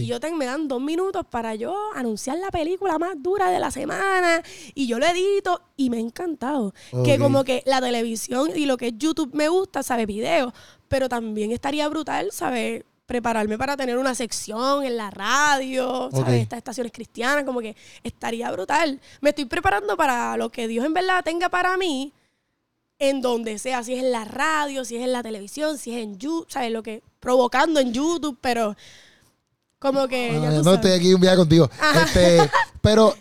Y 0.00 0.06
yo 0.06 0.20
ten- 0.20 0.38
me 0.38 0.46
dan 0.46 0.68
dos 0.68 0.80
minutos 0.80 1.24
para 1.28 1.54
yo 1.54 1.76
anunciar 1.94 2.38
la 2.38 2.50
película 2.50 2.98
más 2.98 3.14
dura 3.22 3.50
de 3.50 3.58
la 3.58 3.70
semana. 3.70 4.42
Y 4.74 4.86
yo 4.86 4.98
lo 4.98 5.06
edito 5.06 5.60
y 5.76 5.90
me 5.90 5.98
ha 5.98 6.00
encantado. 6.00 6.72
Que 7.04 7.18
como 7.18 7.44
que 7.44 7.62
la 7.66 7.80
televisión 7.80 8.50
y 8.54 8.66
lo 8.66 8.76
que 8.76 8.88
es 8.88 8.94
YouTube 8.96 9.34
me 9.34 9.48
gusta, 9.48 9.82
¿sabes? 9.82 10.06
Videos. 10.06 10.52
Pero 10.88 11.08
también 11.08 11.52
estaría 11.52 11.88
brutal, 11.88 12.30
¿sabes? 12.32 12.84
Prepararme 13.06 13.56
para 13.58 13.76
tener 13.76 13.98
una 13.98 14.14
sección 14.14 14.82
en 14.84 14.96
la 14.96 15.10
radio, 15.10 16.08
¿sabes? 16.10 16.42
Estas 16.42 16.56
estaciones 16.58 16.90
cristianas, 16.92 17.44
como 17.44 17.60
que 17.60 17.76
estaría 18.02 18.50
brutal. 18.50 19.00
Me 19.20 19.30
estoy 19.30 19.44
preparando 19.44 19.96
para 19.96 20.36
lo 20.36 20.50
que 20.50 20.66
Dios 20.66 20.84
en 20.84 20.92
verdad 20.94 21.22
tenga 21.22 21.48
para 21.48 21.76
mí 21.76 22.12
en 22.98 23.20
donde 23.20 23.58
sea, 23.58 23.84
si 23.84 23.92
es 23.92 24.02
en 24.02 24.10
la 24.10 24.24
radio, 24.24 24.84
si 24.84 24.96
es 24.96 25.02
en 25.02 25.12
la 25.12 25.22
televisión, 25.22 25.76
si 25.76 25.92
es 25.94 26.02
en 26.02 26.18
YouTube, 26.18 26.46
¿sabes? 26.48 26.72
Lo 26.72 26.82
que 26.82 27.02
provocando 27.20 27.78
en 27.78 27.92
YouTube, 27.92 28.38
pero 28.40 28.74
como 29.78 30.08
que 30.08 30.32
ya 30.40 30.48
Ah, 30.48 30.50
tú 30.50 30.56
no 30.58 30.64
sabes. 30.64 30.76
estoy 30.78 30.90
aquí 30.92 31.14
un 31.14 31.20
viaje 31.20 31.36
contigo. 31.36 31.70
Ajá. 31.80 32.04
Este, 32.04 32.50
pero 32.80 33.14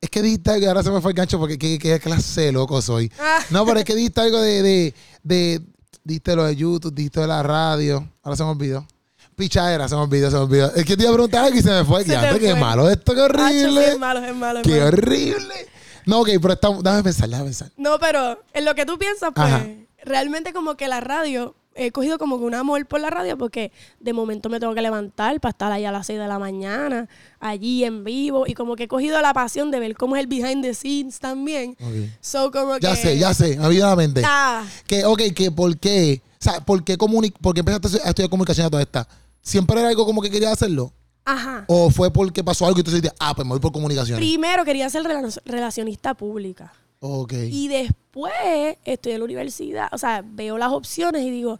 es 0.00 0.08
que 0.10 0.22
dijiste 0.22 0.50
algo, 0.50 0.66
ahora 0.68 0.82
se 0.82 0.90
me 0.90 1.00
fue 1.00 1.10
el 1.12 1.16
gancho 1.16 1.38
porque 1.38 1.58
qué, 1.58 1.78
qué 1.78 1.98
clase 2.00 2.40
de 2.42 2.52
loco 2.52 2.80
soy. 2.80 3.10
Ah. 3.18 3.40
No, 3.50 3.64
pero 3.66 3.78
es 3.80 3.84
que 3.84 3.94
dijiste 3.94 4.20
algo 4.20 4.40
de, 4.40 4.62
de, 4.62 4.94
de, 5.22 5.60
dijiste 6.04 6.36
lo 6.36 6.44
de 6.44 6.56
YouTube, 6.56 6.94
dijiste 6.94 7.20
de 7.20 7.26
la 7.26 7.42
radio. 7.42 8.08
Ahora 8.22 8.36
se 8.36 8.44
me 8.44 8.50
olvidó. 8.50 8.86
Pichadera, 9.36 9.88
se 9.88 9.94
me 9.94 10.02
olvidó, 10.02 10.30
se 10.30 10.36
me 10.36 10.42
olvidó. 10.42 10.74
Es 10.74 10.84
que 10.84 10.96
te 10.96 11.02
iba 11.02 11.10
a 11.10 11.14
preguntar 11.14 11.44
algo 11.44 11.58
y 11.58 11.62
se 11.62 11.70
me 11.70 11.84
fue. 11.84 12.04
Se 12.04 12.16
qué 12.38 12.54
malo 12.54 12.90
esto, 12.90 13.14
qué 13.14 13.20
horrible. 13.22 13.88
es 13.92 13.98
malo, 13.98 14.24
es 14.24 14.34
malo, 14.36 14.58
es 14.60 14.66
qué 14.66 14.74
malo. 14.74 14.86
horrible. 14.88 15.54
No, 16.06 16.20
ok, 16.20 16.28
pero 16.40 16.52
estamos, 16.54 16.82
déjame 16.82 17.02
pensar, 17.04 17.28
déjame 17.28 17.46
pensar. 17.46 17.70
No, 17.76 17.98
pero 17.98 18.42
en 18.52 18.64
lo 18.64 18.74
que 18.74 18.84
tú 18.86 18.98
piensas, 18.98 19.30
pues, 19.34 19.46
Ajá. 19.46 19.66
realmente 20.04 20.52
como 20.52 20.76
que 20.76 20.88
la 20.88 21.00
radio, 21.00 21.54
he 21.86 21.92
cogido 21.92 22.18
como 22.18 22.38
que 22.38 22.44
un 22.44 22.54
amor 22.54 22.84
por 22.86 23.00
la 23.00 23.10
radio 23.10 23.36
porque 23.38 23.72
de 24.00 24.12
momento 24.12 24.48
me 24.48 24.60
tengo 24.60 24.74
que 24.74 24.82
levantar 24.82 25.40
para 25.40 25.50
estar 25.50 25.72
allá 25.72 25.88
a 25.88 25.92
las 25.92 26.06
6 26.06 26.18
de 26.18 26.26
la 26.28 26.38
mañana, 26.38 27.08
allí 27.38 27.84
en 27.84 28.04
vivo, 28.04 28.44
y 28.46 28.54
como 28.54 28.76
que 28.76 28.84
he 28.84 28.88
cogido 28.88 29.20
la 29.22 29.32
pasión 29.34 29.70
de 29.70 29.80
ver 29.80 29.96
cómo 29.96 30.16
es 30.16 30.20
el 30.20 30.26
behind 30.26 30.62
the 30.62 30.74
scenes 30.74 31.18
también. 31.18 31.76
Ok. 31.80 32.10
So, 32.20 32.50
como 32.50 32.78
Ya 32.78 32.90
que- 32.94 32.96
sé, 33.02 33.18
ya 33.18 33.32
sé, 33.34 33.56
me 33.58 33.68
vino 33.68 33.86
a 33.86 33.90
la 33.90 33.96
mente. 33.96 34.22
Ah, 34.24 34.64
Que, 34.86 35.04
ok, 35.04 35.20
que 35.34 35.50
por 35.50 35.76
qué, 35.78 36.20
o 36.32 36.36
sea, 36.44 36.60
¿por 36.60 36.82
qué, 36.84 36.96
por 36.98 37.54
qué 37.54 37.60
empezaste 37.60 37.98
a 38.04 38.08
estudiar 38.10 38.30
comunicación 38.30 38.66
a 38.66 38.70
toda 38.70 38.82
esta? 38.82 39.06
¿Siempre 39.42 39.78
era 39.80 39.88
algo 39.88 40.04
como 40.06 40.20
que 40.22 40.30
querías 40.30 40.52
hacerlo? 40.52 40.92
ajá. 41.24 41.64
¿O 41.68 41.90
fue 41.90 42.10
porque 42.12 42.42
pasó 42.42 42.66
algo 42.66 42.80
y 42.80 42.82
tú 42.82 42.90
dices, 42.90 43.12
ah, 43.20 43.34
pues 43.34 43.46
me 43.46 43.50
voy 43.52 43.60
por 43.60 43.70
comunicaciones? 43.70 44.18
Primero 44.18 44.64
quería 44.64 44.88
ser 44.90 45.02
rela- 45.04 45.40
relacionista 45.44 46.14
pública. 46.14 46.72
Ok. 46.98 47.32
Y 47.50 47.68
después 47.68 48.32
estoy 48.84 49.12
en 49.12 49.18
la 49.20 49.24
universidad, 49.24 49.88
o 49.92 49.98
sea, 49.98 50.22
veo 50.24 50.58
las 50.58 50.72
opciones 50.72 51.22
y 51.22 51.30
digo, 51.30 51.58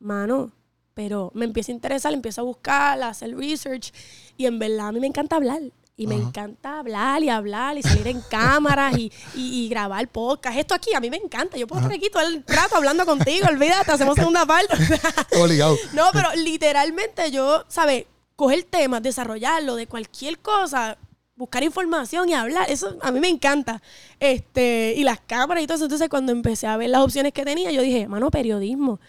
mano, 0.00 0.52
pero 0.94 1.30
me 1.34 1.44
empieza 1.44 1.72
a 1.72 1.74
interesar, 1.74 2.12
empiezo 2.12 2.40
a 2.40 2.44
buscar, 2.44 3.00
a 3.02 3.08
hacer 3.08 3.36
research 3.36 3.92
y 4.36 4.46
en 4.46 4.58
verdad 4.58 4.88
a 4.88 4.92
mí 4.92 5.00
me 5.00 5.06
encanta 5.06 5.36
hablar. 5.36 5.60
Y 6.00 6.06
me 6.06 6.14
Ajá. 6.14 6.24
encanta 6.28 6.78
hablar 6.78 7.24
y 7.24 7.28
hablar 7.28 7.76
y 7.76 7.82
salir 7.82 8.06
en 8.06 8.20
cámaras 8.20 8.96
y, 8.96 9.10
y- 9.34 9.64
y 9.64 9.68
grabar 9.68 10.06
podcast. 10.06 10.56
Esto 10.56 10.72
aquí 10.74 10.94
a 10.94 11.00
mí 11.00 11.10
me 11.10 11.16
encanta. 11.16 11.56
Yo 11.56 11.66
puedo 11.66 11.82
estar 11.82 11.96
aquí 11.96 12.08
todo 12.08 12.22
el 12.22 12.44
rato 12.46 12.76
hablando 12.76 13.04
contigo, 13.04 13.48
olvídate, 13.48 13.90
hacemos 13.90 14.14
segunda 14.14 14.46
parte. 14.46 14.76
Obligado. 15.40 15.76
No, 15.94 16.04
pero 16.12 16.28
literalmente 16.36 17.32
yo, 17.32 17.64
¿sabes? 17.66 18.04
Coger 18.36 18.62
temas, 18.62 19.02
desarrollarlo 19.02 19.74
de 19.74 19.88
cualquier 19.88 20.38
cosa, 20.38 20.98
buscar 21.34 21.64
información 21.64 22.28
y 22.28 22.34
hablar, 22.34 22.70
eso 22.70 22.96
a 23.02 23.10
mí 23.10 23.18
me 23.18 23.28
encanta. 23.28 23.82
Este, 24.20 24.94
y 24.96 25.02
las 25.02 25.18
cámaras 25.18 25.64
y 25.64 25.66
todo 25.66 25.74
eso. 25.76 25.84
Entonces, 25.86 26.08
cuando 26.08 26.30
empecé 26.30 26.68
a 26.68 26.76
ver 26.76 26.90
las 26.90 27.00
opciones 27.02 27.32
que 27.32 27.44
tenía, 27.44 27.72
yo 27.72 27.82
dije, 27.82 28.06
mano, 28.06 28.30
periodismo. 28.30 29.00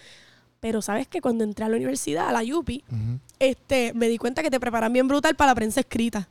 Pero 0.59 0.81
sabes 0.81 1.07
que 1.07 1.21
cuando 1.21 1.43
entré 1.43 1.65
a 1.65 1.69
la 1.69 1.77
universidad, 1.77 2.27
a 2.27 2.31
la 2.31 2.41
UPI, 2.57 2.83
Ujú. 2.87 3.19
este, 3.39 3.93
me 3.93 4.09
di 4.09 4.17
cuenta 4.17 4.41
que 4.43 4.51
te 4.51 4.59
preparan 4.59 4.91
bien 4.91 5.07
brutal 5.07 5.35
para 5.35 5.51
la 5.51 5.55
prensa 5.55 5.79
escrita. 5.79 6.27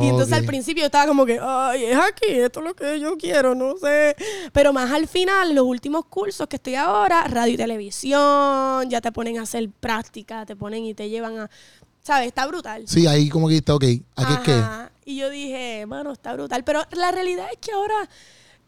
Y 0.00 0.08
entonces 0.08 0.34
al 0.34 0.42
Ok. 0.42 0.46
principio 0.46 0.82
yo 0.82 0.86
estaba 0.86 1.06
como 1.08 1.26
que, 1.26 1.40
ay, 1.42 1.84
es 1.86 1.96
aquí, 1.98 2.26
esto 2.28 2.60
es 2.60 2.66
lo 2.66 2.74
que 2.74 3.00
yo 3.00 3.16
quiero, 3.16 3.56
no 3.56 3.76
sé. 3.76 4.14
Pero 4.52 4.72
más 4.72 4.90
al 4.92 5.08
final, 5.08 5.52
los 5.52 5.64
últimos 5.66 6.04
cursos 6.04 6.46
que 6.46 6.56
estoy 6.56 6.76
ahora, 6.76 7.24
radio 7.24 7.54
y 7.54 7.56
televisión, 7.56 8.88
ya 8.88 9.00
te 9.00 9.10
ponen 9.10 9.38
a 9.38 9.42
hacer 9.42 9.68
práctica, 9.80 10.46
te 10.46 10.54
ponen 10.54 10.84
y 10.84 10.94
te 10.94 11.08
llevan 11.08 11.38
a, 11.40 11.50
¿sabes? 12.04 12.28
Está 12.28 12.46
brutal. 12.46 12.86
Sí, 12.86 13.06
ahí 13.08 13.28
como 13.28 13.48
que 13.48 13.56
está, 13.56 13.74
ok. 13.74 13.84
Aquí 14.14 14.32
es 14.32 14.38
que. 14.40 14.52
Ajá. 14.52 14.92
Y 15.04 15.16
yo 15.16 15.28
dije, 15.30 15.86
mano, 15.86 16.12
está 16.12 16.34
brutal. 16.34 16.62
Pero 16.62 16.82
la 16.92 17.10
realidad 17.10 17.48
es 17.50 17.58
que 17.58 17.72
ahora, 17.72 18.08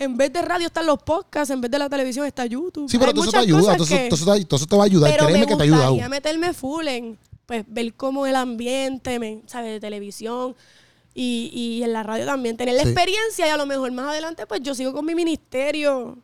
en 0.00 0.16
vez 0.16 0.32
de 0.32 0.42
radio 0.42 0.66
están 0.66 0.86
los 0.86 1.00
podcasts, 1.02 1.50
en 1.52 1.60
vez 1.60 1.70
de 1.70 1.78
la 1.78 1.88
televisión 1.88 2.26
está 2.26 2.44
YouTube. 2.46 2.90
Sí, 2.90 2.98
pero 2.98 3.12
todo 3.12 3.22
eso 3.22 3.32
te 3.32 3.38
ayuda. 3.38 3.74
Todo 3.76 3.84
eso, 3.84 3.94
que- 3.96 4.08
todo 4.08 4.16
eso 4.16 4.32
te, 4.34 4.44
todo 4.46 4.56
eso 4.56 4.66
te 4.66 4.76
va 4.76 4.82
a 4.82 4.86
ayudar. 4.86 5.10
pero 5.12 5.24
Créeme 5.26 5.40
me 5.40 5.46
que 5.46 5.56
te 5.56 5.62
ayuda. 5.62 5.76
gustaría 5.88 6.08
meterme 6.08 6.52
full 6.54 6.88
en, 6.88 7.18
pues, 7.46 7.64
ver 7.68 7.94
cómo 7.94 8.26
el 8.26 8.34
ambiente, 8.36 9.18
me, 9.18 9.42
¿sabes? 9.46 9.72
De 9.72 9.80
televisión 9.80 10.56
y, 11.14 11.50
y 11.52 11.82
en 11.84 11.92
la 11.92 12.02
radio 12.02 12.24
también. 12.26 12.56
Tener 12.56 12.74
la 12.74 12.82
Sí. 12.82 12.88
experiencia 12.88 13.46
y 13.46 13.50
a 13.50 13.56
lo 13.56 13.66
mejor 13.66 13.92
más 13.92 14.08
adelante, 14.08 14.46
pues, 14.46 14.60
yo 14.62 14.74
sigo 14.74 14.92
con 14.92 15.04
mi 15.04 15.14
ministerio, 15.14 16.16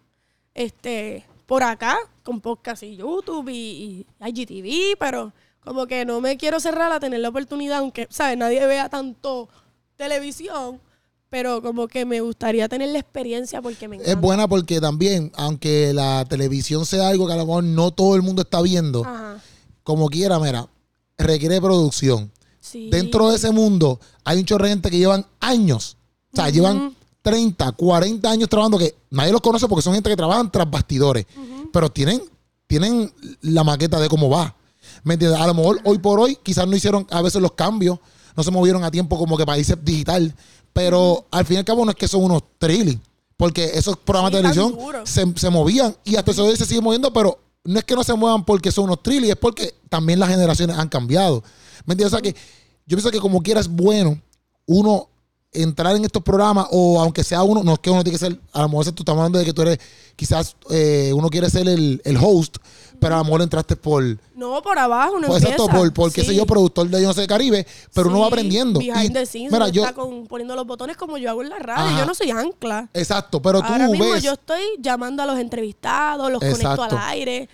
este, 0.55 1.25
por 1.47 1.63
acá, 1.63 1.99
con 2.25 2.41
podcast 2.41 2.83
y 2.83 2.97
YouTube 2.97 3.49
y, 3.51 4.07
y 4.21 4.29
IGTV, 4.29 4.97
pero 4.99 5.33
como 5.61 5.87
que 5.87 6.05
no 6.05 6.21
me 6.21 6.37
quiero 6.37 6.61
cerrar 6.61 6.93
a 6.93 7.01
tener 7.01 7.21
la 7.21 7.29
oportunidad, 7.29 7.79
aunque, 7.79 8.07
¿sabes? 8.11 8.39
Nadie 8.39 8.65
vea 8.67 8.89
tanto 8.89 9.49
televisión, 9.97 10.81
pero 11.29 11.61
como 11.63 11.89
que 11.89 12.05
me 12.05 12.21
gustaría 12.21 12.69
tener 12.69 12.89
la 12.91 12.99
experiencia 12.99 13.61
porque 13.61 13.89
me 13.89 13.97
encanta. 13.97 14.13
Es 14.13 14.21
buena 14.21 14.49
porque 14.49 14.81
también, 14.81 15.33
aunque 15.37 15.93
la 15.93 16.25
televisión 16.25 16.87
sea 16.87 17.09
algo 17.09 17.27
que 17.27 17.33
a 17.33 17.37
lo 17.37 17.47
mejor 17.47 17.65
no 17.65 17.91
todo 17.91 18.15
el 18.17 18.23
mundo 18.23 18.43
está 18.43 18.63
viendo, 18.63 19.05
Ajá. 19.05 19.41
como 19.83 20.09
quiera, 20.09 20.39
mira, 20.39 20.69
requiere 21.19 21.61
producción. 21.61 22.31
Sí. 22.61 22.91
Dentro 22.91 23.31
de 23.31 23.37
ese 23.37 23.51
mundo 23.53 24.01
hay 24.25 24.39
un 24.39 24.45
chorro 24.45 24.65
de 24.65 24.71
gente 24.71 24.91
que 24.91 24.99
llevan 24.99 25.27
años. 25.41 25.97
O 26.33 26.37
sea, 26.37 26.51
llevan 26.51 26.95
30, 27.23 27.73
40 27.73 28.31
años 28.31 28.49
trabajando 28.49 28.79
que 28.79 28.95
nadie 29.11 29.33
los 29.33 29.41
conoce 29.41 29.67
porque 29.67 29.83
son 29.83 29.95
gente 29.95 30.11
que 30.11 30.17
trabajan 30.17 30.51
tras 30.51 30.71
bastidores. 30.71 31.27
Pero 31.73 31.91
tienen, 31.91 32.23
tienen 32.67 33.13
la 33.41 33.65
maqueta 33.65 33.99
de 33.99 34.09
cómo 34.09 34.29
va. 34.29 34.55
¿Me 35.03 35.15
entiendes? 35.15 35.41
A 35.41 35.47
lo 35.47 35.55
mejor 35.55 35.81
hoy 35.85 35.99
por 35.99 36.21
hoy 36.21 36.39
quizás 36.43 36.67
no 36.67 36.77
hicieron 36.77 37.07
a 37.11 37.23
veces 37.23 37.41
los 37.41 37.53
cambios, 37.53 37.99
no 38.37 38.43
se 38.43 38.51
movieron 38.51 38.85
a 38.85 38.91
tiempo 38.91 39.19
como 39.19 39.37
que 39.37 39.47
para 39.47 39.59
irse 39.59 39.77
digital. 39.77 40.35
Pero 40.77 41.25
al 41.31 41.47
fin 41.47 41.55
y 41.55 41.59
al 41.61 41.65
cabo 41.65 41.87
no 41.87 41.91
es 41.91 41.97
que 41.97 42.07
son 42.07 42.23
unos 42.23 42.43
trillis. 42.59 42.99
Porque 43.39 43.65
esos 43.65 43.97
programas 43.97 44.31
Sí, 44.31 44.37
de 44.37 44.43
televisión 44.43 44.79
se, 45.05 45.25
se 45.41 45.49
movían 45.51 45.97
y 46.05 46.17
hasta 46.17 46.33
eso 46.33 46.55
se 46.55 46.67
siguen 46.67 46.85
moviendo, 46.85 47.11
pero 47.15 47.39
no 47.65 47.79
es 47.79 47.85
que 47.87 47.95
no 47.95 48.05
se 48.05 48.13
muevan 48.13 48.45
porque 48.45 48.71
son 48.71 48.85
unos 48.85 49.03
trillis, 49.03 49.31
es 49.31 49.37
porque 49.37 49.75
también 49.89 50.19
las 50.21 50.29
generaciones 50.29 50.77
han 50.77 50.89
cambiado. 50.91 51.43
¿Me 51.87 51.95
entiendes? 51.95 52.07
O 52.13 52.17
sea 52.19 52.21
que 52.21 52.33
yo 52.87 52.97
pienso 52.97 53.11
que 53.11 53.19
como 53.21 53.43
quiera 53.43 53.59
es 53.61 53.69
bueno 53.69 54.21
uno 54.67 55.09
entrar 55.63 55.95
en 55.97 56.05
estos 56.05 56.23
programas 56.23 56.67
o 56.71 57.01
aunque 57.01 57.25
sea 57.25 57.43
uno, 57.43 57.63
no 57.63 57.75
es 57.75 57.79
que 57.81 57.91
uno 57.91 58.03
tiene 58.05 58.19
que 58.19 58.25
ser, 58.25 58.41
a 58.53 58.63
lo 58.63 58.69
mejor 58.69 58.85
tú 58.93 59.03
estás 59.03 59.15
hablando 59.17 59.39
de 59.39 59.45
que 59.45 59.53
tú 59.53 59.63
eres, 59.63 59.79
quizás 60.17 60.57
eh, 60.71 61.13
uno 61.15 61.29
quiere 61.29 61.49
ser 61.51 61.69
el, 61.69 62.01
el 62.05 62.17
host, 62.17 62.57
pero 62.99 63.15
a 63.15 63.19
lo 63.19 63.25
mejor 63.25 63.43
entraste 63.43 63.77
por, 63.77 64.03
No, 64.35 64.63
por 64.63 64.79
abajo, 64.79 65.21
no 65.21 65.29
pues, 65.29 65.43
exacto, 65.43 65.69
por, 65.69 65.93
por 65.93 66.13
qué 66.13 66.23
sé 66.23 66.31
Sí. 66.31 66.37
yo, 66.37 66.47
productor 66.47 66.89
de 66.89 67.01
Yo 67.03 67.09
no 67.09 67.13
sé 67.15 67.27
Caribe, 67.27 67.67
pero 67.93 68.09
uno 68.09 68.21
va 68.21 68.27
Sí, 68.27 68.33
aprendiendo. 68.33 68.79
Behind 68.81 69.11
Y, 69.11 69.13
the 69.13 69.27
scenes, 69.27 69.53
mira, 69.53 69.69
yo, 69.69 69.83
está 69.83 69.95
con- 69.95 70.27
poniendo 70.27 70.55
los 70.57 70.67
botones 70.67 70.97
como 70.97 71.19
yo 71.19 71.29
hago 71.31 71.43
en 71.43 71.51
la 71.51 71.59
radio. 71.59 71.87
Ajá. 71.91 71.99
Yo 72.01 72.07
no 72.07 72.15
soy 72.15 72.31
ancla. 72.31 72.89
exacto, 72.95 73.41
pero 73.43 73.61
tú 73.61 73.67
Ahora 73.73 73.89
mismo 73.89 74.11
ves, 74.11 74.23
yo 74.23 74.33
estoy 74.33 74.63
llamando 74.81 75.23
a 75.23 75.27
los 75.27 75.39
entrevistados, 75.39 76.31
los 76.31 76.41
conecto 76.41 76.83
al 76.83 76.99
aire. 77.11 77.49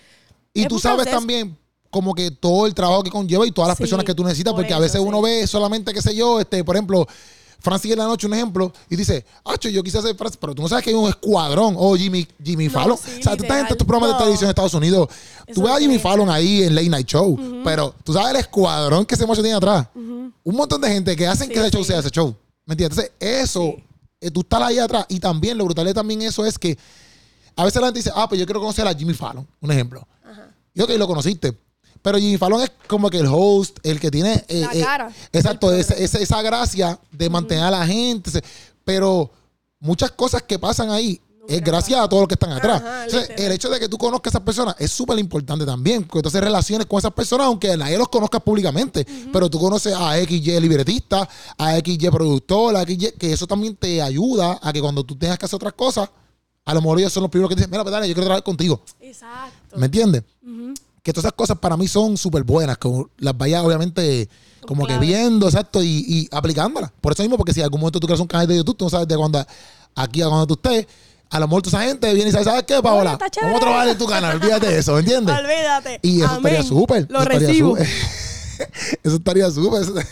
Y 0.53 0.61
Es 0.61 0.67
tú 0.67 0.79
sabes 0.79 0.97
proceso. 1.03 1.17
también 1.17 1.57
como 1.89 2.13
que 2.15 2.31
todo 2.31 2.65
el 2.65 2.73
trabajo 2.73 3.03
que 3.03 3.11
conlleva 3.11 3.45
y 3.45 3.51
todas 3.51 3.67
las 3.67 3.77
Sí, 3.77 3.83
personas 3.83 4.03
que 4.05 4.15
tú 4.15 4.23
necesitas, 4.23 4.53
por 4.53 4.61
porque 4.61 4.73
a 4.73 4.79
veces 4.79 4.99
uno 4.99 5.17
sí. 5.17 5.23
ve 5.25 5.45
solamente, 5.47 5.93
qué 5.93 6.01
sé 6.01 6.15
yo, 6.15 6.39
este, 6.39 6.63
por 6.63 6.75
ejemplo, 6.75 7.05
Francis 7.63 7.91
en 7.93 7.97
la 7.97 8.03
noche, 8.05 8.27
un 8.27 8.33
ejemplo, 8.33 8.71
y 8.89 8.95
dice, 8.97 9.25
Acho, 9.45 9.69
yo 9.69 9.81
quise 9.81 9.97
hacer 9.97 10.15
Francis, 10.17 10.37
pero 10.39 10.53
tú 10.53 10.61
no 10.61 10.67
sabes 10.67 10.83
que 10.83 10.89
hay 10.89 10.95
un 10.95 11.07
escuadrón, 11.09 11.75
o 11.77 11.95
Jimmy, 11.95 12.27
Jimmy 12.43 12.65
No, 12.65 12.71
Fallon. 12.71 12.97
sí, 12.97 13.11
o 13.19 13.23
sea, 13.23 13.37
tú 13.37 13.43
estás 13.43 13.59
en 13.59 13.67
estos 13.67 13.87
programas 13.87 14.11
de 14.15 14.19
televisión 14.19 14.47
de 14.47 14.51
Estados 14.51 14.73
Unidos, 14.73 15.07
Eso 15.47 15.53
tú 15.61 15.63
ves 15.63 15.73
a 15.73 15.79
Jimmy. 15.79 15.97
Fallon 15.97 16.29
ahí 16.29 16.63
en 16.63 16.75
Late 16.75 16.89
Night 16.89 17.07
Show, 17.07 17.61
pero 17.63 17.95
tú 18.03 18.11
sabes 18.13 18.31
el 18.31 18.35
escuadrón 18.41 19.05
que 19.05 19.15
ese 19.15 19.25
muchacho 19.25 19.41
tiene 19.41 19.57
atrás. 19.57 19.87
Un 19.95 20.55
montón 20.55 20.81
de 20.81 20.89
gente 20.89 21.15
que 21.15 21.25
hacen 21.25 21.47
Sí, 21.47 21.53
que 21.53 21.59
ese 21.61 21.71
show 21.71 21.83
sea 21.85 21.99
ese 21.99 22.09
show. 22.09 22.35
¿Me 22.65 22.73
entiendes? 22.73 22.97
Entonces, 22.99 23.41
eso, 23.41 23.73
eh, 24.19 24.29
tú 24.29 24.41
estás 24.41 24.61
ahí 24.61 24.77
atrás, 24.77 25.05
y 25.07 25.19
también 25.19 25.57
lo 25.57 25.63
brutal 25.63 25.85
de 25.85 25.93
también 25.93 26.21
eso 26.21 26.45
es 26.45 26.59
que 26.59 26.77
a 27.55 27.63
veces 27.63 27.79
la 27.81 27.87
gente 27.87 27.99
dice, 27.99 28.11
ah, 28.13 28.27
pues 28.27 28.39
yo 28.39 28.45
quiero 28.45 28.59
conocer 28.59 28.85
a 28.85 28.93
Jimmy 28.93 29.13
Fallon, 29.13 29.47
un 29.61 29.71
ejemplo. 29.71 30.05
Y 30.73 30.81
ok, 30.81 30.89
lo 30.97 31.07
conociste. 31.07 31.57
Pero 32.03 32.19
Jimmy 32.19 32.37
Fallon 32.37 32.61
es 32.61 32.71
como 32.87 33.09
que 33.09 33.17
el 33.17 33.27
host, 33.27 33.79
el 33.81 33.99
que 33.99 34.11
tiene. 34.11 34.45
eh, 34.47 34.61
La 34.61 34.73
eh, 34.73 34.81
cara 34.81 35.11
exacto, 35.31 35.67
programa. 35.67 35.95
ese- 35.97 36.21
esa 36.21 36.41
gracia 36.43 36.99
de 37.11 37.29
mantener 37.31 37.63
a 37.63 37.71
la 37.71 37.87
gente. 37.87 38.29
Pero 38.85 39.31
muchas 39.79 40.11
cosas 40.11 40.43
que 40.43 40.59
pasan 40.59 40.91
ahí 40.91 41.19
es 41.47 41.61
gracias 41.61 41.99
a 41.99 42.07
todos 42.07 42.21
los 42.21 42.27
que 42.27 42.35
están 42.35 42.51
atrás. 42.51 42.81
Ajá, 42.81 43.05
Entonces, 43.05 43.31
el 43.37 43.51
hecho 43.51 43.69
de 43.69 43.77
que 43.79 43.89
tú 43.89 43.97
conozcas 43.97 44.33
a 44.33 44.37
esas 44.37 44.45
personas 44.45 44.75
es 44.79 44.91
súper 44.91 45.17
importante 45.19 45.65
también. 45.65 46.03
Porque 46.03 46.19
entonces 46.19 46.41
relaciones 46.41 46.87
con 46.87 46.99
esas 46.99 47.11
personas, 47.13 47.47
aunque 47.47 47.75
nadie 47.75 47.97
los 47.97 48.07
conozca 48.09 48.39
públicamente. 48.39 49.05
Pero 49.31 49.49
tú 49.49 49.59
conoces 49.59 49.93
a 49.93 50.15
XY 50.17 50.59
libretista, 50.61 51.27
a 51.57 51.75
XY 51.79 52.09
productor, 52.11 52.75
a 52.77 52.83
XY, 52.85 53.13
que 53.17 53.33
eso 53.33 53.47
también 53.47 53.75
te 53.75 54.01
ayuda 54.01 54.59
a 54.61 54.71
que 54.71 54.79
cuando 54.81 55.03
tú 55.03 55.15
tengas 55.17 55.37
que 55.37 55.45
hacer 55.45 55.55
otras 55.57 55.73
cosas, 55.73 56.09
a 56.65 56.73
lo 56.73 56.81
mejor 56.81 56.99
ellos 56.99 57.11
son 57.11 57.23
los 57.23 57.29
primeros 57.29 57.49
que 57.49 57.55
dicen, 57.55 57.69
mira, 57.69 57.83
pues 57.83 57.91
dale, 57.91 58.07
yo 58.07 58.13
quiero 58.13 58.25
trabajar 58.25 58.43
contigo. 58.43 58.81
Exacto. 59.01 59.77
¿Me 59.77 59.85
entiendes? 59.87 60.23
Que 61.03 61.11
todas 61.11 61.25
esas 61.25 61.33
cosas 61.33 61.57
para 61.59 61.75
mí 61.75 61.87
son 61.87 62.17
súper 62.17 62.43
buenas, 62.43 62.77
que 62.77 62.89
las 63.17 63.37
vayas 63.37 63.63
obviamente 63.63 64.29
como 64.65 64.87
que 64.87 64.97
viendo, 64.97 65.47
exacto, 65.47 65.83
y, 65.83 66.05
y 66.07 66.29
aplicándolas. 66.31 66.91
Por 67.01 67.11
eso 67.11 67.21
mismo, 67.23 67.37
porque 67.37 67.53
si 67.53 67.59
en 67.59 67.65
algún 67.65 67.81
momento 67.81 67.99
tú 67.99 68.07
creas 68.07 68.21
un 68.21 68.27
canal 68.27 68.47
de 68.47 68.55
YouTube, 68.55 68.77
tú 68.77 68.85
no 68.85 68.89
sabes 68.89 69.07
de 69.07 69.17
cuándo, 69.17 69.45
aquí 69.95 70.21
a 70.21 70.27
cuando 70.27 70.47
tú 70.47 70.53
estés, 70.53 70.87
a 71.29 71.39
lo 71.39 71.47
mejor 71.47 71.61
toda 71.63 71.79
esa 71.79 71.89
gente 71.89 72.13
viene 72.13 72.29
y 72.29 72.31
sabe, 72.31 72.45
¿sabes 72.45 72.63
qué, 72.63 72.81
Paola? 72.81 73.13
está 73.21 73.41
Vamos 73.41 73.57
a 73.57 73.59
trabajar 73.59 73.87
en 73.89 73.97
tu 73.97 74.05
canal, 74.05 74.35
olvídate 74.37 74.67
de 74.67 74.79
eso, 74.79 74.97
¿entiendes? 74.97 75.35
Olvídate. 75.37 75.99
Y 76.01 76.21
eso 76.21 76.29
Amén. 76.29 76.53
estaría 76.53 76.63
súper. 76.63 77.07
Lo 77.09 77.19
eso 77.19 77.23
estaría 77.23 77.47
recibo. 77.47 77.69
súper. 77.71 77.87
Eso 79.03 79.15
estaría 79.15 79.49
súper. 79.49 79.83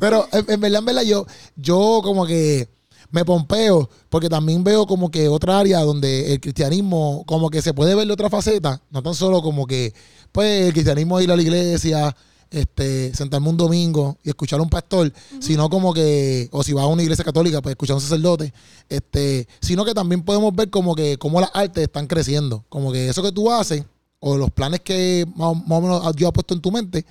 Pero 0.00 0.26
en, 0.32 0.50
en 0.50 0.60
verdad, 0.60 0.78
en 0.78 0.84
verdad, 0.86 1.02
yo, 1.02 1.26
yo 1.56 2.00
como 2.02 2.26
que 2.26 2.68
me 3.10 3.24
pompeo, 3.24 3.88
porque 4.08 4.28
también 4.28 4.62
veo 4.62 4.86
como 4.86 5.10
que 5.10 5.28
otra 5.28 5.58
área 5.58 5.80
donde 5.80 6.32
el 6.32 6.40
cristianismo, 6.40 7.24
como 7.26 7.50
que 7.50 7.62
se 7.62 7.74
puede 7.74 7.94
ver 7.94 8.06
de 8.06 8.12
otra 8.12 8.30
faceta, 8.30 8.80
no 8.90 9.02
tan 9.02 9.14
solo 9.14 9.42
como 9.42 9.66
que, 9.66 9.92
pues, 10.32 10.66
el 10.66 10.72
cristianismo 10.72 11.18
es 11.18 11.24
ir 11.24 11.32
a 11.32 11.36
la 11.36 11.42
iglesia, 11.42 12.16
este, 12.50 13.14
sentarme 13.14 13.48
un 13.48 13.56
domingo 13.56 14.18
y 14.24 14.28
escuchar 14.28 14.60
a 14.60 14.62
un 14.62 14.70
pastor, 14.70 15.12
sino 15.40 15.68
como 15.70 15.92
que, 15.94 16.48
o 16.52 16.62
si 16.62 16.72
vas 16.72 16.84
a 16.84 16.88
una 16.88 17.02
iglesia 17.02 17.24
católica, 17.24 17.62
pues 17.62 17.72
escuchar 17.72 17.94
a 17.94 17.96
un 17.96 18.02
sacerdote, 18.02 18.52
este, 18.88 19.46
sino 19.60 19.84
que 19.84 19.94
también 19.94 20.22
podemos 20.22 20.54
ver 20.54 20.70
como 20.70 20.94
que 20.94 21.16
cómo 21.18 21.40
las 21.40 21.50
artes 21.54 21.84
están 21.84 22.06
creciendo, 22.06 22.64
como 22.68 22.92
que 22.92 23.08
eso 23.08 23.22
que 23.22 23.32
tú 23.32 23.50
haces, 23.50 23.84
o 24.18 24.36
los 24.36 24.50
planes 24.50 24.80
que 24.80 25.26
más, 25.34 25.56
más 25.66 25.78
o 25.78 25.80
menos 25.80 26.16
Dios 26.16 26.28
ha 26.28 26.32
puesto 26.32 26.54
en 26.54 26.60
tu 26.60 26.70
mente, 26.70 27.04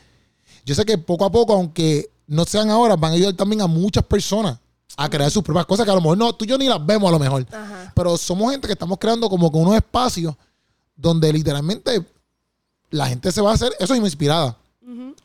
yo 0.66 0.76
sé 0.76 0.86
que 0.86 0.98
poco 0.98 1.26
a 1.26 1.32
poco, 1.32 1.54
aunque 1.54 2.10
no 2.28 2.46
sean 2.46 2.70
ahora, 2.70 2.96
van 2.96 3.12
a 3.12 3.16
ayudar 3.16 3.34
también 3.34 3.62
a 3.62 3.68
muchas 3.68 4.04
personas 4.04 4.60
a 5.02 5.10
crear 5.10 5.32
sus 5.32 5.42
propias 5.42 5.66
cosas 5.66 5.86
que 5.86 5.92
a 5.92 5.96
lo 5.96 6.02
mejor 6.02 6.18
no, 6.18 6.34
tú 6.34 6.44
y 6.44 6.48
yo 6.50 6.58
ni 6.58 6.68
las 6.68 6.86
vemos 6.86 7.08
a 7.08 7.12
lo 7.14 7.20
mejor. 7.20 7.46
Ajá. 7.52 7.92
Pero 7.96 8.18
somos 8.18 8.52
gente 8.52 8.68
que 8.68 8.74
estamos 8.74 8.98
creando 8.98 9.30
como 9.30 9.50
que 9.50 9.58
unos 9.58 9.76
espacios 9.76 10.36
donde 10.94 11.32
literalmente 11.32 12.06
la 12.90 13.08
gente 13.08 13.32
se 13.32 13.40
va 13.40 13.52
a 13.52 13.54
hacer 13.54 13.72
eso 13.80 13.94
es 13.94 14.00
inspirada. 14.02 14.58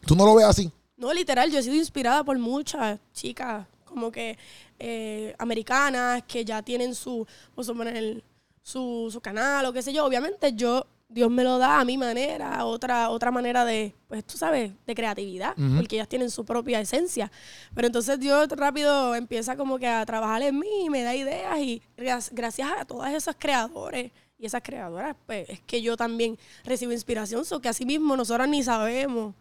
Tú 0.07 0.15
no 0.15 0.27
lo 0.27 0.37
ves 0.37 0.45
así. 0.45 0.71
No, 0.97 1.13
literal, 1.13 1.51
yo 1.51 1.59
he 1.59 1.63
sido 1.63 1.75
inspirada 1.75 2.23
por 2.23 2.39
muchas 2.39 3.01
chicas 3.13 3.67
como 3.85 4.13
que 4.13 4.39
eh, 4.79 5.35
americanas 5.39 6.23
que 6.29 6.45
ya 6.45 6.63
tienen 6.63 6.95
su, 6.95 7.27
vamos 7.57 7.69
a 7.69 7.75
poner, 7.75 8.23
su, 8.63 9.09
su 9.11 9.21
canal 9.21 9.67
o 9.67 9.73
qué 9.73 9.83
sé 9.83 9.93
yo. 9.93 10.05
Obviamente 10.05 10.53
yo, 10.53 10.87
Dios 11.09 11.31
me 11.31 11.45
lo 11.45 11.59
da 11.59 11.81
a 11.81 11.85
mi 11.85 11.97
manera, 11.99 12.65
otra, 12.65 13.11
otra 13.11 13.31
manera 13.31 13.65
de, 13.65 13.95
pues 14.09 14.25
tú 14.25 14.37
sabes, 14.37 14.73
de 14.87 14.95
creatividad, 14.95 15.55
porque 15.77 15.97
ellas 15.97 16.09
tienen 16.09 16.31
su 16.31 16.45
propia 16.45 16.81
esencia. 16.81 17.31
Pero 17.75 17.87
entonces 17.87 18.19
Dios 18.19 18.49
rápido 18.49 19.15
empieza 19.15 19.55
como 19.57 19.79
que 19.79 19.87
a 19.87 20.05
trabajar 20.07 20.43
en 20.43 20.59
mí 20.59 20.87
y 20.87 20.91
me 20.91 21.03
da 21.03 21.15
ideas 21.15 21.59
y 21.59 21.81
gra- 21.97 22.29
gracias 22.33 22.69
a 22.79 22.85
todos 22.85 23.07
esos 23.11 23.37
creadores 23.39 24.11
y 24.39 24.47
esas 24.47 24.63
creadoras, 24.63 25.15
pues 25.27 25.49
es 25.49 25.61
que 25.61 25.81
yo 25.83 25.97
también 25.97 26.37
recibo 26.65 26.91
inspiración, 26.93 27.45
so 27.45 27.61
que 27.61 27.69
así 27.69 27.85
mismo 27.87 28.17
nosotras 28.17 28.49
ni 28.49 28.63
sabemos 28.65 29.35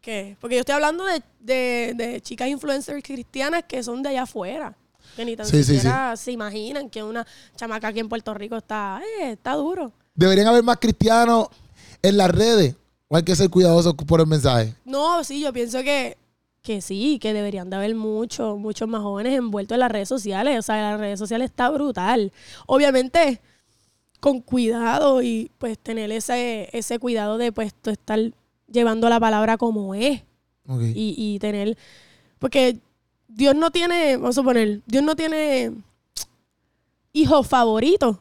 que, 0.00 0.36
porque 0.40 0.54
yo 0.56 0.60
estoy 0.60 0.76
hablando 0.76 1.04
de, 1.04 1.22
de, 1.40 1.92
de 1.94 2.20
chicas 2.22 2.48
influencers 2.48 3.02
cristianas 3.02 3.64
que 3.68 3.82
son 3.82 4.02
de 4.02 4.10
allá 4.10 4.22
afuera. 4.22 4.74
Que 5.16 5.24
ni 5.24 5.36
tan 5.36 5.46
Sí, 5.46 5.64
sí, 5.64 5.74
siquiera 5.74 6.16
se 6.16 6.32
imaginan 6.32 6.88
que 6.88 7.02
una 7.02 7.26
chamaca 7.56 7.88
aquí 7.88 7.98
en 7.98 8.08
Puerto 8.08 8.32
Rico 8.34 8.56
está, 8.56 9.02
eh, 9.20 9.32
está 9.32 9.54
duro. 9.54 9.92
Deberían 10.18 10.48
haber 10.48 10.64
más 10.64 10.78
cristianos 10.78 11.46
en 12.02 12.16
las 12.16 12.28
redes 12.28 12.74
o 13.06 13.16
hay 13.16 13.22
que 13.22 13.36
ser 13.36 13.48
cuidadosos 13.50 13.94
por 13.94 14.20
el 14.20 14.26
mensaje. 14.26 14.74
No, 14.84 15.22
sí, 15.22 15.40
yo 15.40 15.52
pienso 15.52 15.80
que, 15.84 16.18
que 16.60 16.80
sí, 16.80 17.20
que 17.20 17.32
deberían 17.32 17.70
de 17.70 17.76
haber 17.76 17.94
muchos, 17.94 18.58
muchos 18.58 18.88
más 18.88 19.00
jóvenes 19.00 19.38
envueltos 19.38 19.76
en 19.76 19.80
las 19.80 19.92
redes 19.92 20.08
sociales. 20.08 20.58
O 20.58 20.62
sea, 20.62 20.90
las 20.90 20.98
redes 20.98 21.20
sociales 21.20 21.50
está 21.50 21.70
brutal. 21.70 22.32
Obviamente, 22.66 23.40
con 24.18 24.40
cuidado 24.40 25.22
y 25.22 25.52
pues 25.56 25.78
tener 25.78 26.10
ese, 26.10 26.68
ese 26.72 26.98
cuidado 26.98 27.38
de 27.38 27.52
pues 27.52 27.72
estar 27.84 28.18
llevando 28.66 29.08
la 29.08 29.20
palabra 29.20 29.56
como 29.56 29.94
es. 29.94 30.22
Y, 30.68 31.14
y 31.16 31.38
tener. 31.38 31.78
Porque 32.40 32.80
Dios 33.28 33.54
no 33.54 33.70
tiene, 33.70 34.16
vamos 34.16 34.36
a 34.36 34.40
suponer, 34.40 34.82
Dios 34.84 35.04
no 35.04 35.14
tiene 35.14 35.72
hijos 37.12 37.46
favoritos. 37.46 38.16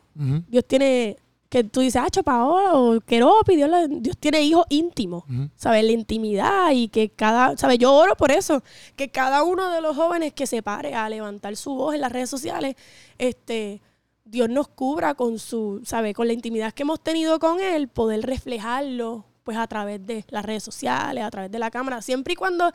Dios 0.47 0.63
tiene, 0.65 1.17
que 1.49 1.63
tú 1.63 1.79
dices, 1.79 2.01
ah, 2.03 2.23
Paola 2.23 2.75
o 2.75 2.99
Keropi, 2.99 3.55
Dios, 3.55 3.69
Dios 3.89 4.17
tiene 4.17 4.41
hijos 4.41 4.65
íntimos. 4.69 5.23
¿Sabes? 5.55 5.83
La 5.83 5.91
intimidad 5.91 6.71
y 6.71 6.89
que 6.89 7.09
cada, 7.09 7.55
¿sabes? 7.57 7.79
Yo 7.79 7.93
oro 7.93 8.15
por 8.15 8.31
eso, 8.31 8.63
que 8.95 9.09
cada 9.09 9.43
uno 9.43 9.69
de 9.69 9.81
los 9.81 9.95
jóvenes 9.95 10.33
que 10.33 10.47
se 10.47 10.61
pare 10.61 10.93
a 10.93 11.07
levantar 11.09 11.55
su 11.55 11.73
voz 11.73 11.95
en 11.95 12.01
las 12.01 12.11
redes 12.11 12.29
sociales, 12.29 12.75
este, 13.17 13.81
Dios 14.25 14.49
nos 14.49 14.67
cubra 14.67 15.13
con 15.13 15.39
su, 15.39 15.81
¿sabes? 15.85 16.13
Con 16.13 16.27
la 16.27 16.33
intimidad 16.33 16.73
que 16.73 16.83
hemos 16.83 16.99
tenido 17.01 17.39
con 17.39 17.61
Él, 17.61 17.87
poder 17.87 18.25
reflejarlo, 18.25 19.25
pues 19.43 19.57
a 19.57 19.67
través 19.67 20.05
de 20.05 20.25
las 20.29 20.43
redes 20.43 20.63
sociales, 20.63 21.23
a 21.23 21.31
través 21.31 21.49
de 21.49 21.59
la 21.59 21.71
cámara, 21.71 22.01
siempre 22.01 22.33
y 22.33 22.35
cuando 22.35 22.71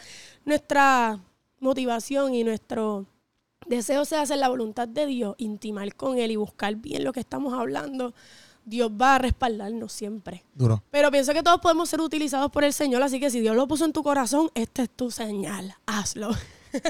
nuestra 0.47 1.21
motivación 1.61 2.35
y 2.35 2.45
nuestro 2.45 3.07
deseo 3.67 4.05
sea 4.05 4.23
hacer 4.23 4.39
la 4.39 4.49
voluntad 4.49 4.89
de 4.89 5.07
Dios, 5.07 5.35
intimar 5.39 5.95
con 5.95 6.19
Él 6.19 6.31
y 6.31 6.37
buscar 6.37 6.75
bien 6.77 7.05
lo 7.05 7.13
que 7.13 7.21
estamos 7.21 7.53
hablando, 7.53 8.15
Dios 8.65 8.91
va 8.91 9.17
a 9.17 9.19
respaldarnos 9.19 9.93
siempre. 9.93 10.45
Duro. 10.55 10.83
Pero 10.91 11.11
pienso 11.11 11.33
que 11.33 11.43
todos 11.43 11.61
podemos 11.61 11.89
ser 11.89 12.01
utilizados 12.01 12.51
por 12.51 12.65
el 12.65 12.73
Señor, 12.73 13.03
así 13.03 13.19
que 13.21 13.31
si 13.31 13.41
Dios 13.41 13.57
lo 13.57 13.67
puso 13.67 13.85
en 13.85 13.93
tu 13.93 14.03
corazón, 14.03 14.51
esta 14.55 14.83
es 14.83 14.91
tu 14.91 15.11
señal. 15.11 15.75
Hazlo. 15.87 16.31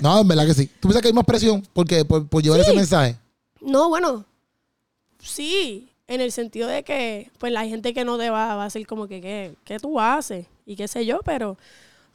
No, 0.01 0.20
en 0.20 0.29
verdad 0.29 0.47
que 0.47 0.55
sí. 0.55 0.66
¿Tú 0.66 0.89
piensas 0.89 1.03
que 1.03 1.09
hay 1.09 1.14
más 1.14 1.25
presión 1.25 1.66
porque 1.73 2.05
por, 2.05 2.27
por 2.29 2.43
llevar 2.43 2.61
ese 2.61 2.73
mensaje? 2.73 3.16
No, 3.61 3.89
bueno, 3.89 4.25
sí, 5.18 5.89
en 6.07 6.20
el 6.20 6.33
sentido 6.33 6.68
de 6.68 6.83
que, 6.83 7.31
pues 7.39 7.53
la 7.53 7.64
gente 7.64 7.95
que 7.95 8.05
no 8.05 8.18
te 8.18 8.31
va, 8.31 8.55
va 8.55 8.62
a 8.62 8.64
decir 8.66 8.87
como 8.87 9.09
que, 9.09 9.20
¿qué, 9.20 9.55
qué 9.64 9.79
tú 9.79 9.99
haces? 9.99 10.47
Y 10.66 10.77
qué 10.77 10.87
sé 10.89 11.07
yo, 11.07 11.20
pero 11.25 11.57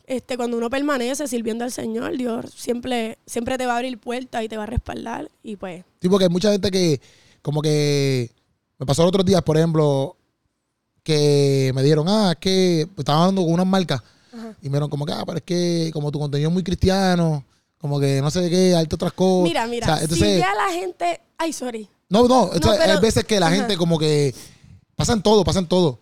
este, 0.05 0.37
cuando 0.37 0.57
uno 0.57 0.69
permanece 0.69 1.27
sirviendo 1.27 1.65
al 1.65 1.71
Señor, 1.71 2.15
Dios 2.17 2.45
siempre, 2.55 3.17
siempre 3.25 3.57
te 3.57 3.65
va 3.65 3.73
a 3.73 3.77
abrir 3.77 3.97
puertas 3.97 4.43
y 4.43 4.47
te 4.47 4.55
va 4.55 4.63
a 4.63 4.67
respaldar. 4.67 5.29
Y 5.43 5.57
pues, 5.57 5.83
Sí, 6.01 6.07
porque 6.07 6.25
hay 6.25 6.29
mucha 6.29 6.51
gente 6.51 6.71
que, 6.71 7.01
como 7.41 7.61
que, 7.61 8.31
me 8.79 8.85
pasó 8.85 9.01
los 9.03 9.09
otros 9.09 9.25
días, 9.25 9.41
por 9.41 9.57
ejemplo, 9.57 10.15
que 11.03 11.71
me 11.73 11.83
dieron, 11.83 12.07
ah, 12.09 12.31
es 12.33 12.37
que 12.37 12.87
estaba 12.97 13.25
dando 13.25 13.41
con 13.43 13.53
unas 13.53 13.65
marcas 13.67 14.01
Ajá. 14.33 14.53
y 14.61 14.65
me 14.65 14.71
dieron 14.73 14.89
como 14.89 15.05
que, 15.05 15.13
ah, 15.13 15.23
pero 15.25 15.37
es 15.37 15.43
que 15.43 15.89
como 15.93 16.11
tu 16.11 16.19
contenido 16.19 16.49
es 16.49 16.53
muy 16.53 16.63
cristiano, 16.63 17.43
como 17.77 17.99
que 17.99 18.21
no 18.21 18.29
sé 18.31 18.49
qué, 18.49 18.75
hay 18.75 18.85
otras 18.91 19.13
cosas. 19.13 19.43
mira, 19.49 19.67
mira, 19.67 19.85
O 19.87 19.95
sea, 19.95 20.03
entonces, 20.03 20.33
si 20.33 20.39
ya 20.39 20.53
la 20.53 20.71
gente, 20.73 21.21
ay, 21.37 21.53
sorry. 21.53 21.87
no, 22.09 22.27
no, 22.27 22.51
entonces, 22.53 22.79
pero- 22.81 22.93
hay 22.93 22.99
veces 23.01 23.23
que 23.23 23.39
la 23.39 23.47
Ajá. 23.47 23.55
gente 23.55 23.77
como 23.77 23.97
que 23.97 24.33
pasan 24.95 25.21
todo, 25.23 25.43
pasan 25.43 25.67
todo. 25.67 25.99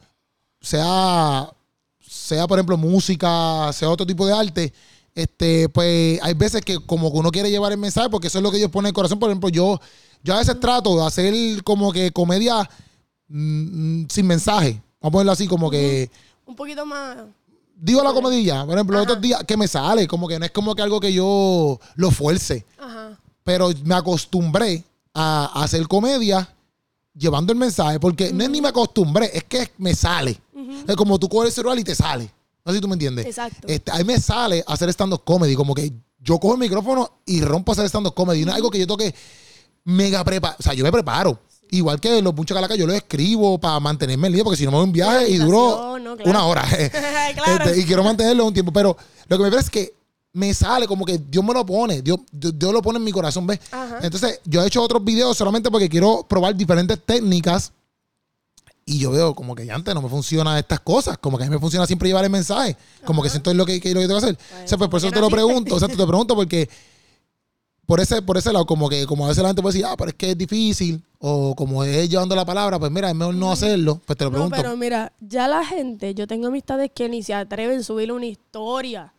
Sea, 0.61 1.51
sea 1.99 2.47
por 2.47 2.57
ejemplo 2.57 2.77
música, 2.77 3.71
sea 3.73 3.89
otro 3.89 4.05
tipo 4.05 4.25
de 4.25 4.33
arte, 4.33 4.73
este, 5.13 5.69
pues 5.69 6.19
hay 6.23 6.33
veces 6.33 6.61
que 6.65 6.79
como 6.79 7.11
que 7.11 7.17
uno 7.19 7.29
quiere 7.31 7.51
llevar 7.51 7.71
el 7.71 7.77
mensaje 7.77 8.09
porque 8.09 8.27
eso 8.27 8.39
es 8.39 8.43
lo 8.43 8.51
que 8.51 8.57
Dios 8.57 8.71
pone 8.71 8.87
en 8.87 8.91
el 8.91 8.93
corazón. 8.95 9.19
Por 9.19 9.29
ejemplo, 9.29 9.49
yo, 9.49 9.79
yo 10.25 10.33
a 10.33 10.39
veces 10.39 10.59
trato 10.59 10.97
de 10.97 11.05
hacer 11.05 11.63
como 11.63 11.91
que 11.93 12.11
comedia 12.11 12.67
mm, 13.27 14.01
mm, 14.01 14.07
sin 14.09 14.25
mensaje. 14.25 14.81
Vamos 14.99 15.09
a 15.09 15.11
ponerlo 15.11 15.31
así, 15.31 15.47
como 15.47 15.69
que 15.69 16.09
Un 16.47 16.55
poquito 16.55 16.83
más, 16.83 17.17
digo 17.75 18.03
la 18.03 18.11
comedilla. 18.11 18.65
Por 18.65 18.73
ejemplo, 18.73 18.97
los 18.97 19.03
Ajá. 19.03 19.11
otros 19.13 19.21
días 19.21 19.43
que 19.43 19.55
me 19.55 19.67
sale, 19.67 20.07
como 20.07 20.27
que 20.27 20.39
no 20.39 20.45
es 20.45 20.51
como 20.51 20.73
que 20.73 20.81
algo 20.81 20.99
que 20.99 21.13
yo 21.13 21.79
lo 21.95 22.11
fuerce 22.11 22.65
ajá, 22.79 23.19
pero 23.43 23.69
me 23.83 23.93
acostumbré 23.93 24.83
a, 25.13 25.63
hacer 25.63 25.87
comedia 25.87 26.49
llevando 27.13 27.53
el 27.53 27.59
mensaje, 27.59 27.99
porque 27.99 28.33
no 28.33 28.43
es 28.43 28.49
ni 28.49 28.61
me 28.61 28.69
acostumbré, 28.69 29.29
es 29.31 29.43
que 29.43 29.71
me 29.77 29.93
sale. 29.93 30.41
Es 30.87 30.95
como 30.95 31.19
tú 31.19 31.29
coges 31.29 31.49
el 31.49 31.53
celular 31.53 31.77
y 31.77 31.83
te 31.83 31.93
sale. 31.93 32.31
No 32.65 32.71
sé 32.71 32.79
si 32.79 32.81
tú 32.81 32.87
me 32.87 32.95
entiendes. 32.95 33.27
Exacto. 33.27 33.67
Este, 33.67 33.91
a 33.91 33.97
mí 33.97 34.03
me 34.03 34.19
sale 34.19 34.63
hacer 34.65 34.89
stand-up 34.89 35.23
comedy, 35.23 35.55
como 35.55 35.75
que 35.75 35.93
yo 36.19 36.39
cojo 36.39 36.55
el 36.55 36.59
micrófono 36.59 37.19
y 37.27 37.41
rompo 37.41 37.71
a 37.71 37.73
hacer 37.73 37.85
stand-up 37.85 38.15
comedy. 38.15 38.43
No 38.43 38.51
es 38.51 38.55
algo 38.55 38.71
que 38.71 38.79
yo 38.79 38.87
toque 38.87 39.13
mega 39.85 40.23
preparo. 40.23 40.55
O 40.59 40.63
sea, 40.63 40.73
yo 40.73 40.83
me 40.83 40.91
preparo. 40.91 41.39
Igual 41.71 41.99
que 41.99 42.21
los 42.21 42.33
muchos 42.35 42.53
calacas, 42.53 42.77
yo 42.77 42.85
lo 42.85 42.93
escribo 42.93 43.57
para 43.59 43.79
mantenerme 43.79 44.27
en 44.27 44.33
línea, 44.33 44.43
porque 44.43 44.57
si 44.57 44.65
no 44.65 44.71
me 44.71 44.77
voy 44.77 44.83
a 44.83 44.85
un 44.85 44.91
viaje 44.91 45.29
y 45.29 45.37
duro. 45.37 45.95
Claro. 45.97 46.17
una 46.29 46.45
hora. 46.45 46.63
Claro. 47.35 47.63
Este, 47.65 47.79
y 47.81 47.85
quiero 47.85 48.03
mantenerlo 48.03 48.45
un 48.45 48.53
tiempo. 48.53 48.71
Pero 48.71 48.95
lo 49.27 49.37
que 49.37 49.43
me 49.43 49.49
parece 49.49 49.65
es 49.65 49.71
que 49.71 49.93
me 50.33 50.53
sale 50.53 50.85
como 50.87 51.03
que 51.05 51.17
Dios 51.17 51.43
me 51.43 51.53
lo 51.53 51.65
pone. 51.65 52.01
Dios, 52.01 52.19
Dios, 52.31 52.53
Dios 52.57 52.71
lo 52.71 52.81
pone 52.81 52.97
en 52.97 53.03
mi 53.03 53.11
corazón, 53.11 53.47
¿ves? 53.47 53.59
Ajá. 53.71 53.99
Entonces, 54.03 54.39
yo 54.45 54.61
he 54.63 54.67
hecho 54.67 54.81
otros 54.83 55.03
videos 55.03 55.35
solamente 55.35 55.71
porque 55.71 55.89
quiero 55.89 56.25
probar 56.27 56.55
diferentes 56.55 56.99
técnicas. 57.03 57.71
Y 58.85 58.99
yo 58.99 59.09
veo 59.11 59.33
como 59.33 59.55
que 59.55 59.65
ya 59.65 59.73
antes 59.73 59.93
no 59.95 60.01
me 60.03 60.09
funcionan 60.09 60.57
estas 60.59 60.79
cosas. 60.81 61.17
Como 61.17 61.37
que 61.39 61.43
a 61.43 61.47
mí 61.47 61.51
me 61.55 61.59
funciona 61.59 61.87
siempre 61.87 62.07
llevar 62.07 62.23
el 62.23 62.29
mensaje. 62.29 62.77
Como 63.03 63.23
que 63.23 63.29
siento 63.31 63.49
es 63.49 63.57
lo 63.57 63.65
que, 63.65 63.81
que- 63.81 63.93
lo 63.95 63.99
que 64.01 64.07
tengo 64.07 64.19
que 64.19 64.25
hacer. 64.27 64.37
o 64.63 64.67
sea, 64.67 64.77
pues 64.77 64.89
por 64.91 64.99
eso 64.99 65.09
te 65.11 65.19
lo 65.19 65.29
pregunto. 65.29 65.73
O 65.75 65.79
sea, 65.79 65.87
te 65.87 65.95
lo 65.95 66.05
pregunto 66.05 66.35
porque 66.35 66.69
por 67.85 67.99
ese, 67.99 68.21
por 68.21 68.37
ese 68.37 68.51
lado, 68.51 68.65
como 68.65 68.89
que 68.89 69.05
como 69.05 69.25
a 69.25 69.29
veces 69.29 69.41
la 69.43 69.49
gente 69.49 69.61
puede 69.61 69.73
decir, 69.73 69.85
ah, 69.85 69.95
pero 69.97 70.09
es 70.09 70.15
que 70.15 70.31
es 70.31 70.37
difícil. 70.37 71.03
O 71.19 71.55
como 71.55 71.83
es 71.83 72.09
llevando 72.09 72.35
la 72.35 72.45
palabra, 72.45 72.77
pues 72.79 72.91
mira, 72.91 73.09
es 73.09 73.15
mejor 73.15 73.33
no 73.35 73.51
hacerlo. 73.51 73.99
Pues 74.05 74.17
te 74.17 74.25
lo 74.25 74.29
No, 74.29 74.35
pregunto. 74.35 74.55
pero 74.57 74.77
mira, 74.77 75.11
ya 75.19 75.47
la 75.47 75.65
gente, 75.65 76.13
yo 76.13 76.27
tengo 76.27 76.47
amistades 76.47 76.91
que 76.93 77.09
ni 77.09 77.23
se 77.23 77.33
atreven 77.33 77.79
a 77.79 77.83
subir 77.83 78.11
una 78.11 78.25
historia. 78.25 79.13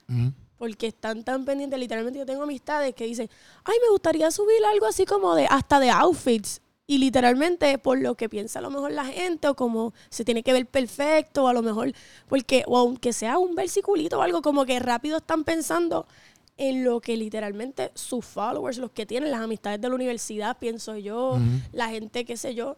Porque 0.58 0.86
están 0.86 1.22
tan 1.24 1.44
pendientes. 1.44 1.78
Literalmente 1.78 2.18
yo 2.18 2.24
tengo 2.26 2.42
amistades 2.44 2.94
que 2.94 3.04
dicen, 3.04 3.28
ay, 3.64 3.74
me 3.84 3.90
gustaría 3.90 4.30
subir 4.30 4.64
algo 4.72 4.86
así 4.86 5.04
como 5.04 5.34
de, 5.34 5.46
hasta 5.46 5.80
de 5.80 5.90
outfits. 5.90 6.60
Y 6.88 6.98
literalmente 6.98 7.76
por 7.78 7.98
lo 8.00 8.14
que 8.14 8.28
piensa 8.28 8.60
a 8.60 8.62
lo 8.62 8.70
mejor 8.70 8.92
la 8.92 9.04
gente, 9.04 9.48
o 9.48 9.56
como 9.56 9.92
se 10.08 10.24
tiene 10.24 10.44
que 10.44 10.52
ver 10.52 10.66
perfecto, 10.66 11.42
o 11.44 11.48
a 11.48 11.52
lo 11.52 11.60
mejor, 11.60 11.92
porque, 12.28 12.62
o 12.68 12.78
aunque 12.78 13.12
sea 13.12 13.38
un 13.38 13.56
versiculito 13.56 14.18
o 14.20 14.22
algo, 14.22 14.40
como 14.40 14.64
que 14.64 14.78
rápido 14.78 15.16
están 15.16 15.42
pensando 15.42 16.06
en 16.56 16.84
lo 16.84 17.00
que 17.00 17.16
literalmente 17.16 17.90
sus 17.94 18.24
followers, 18.24 18.78
los 18.78 18.90
que 18.90 19.06
tienen 19.06 19.30
las 19.30 19.40
amistades 19.40 19.80
de 19.80 19.88
la 19.88 19.94
universidad, 19.94 20.56
pienso 20.58 20.96
yo, 20.96 21.38
la 21.72 21.88
gente, 21.88 22.24
qué 22.24 22.36
sé 22.36 22.54
yo, 22.54 22.76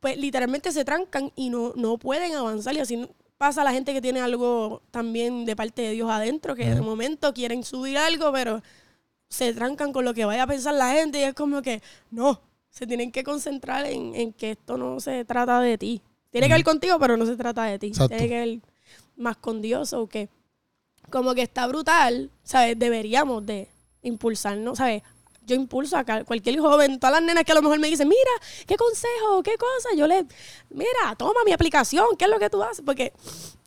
pues 0.00 0.16
literalmente 0.16 0.72
se 0.72 0.84
trancan 0.84 1.30
y 1.36 1.50
no, 1.50 1.72
no 1.76 1.98
pueden 1.98 2.34
avanzar. 2.34 2.74
Y 2.74 2.80
así 2.80 3.06
pasa 3.36 3.60
a 3.60 3.64
la 3.64 3.72
gente 3.72 3.92
que 3.92 4.00
tiene 4.00 4.20
algo 4.20 4.82
también 4.90 5.44
de 5.44 5.54
parte 5.54 5.82
de 5.82 5.90
Dios 5.90 6.10
adentro, 6.10 6.54
que 6.54 6.74
de 6.74 6.80
momento 6.80 7.34
quieren 7.34 7.62
subir 7.64 7.98
algo, 7.98 8.32
pero 8.32 8.62
se 9.28 9.52
trancan 9.52 9.92
con 9.92 10.04
lo 10.04 10.14
que 10.14 10.24
vaya 10.24 10.44
a 10.44 10.46
pensar 10.46 10.74
la 10.74 10.92
gente 10.92 11.20
y 11.20 11.22
es 11.22 11.34
como 11.34 11.62
que, 11.62 11.82
no, 12.10 12.40
se 12.70 12.86
tienen 12.86 13.12
que 13.12 13.22
concentrar 13.22 13.86
en, 13.86 14.14
en 14.14 14.32
que 14.32 14.52
esto 14.52 14.76
no 14.76 14.98
se 15.00 15.24
trata 15.24 15.60
de 15.60 15.76
ti. 15.76 16.02
Tiene 16.30 16.46
que 16.46 16.54
ver 16.54 16.64
contigo, 16.64 16.98
pero 16.98 17.16
no 17.16 17.26
se 17.26 17.36
trata 17.36 17.64
de 17.64 17.78
ti. 17.78 17.88
Exacto. 17.88 18.16
Tiene 18.16 18.28
que 18.28 18.38
ver 18.38 18.60
más 19.16 19.36
con 19.36 19.60
Dios 19.60 19.92
o 19.92 20.06
que 20.06 20.28
como 21.08 21.34
que 21.34 21.42
está 21.42 21.66
brutal, 21.66 22.30
¿sabes? 22.44 22.78
Deberíamos 22.78 23.44
de 23.46 23.68
impulsarnos, 24.02 24.78
¿sabes? 24.78 25.02
Yo 25.46 25.56
impulso 25.56 25.96
a 25.96 26.04
cualquier 26.24 26.60
joven, 26.60 27.00
todas 27.00 27.14
las 27.16 27.22
nenas 27.22 27.44
que 27.44 27.52
a 27.52 27.54
lo 27.56 27.62
mejor 27.62 27.78
me 27.80 27.88
dicen, 27.88 28.08
mira, 28.08 28.30
¿qué 28.66 28.76
consejo? 28.76 29.42
¿Qué 29.42 29.56
cosa? 29.56 29.88
Yo 29.96 30.06
les, 30.06 30.24
mira, 30.68 31.14
toma 31.16 31.40
mi 31.44 31.52
aplicación, 31.52 32.04
¿qué 32.18 32.26
es 32.26 32.30
lo 32.30 32.38
que 32.38 32.50
tú 32.50 32.62
haces? 32.62 32.82
Porque, 32.86 33.12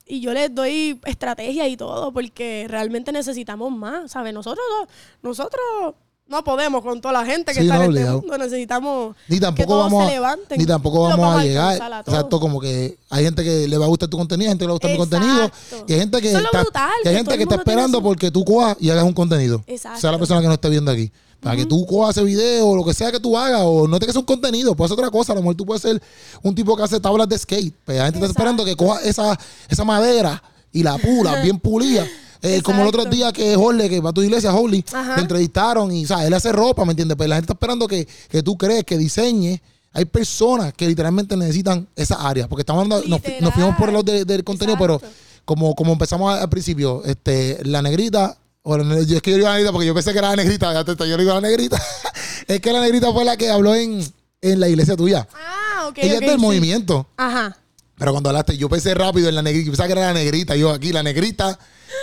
y 0.06 0.22
yo 0.22 0.32
les 0.34 0.54
doy 0.54 1.00
estrategia 1.06 1.68
y 1.68 1.76
todo, 1.76 2.14
porque 2.14 2.68
realmente 2.70 3.12
necesitamos 3.12 3.72
más, 3.72 4.12
¿sabes? 4.12 4.34
Nosotros, 4.34 4.66
no- 4.80 4.88
nosotros 5.30 5.96
no 6.28 6.44
podemos 6.44 6.82
con 6.82 7.00
toda 7.02 7.14
la 7.14 7.26
gente 7.26 7.54
que 7.54 7.60
Sí, 7.60 7.66
está 7.66 7.78
no, 7.78 7.84
en 7.84 7.98
este 7.98 8.10
mundo, 8.12 8.38
necesitamos 8.38 9.16
Ni 9.28 9.36
que 9.36 9.42
tampoco 9.42 9.68
todos 9.70 9.84
vamos 9.92 10.08
se 10.08 10.14
levanten. 10.14 10.58
ni 10.58 10.66
tampoco 10.66 11.04
vamos 11.04 11.36
a 11.40 11.44
llegar. 11.44 11.82
a. 11.82 12.00
Exacto, 12.00 12.40
como 12.40 12.60
que 12.60 12.98
hay 13.10 13.24
gente 13.26 13.44
que 13.44 13.68
le 13.68 13.78
va 13.78 13.86
a 13.86 13.88
gustar 13.90 14.10
tu 14.10 14.18
contenido, 14.18 14.50
hay 14.50 14.58
gente 14.58 14.64
que 14.64 14.68
le 14.68 14.72
va 14.72 14.74
a 14.74 14.98
gustar 14.98 15.22
mi 15.22 15.28
Exacto. 15.28 15.52
contenido. 15.60 15.86
Y 15.88 15.94
hay 15.94 16.00
gente 16.00 16.22
que 16.22 16.30
Eso 16.30 16.38
está, 16.40 16.62
brutal, 16.64 16.90
y 17.04 17.08
hay 17.08 17.14
que 17.14 17.18
gente 17.18 17.38
que 17.38 17.44
está 17.44 17.56
esperando 17.56 17.98
su- 18.00 18.04
porque 18.04 18.32
tú 18.32 18.44
cojas 18.46 18.78
y 18.80 18.90
hagas 18.90 19.04
un 19.04 19.14
contenido. 19.14 19.64
Exacto. 19.68 20.00
Sea 20.02 20.12
la 20.12 20.18
persona 20.18 20.42
que 20.42 20.48
no 20.48 20.54
esté 20.54 20.70
viendo 20.70 20.92
aquí. 20.92 21.12
Para 21.42 21.58
que 21.58 21.66
tú 21.66 21.86
cojas 21.86 22.16
ese 22.16 22.26
video 22.26 22.70
o 22.70 22.76
lo 22.78 22.86
que 22.86 22.94
sea 22.94 23.12
que 23.12 23.20
tú 23.20 23.38
hagas, 23.38 23.62
o 23.66 23.86
no 23.86 24.00
te 24.00 24.08
que 24.08 24.18
un 24.18 24.24
contenido, 24.24 24.76
puedes 24.76 24.92
hacer 24.94 25.04
otra 25.04 25.12
cosa. 25.12 25.34
A 25.34 25.36
lo 25.36 25.42
mejor 25.42 25.56
tú 25.56 25.66
puedes 25.66 25.82
ser 25.82 26.02
un 26.42 26.56
tipo 26.56 26.76
que 26.78 26.84
hace 26.84 27.02
tablas 27.02 27.28
de 27.28 27.38
skate. 27.38 27.74
Pero 27.86 28.00
la 28.00 28.06
gente 28.06 28.20
está 28.20 28.28
esperando 28.32 28.64
que 28.64 28.78
coja 28.78 29.02
esa, 29.02 29.38
esa 29.68 29.84
madera 29.84 30.42
y 30.72 30.84
la 30.84 30.98
pula, 30.98 31.42
bien 31.42 31.60
pulida. 31.60 32.08
Eh, 32.44 32.62
como 32.62 32.82
el 32.82 32.88
otro 32.89 33.06
día 33.06 33.32
que 33.32 33.56
Jorge, 33.56 33.89
que 33.89 34.00
va 34.02 34.10
a 34.10 34.14
tu 34.14 34.22
iglesia, 34.22 34.54
Holly, 34.54 34.84
Ajá. 34.91 35.16
le 35.16 35.22
entrevistaron 35.22 35.91
y, 35.91 36.06
¿sabes? 36.06 36.28
Él 36.28 36.34
hace 36.34 36.52
ropa, 36.52 36.84
¿me 36.86 36.91
entiendes? 36.91 37.16
Pero 37.18 37.30
la 37.30 37.36
gente 37.36 37.46
está 37.46 37.54
esperando 37.54 37.88
que, 37.88 38.06
que 38.30 38.44
tú 38.44 38.58
crees, 38.58 38.84
que 38.84 38.98
diseñes. 38.98 39.62
Hay 39.94 40.06
personas 40.06 40.74
que 40.74 40.88
literalmente 40.88 41.38
necesitan 41.38 41.88
esa 41.96 42.16
área. 42.16 42.48
Porque 42.50 42.62
estamos 42.64 42.84
hablando, 42.84 43.08
nos, 43.08 43.22
nos 43.39 43.54
fuimos 43.54 43.76
por 43.78 43.91
lado 43.91 44.04
de- 44.04 44.26
del 44.26 44.44
contenido, 44.44 44.78
pero 44.78 45.00
como, 45.46 45.74
como 45.76 45.94
empezamos 45.94 46.38
al 46.38 46.50
principio, 46.50 47.02
este, 47.06 47.60
la 47.64 47.82
negrita, 47.82 48.38
o 48.64 48.78
la 48.78 48.98
es 48.98 49.22
que 49.22 49.32
yo 49.32 49.38
digo 49.38 49.48
la 49.48 49.54
negrita 49.54 49.72
porque 49.72 49.88
yo 49.88 49.94
pensé 49.94 50.12
que 50.12 50.18
era 50.20 50.30
la 50.30 50.36
negrita, 50.36 50.74
ya 50.74 50.84
te, 50.84 50.96
yo 51.10 51.16
digo 51.18 51.34
la 51.34 51.41
negrita. 51.41 51.82
es 52.48 52.60
que 52.60 52.74
la 52.74 52.82
negrita 52.82 53.12
fue 53.14 53.24
la 53.24 53.38
que 53.38 53.50
habló 53.50 53.76
en, 53.76 54.04
en 54.41 54.60
la 54.60 54.68
iglesia 54.68 54.96
tuya. 54.98 55.28
Ah, 55.34 55.88
ok, 55.89 55.98
Ella 56.00 56.16
ok, 56.18 56.22
es 56.24 56.28
del 56.30 56.39
sí. 56.39 56.41
movimiento. 56.46 57.08
Ajá. 57.16 57.56
Pero 57.98 58.12
cuando 58.12 58.30
hablaste, 58.32 58.58
yo 58.58 58.68
pensé 58.68 58.94
rápido 58.96 59.30
en 59.30 59.36
la 59.36 59.41
negrita, 59.44 59.66
yo 59.68 59.72
pensaba 59.72 59.88
que 59.88 59.94
era 59.94 60.02
la 60.08 60.14
negrita, 60.14 60.56
yo 60.56 60.72
aquí, 60.72 60.91
la 60.91 61.04
negrita. 61.04 61.58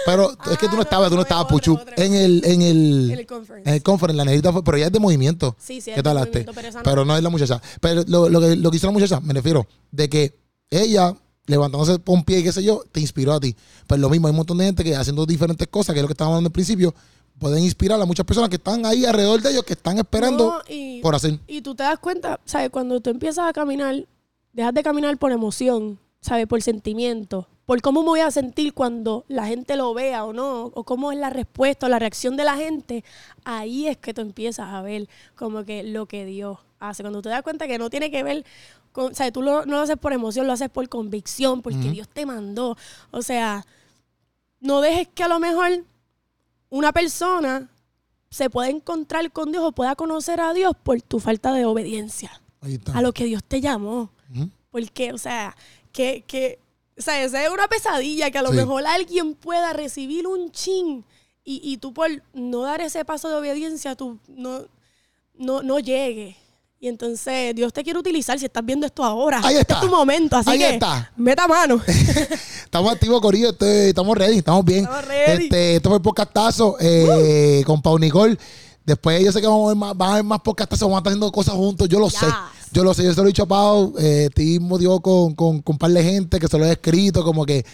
Pero 0.06 0.30
es 0.50 0.58
que 0.58 0.66
tú 0.66 0.72
no 0.72 0.76
no, 0.76 0.82
estabas, 0.82 1.10
tú 1.10 1.16
no 1.16 1.22
estabas, 1.22 1.46
Puchu. 1.46 1.78
En 1.96 2.14
el, 2.14 2.42
en 2.44 2.62
el, 2.62 3.10
En 3.12 3.18
el 3.18 3.26
conference. 3.26 3.68
en 3.68 3.74
el 3.74 3.82
conference, 3.82 4.16
la 4.16 4.24
negrita 4.24 4.52
fue, 4.52 4.64
pero 4.64 4.76
ella 4.76 4.86
es 4.86 4.92
de 4.92 4.98
movimiento. 5.00 5.56
Sí, 5.58 5.80
sí, 5.80 5.92
¿Qué 5.94 6.02
tal 6.02 6.16
movimiento, 6.18 6.52
pero 6.82 7.04
no. 7.04 7.12
no 7.12 7.16
es 7.16 7.22
la 7.22 7.28
muchacha. 7.30 7.60
Pero 7.80 8.02
lo, 8.06 8.28
lo 8.28 8.40
que, 8.40 8.56
lo 8.56 8.70
que 8.70 8.76
hizo 8.78 8.86
la 8.86 8.92
muchacha, 8.92 9.20
me 9.20 9.34
refiero, 9.34 9.66
de 9.90 10.08
que 10.08 10.38
ella, 10.70 11.14
levantándose 11.46 11.98
por 11.98 12.14
un 12.16 12.24
pie 12.24 12.38
y 12.38 12.42
qué 12.44 12.52
sé 12.52 12.62
yo, 12.62 12.82
te 12.90 13.00
inspiró 13.00 13.32
a 13.34 13.40
ti. 13.40 13.54
Pues 13.86 14.00
lo 14.00 14.08
mismo, 14.08 14.26
hay 14.26 14.30
un 14.30 14.36
montón 14.38 14.58
de 14.58 14.64
gente 14.66 14.84
que 14.84 14.96
haciendo 14.96 15.26
diferentes 15.26 15.66
cosas, 15.68 15.92
que 15.92 15.98
es 15.98 16.02
lo 16.02 16.08
que 16.08 16.12
estábamos 16.14 16.36
hablando 16.36 16.48
al 16.48 16.52
principio, 16.52 16.94
pueden 17.38 17.64
inspirar 17.64 18.00
a 18.00 18.04
muchas 18.04 18.24
personas 18.26 18.48
que 18.50 18.56
están 18.56 18.84
ahí 18.86 19.04
alrededor 19.04 19.40
de 19.42 19.50
ellos, 19.50 19.64
que 19.64 19.72
están 19.72 19.98
esperando 19.98 20.46
No, 20.46 20.62
y, 20.68 21.00
por 21.00 21.14
hacer. 21.14 21.38
y 21.46 21.60
tú 21.62 21.74
te 21.74 21.82
das 21.82 21.98
cuenta, 21.98 22.38
¿sabes? 22.44 22.70
Cuando 22.70 23.00
tú 23.00 23.10
empiezas 23.10 23.48
a 23.48 23.52
caminar, 23.52 24.06
dejas 24.52 24.74
de 24.74 24.82
caminar 24.82 25.16
por 25.18 25.32
emoción, 25.32 25.98
¿sabes? 26.20 26.46
Por 26.46 26.60
sentimiento, 26.62 27.48
por 27.66 27.80
cómo 27.82 28.02
me 28.02 28.08
voy 28.08 28.20
a 28.20 28.30
sentir 28.30 28.74
cuando 28.74 29.24
la 29.28 29.46
gente 29.46 29.76
lo 29.76 29.94
vea 29.94 30.24
o 30.24 30.32
no, 30.32 30.64
o 30.74 30.84
cómo 30.84 31.12
es 31.12 31.18
la 31.18 31.30
respuesta 31.30 31.86
o 31.86 31.88
la 31.88 31.98
reacción 32.00 32.36
de 32.36 32.44
la 32.44 32.56
gente, 32.56 33.04
ahí 33.44 33.86
es 33.86 33.96
que 33.96 34.12
tú 34.12 34.22
empiezas 34.22 34.68
a 34.68 34.82
ver 34.82 35.08
como 35.36 35.64
que 35.64 35.82
lo 35.84 36.06
que 36.06 36.24
Dios 36.24 36.58
hace. 36.80 37.02
Cuando 37.02 37.22
te 37.22 37.28
das 37.28 37.42
cuenta 37.42 37.68
que 37.68 37.78
no 37.78 37.88
tiene 37.90 38.10
que 38.10 38.22
ver 38.24 38.44
con, 38.92 39.14
¿sabes? 39.14 39.32
Tú 39.32 39.42
lo- 39.42 39.64
no 39.66 39.76
lo 39.76 39.82
haces 39.82 39.96
por 39.98 40.12
emoción, 40.12 40.46
lo 40.48 40.52
haces 40.52 40.68
por 40.68 40.88
convicción, 40.88 41.62
porque 41.62 41.78
Dios 41.92 42.08
te 42.08 42.26
mandó. 42.26 42.76
O 43.12 43.22
sea, 43.22 43.64
no 44.60 44.80
dejes 44.80 45.06
que 45.08 45.22
a 45.22 45.28
lo 45.28 45.38
mejor 45.38 45.84
una 46.70 46.92
persona 46.92 47.68
se 48.30 48.50
pueda 48.50 48.68
encontrar 48.68 49.30
con 49.32 49.52
Dios 49.52 49.62
o 49.64 49.72
pueda 49.72 49.94
conocer 49.94 50.40
a 50.40 50.52
Dios 50.54 50.72
por 50.82 51.00
tu 51.02 51.18
falta 51.20 51.52
de 51.52 51.64
obediencia 51.66 52.40
Ahí 52.60 52.74
está. 52.74 52.96
a 52.98 53.02
lo 53.02 53.12
que 53.12 53.24
Dios 53.24 53.44
te 53.44 53.60
llamó. 53.60 54.10
Porque, 54.70 55.12
o 55.12 55.18
sea, 55.18 55.56
que, 55.92 56.22
que 56.26 56.58
o 57.00 57.02
sea, 57.02 57.24
esa 57.24 57.42
es 57.44 57.50
una 57.50 57.66
pesadilla 57.66 58.30
que 58.30 58.38
a 58.38 58.42
lo 58.42 58.50
Sí. 58.50 58.56
mejor 58.56 58.86
alguien 58.86 59.34
pueda 59.34 59.72
recibir 59.72 60.26
un 60.26 60.52
chin 60.52 61.04
Y, 61.42 61.60
y 61.64 61.78
tú 61.78 61.92
por 61.94 62.08
no 62.34 62.60
dar 62.62 62.80
ese 62.82 63.04
paso 63.04 63.28
de 63.28 63.34
obediencia, 63.36 63.96
tú 63.96 64.18
no, 64.28 64.60
no, 65.34 65.62
no 65.62 65.78
llegues. 65.80 66.36
Y 66.78 66.86
entonces 66.88 67.54
Dios 67.54 67.72
te 67.72 67.82
quiere 67.82 67.98
utilizar 67.98 68.38
si 68.38 68.44
estás 68.44 68.64
viendo 68.64 68.86
esto 68.86 69.02
ahora. 69.04 69.38
Ahí 69.42 69.56
Este 69.56 69.60
está. 69.62 69.74
es 69.74 69.80
tu 69.80 69.88
momento, 69.88 70.36
así 70.36 70.50
Ahí 70.50 70.58
que 70.58 70.70
está. 70.74 71.10
meta 71.16 71.48
mano. 71.48 71.80
Estamos 72.64 72.92
activos, 72.92 73.20
Corillo. 73.20 73.50
este, 73.50 73.88
estamos 73.88 74.16
ready, 74.16 74.38
estamos 74.38 74.64
bien. 74.64 74.84
Estamos 74.84 75.04
ready. 75.06 75.44
Este, 75.44 75.76
esto 75.76 75.88
fue 75.88 75.96
el 75.96 76.02
podcastazo 76.02 76.76
eh, 76.80 77.62
con 77.66 77.82
Pau 77.82 77.98
Nicole. 77.98 78.38
Después 78.84 79.22
yo 79.24 79.32
sé 79.32 79.40
que 79.40 79.46
vamos 79.46 79.64
a 79.66 79.68
ver 79.68 79.76
más, 79.76 79.96
van 79.96 80.10
a 80.10 80.14
ver 80.16 80.24
más 80.24 80.40
podcastazos, 80.40 80.82
vamos 80.88 80.96
a 80.96 81.00
estar 81.00 81.10
haciendo 81.12 81.32
cosas 81.32 81.54
juntos. 81.54 81.88
Yo 81.88 81.98
lo 81.98 82.08
sé. 82.10 82.26
Yo 82.72 82.84
lo 82.84 82.94
sé. 82.94 83.04
Yo 83.04 83.14
se 83.14 83.20
lo 83.20 83.24
he 83.24 83.28
dicho 83.28 83.44
a 83.44 83.48
Pau. 83.48 83.94
Eh, 83.98 84.28
con, 85.02 85.34
con, 85.34 85.62
con 85.62 85.74
un 85.74 85.78
par 85.78 85.90
de 85.90 86.02
gente 86.02 86.38
que 86.38 86.48
se 86.48 86.58
lo 86.58 86.64
he 86.64 86.72
escrito. 86.72 87.24
Como 87.24 87.44
que 87.44 87.64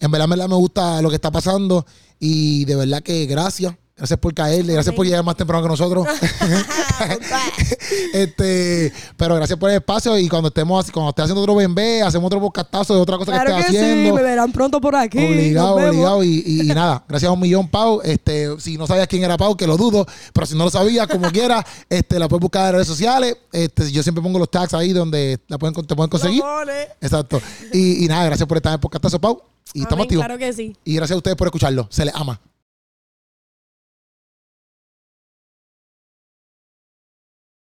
en 0.00 0.10
verdad, 0.10 0.24
en 0.24 0.30
verdad 0.30 0.48
me 0.48 0.56
gusta 0.56 1.02
lo 1.02 1.10
que 1.10 1.16
está 1.16 1.30
pasando. 1.30 1.86
Y 2.18 2.64
de 2.64 2.76
verdad 2.76 3.02
que 3.02 3.26
gracias. 3.26 3.74
Gracias 4.00 4.18
por 4.18 4.32
caerle, 4.32 4.72
gracias 4.72 4.94
por 4.94 5.04
llegar 5.04 5.22
más 5.22 5.36
temprano 5.36 5.62
que 5.62 5.68
nosotros. 5.68 6.06
este, 8.14 8.90
pero 9.16 9.34
gracias 9.34 9.58
por 9.58 9.68
el 9.68 9.76
espacio 9.76 10.18
y 10.18 10.26
cuando 10.26 10.48
estemos 10.48 10.82
así, 10.82 10.90
cuando 10.90 11.10
esté 11.10 11.20
haciendo 11.20 11.42
otro 11.42 11.54
BNB, 11.54 12.02
hacemos 12.02 12.26
otro 12.28 12.40
podcastazo 12.40 12.94
de 12.94 13.00
otra 13.02 13.18
cosa 13.18 13.32
claro 13.32 13.54
que 13.56 13.60
esté 13.60 13.78
haciendo. 13.78 14.10
sí, 14.10 14.16
me 14.16 14.22
verán 14.22 14.52
pronto 14.52 14.80
por 14.80 14.96
aquí. 14.96 15.18
Obligado, 15.18 15.74
obligado. 15.74 16.24
Y, 16.24 16.42
y- 16.46 16.60
y 16.70 16.74
nada, 16.74 17.04
gracias 17.08 17.28
a 17.28 17.32
un 17.32 17.40
millón, 17.40 17.68
Pau. 17.68 18.00
Este, 18.02 18.58
si 18.58 18.78
no 18.78 18.86
sabías 18.86 19.06
quién 19.06 19.22
era 19.22 19.36
Pau, 19.36 19.54
que 19.56 19.66
lo 19.66 19.76
dudo, 19.76 20.06
pero 20.32 20.46
si 20.46 20.56
no 20.56 20.64
lo 20.64 20.70
sabías, 20.70 21.06
como 21.06 21.28
quiera, 21.32 21.64
este, 21.90 22.18
la 22.18 22.26
puedes 22.26 22.40
buscar 22.40 22.68
en 22.68 22.72
redes 22.76 22.88
sociales. 22.88 23.36
Este, 23.52 23.92
yo 23.92 24.02
siempre 24.02 24.22
pongo 24.22 24.38
los 24.38 24.50
tags 24.50 24.72
ahí 24.72 24.94
donde 24.94 25.38
la 25.48 25.58
pueden, 25.58 25.74
te 25.86 25.94
pueden 25.94 26.08
conseguir. 26.10 26.42
Exacto. 27.02 27.40
Y, 27.72 28.02
y 28.04 28.08
nada, 28.08 28.24
gracias 28.24 28.48
por 28.48 28.56
estar 28.56 28.70
en 28.70 28.74
el 28.74 28.80
podcastazo, 28.80 29.20
Pau. 29.20 29.42
Y 29.74 29.82
estamos 29.82 30.04
activos. 30.04 30.24
Claro 30.24 30.38
que 30.38 30.52
sí. 30.52 30.76
Y 30.84 30.94
gracias 30.96 31.14
a 31.14 31.18
ustedes 31.18 31.36
por 31.36 31.46
escucharlo. 31.48 31.86
Se 31.90 32.04
les 32.04 32.14
ama. 32.14 32.40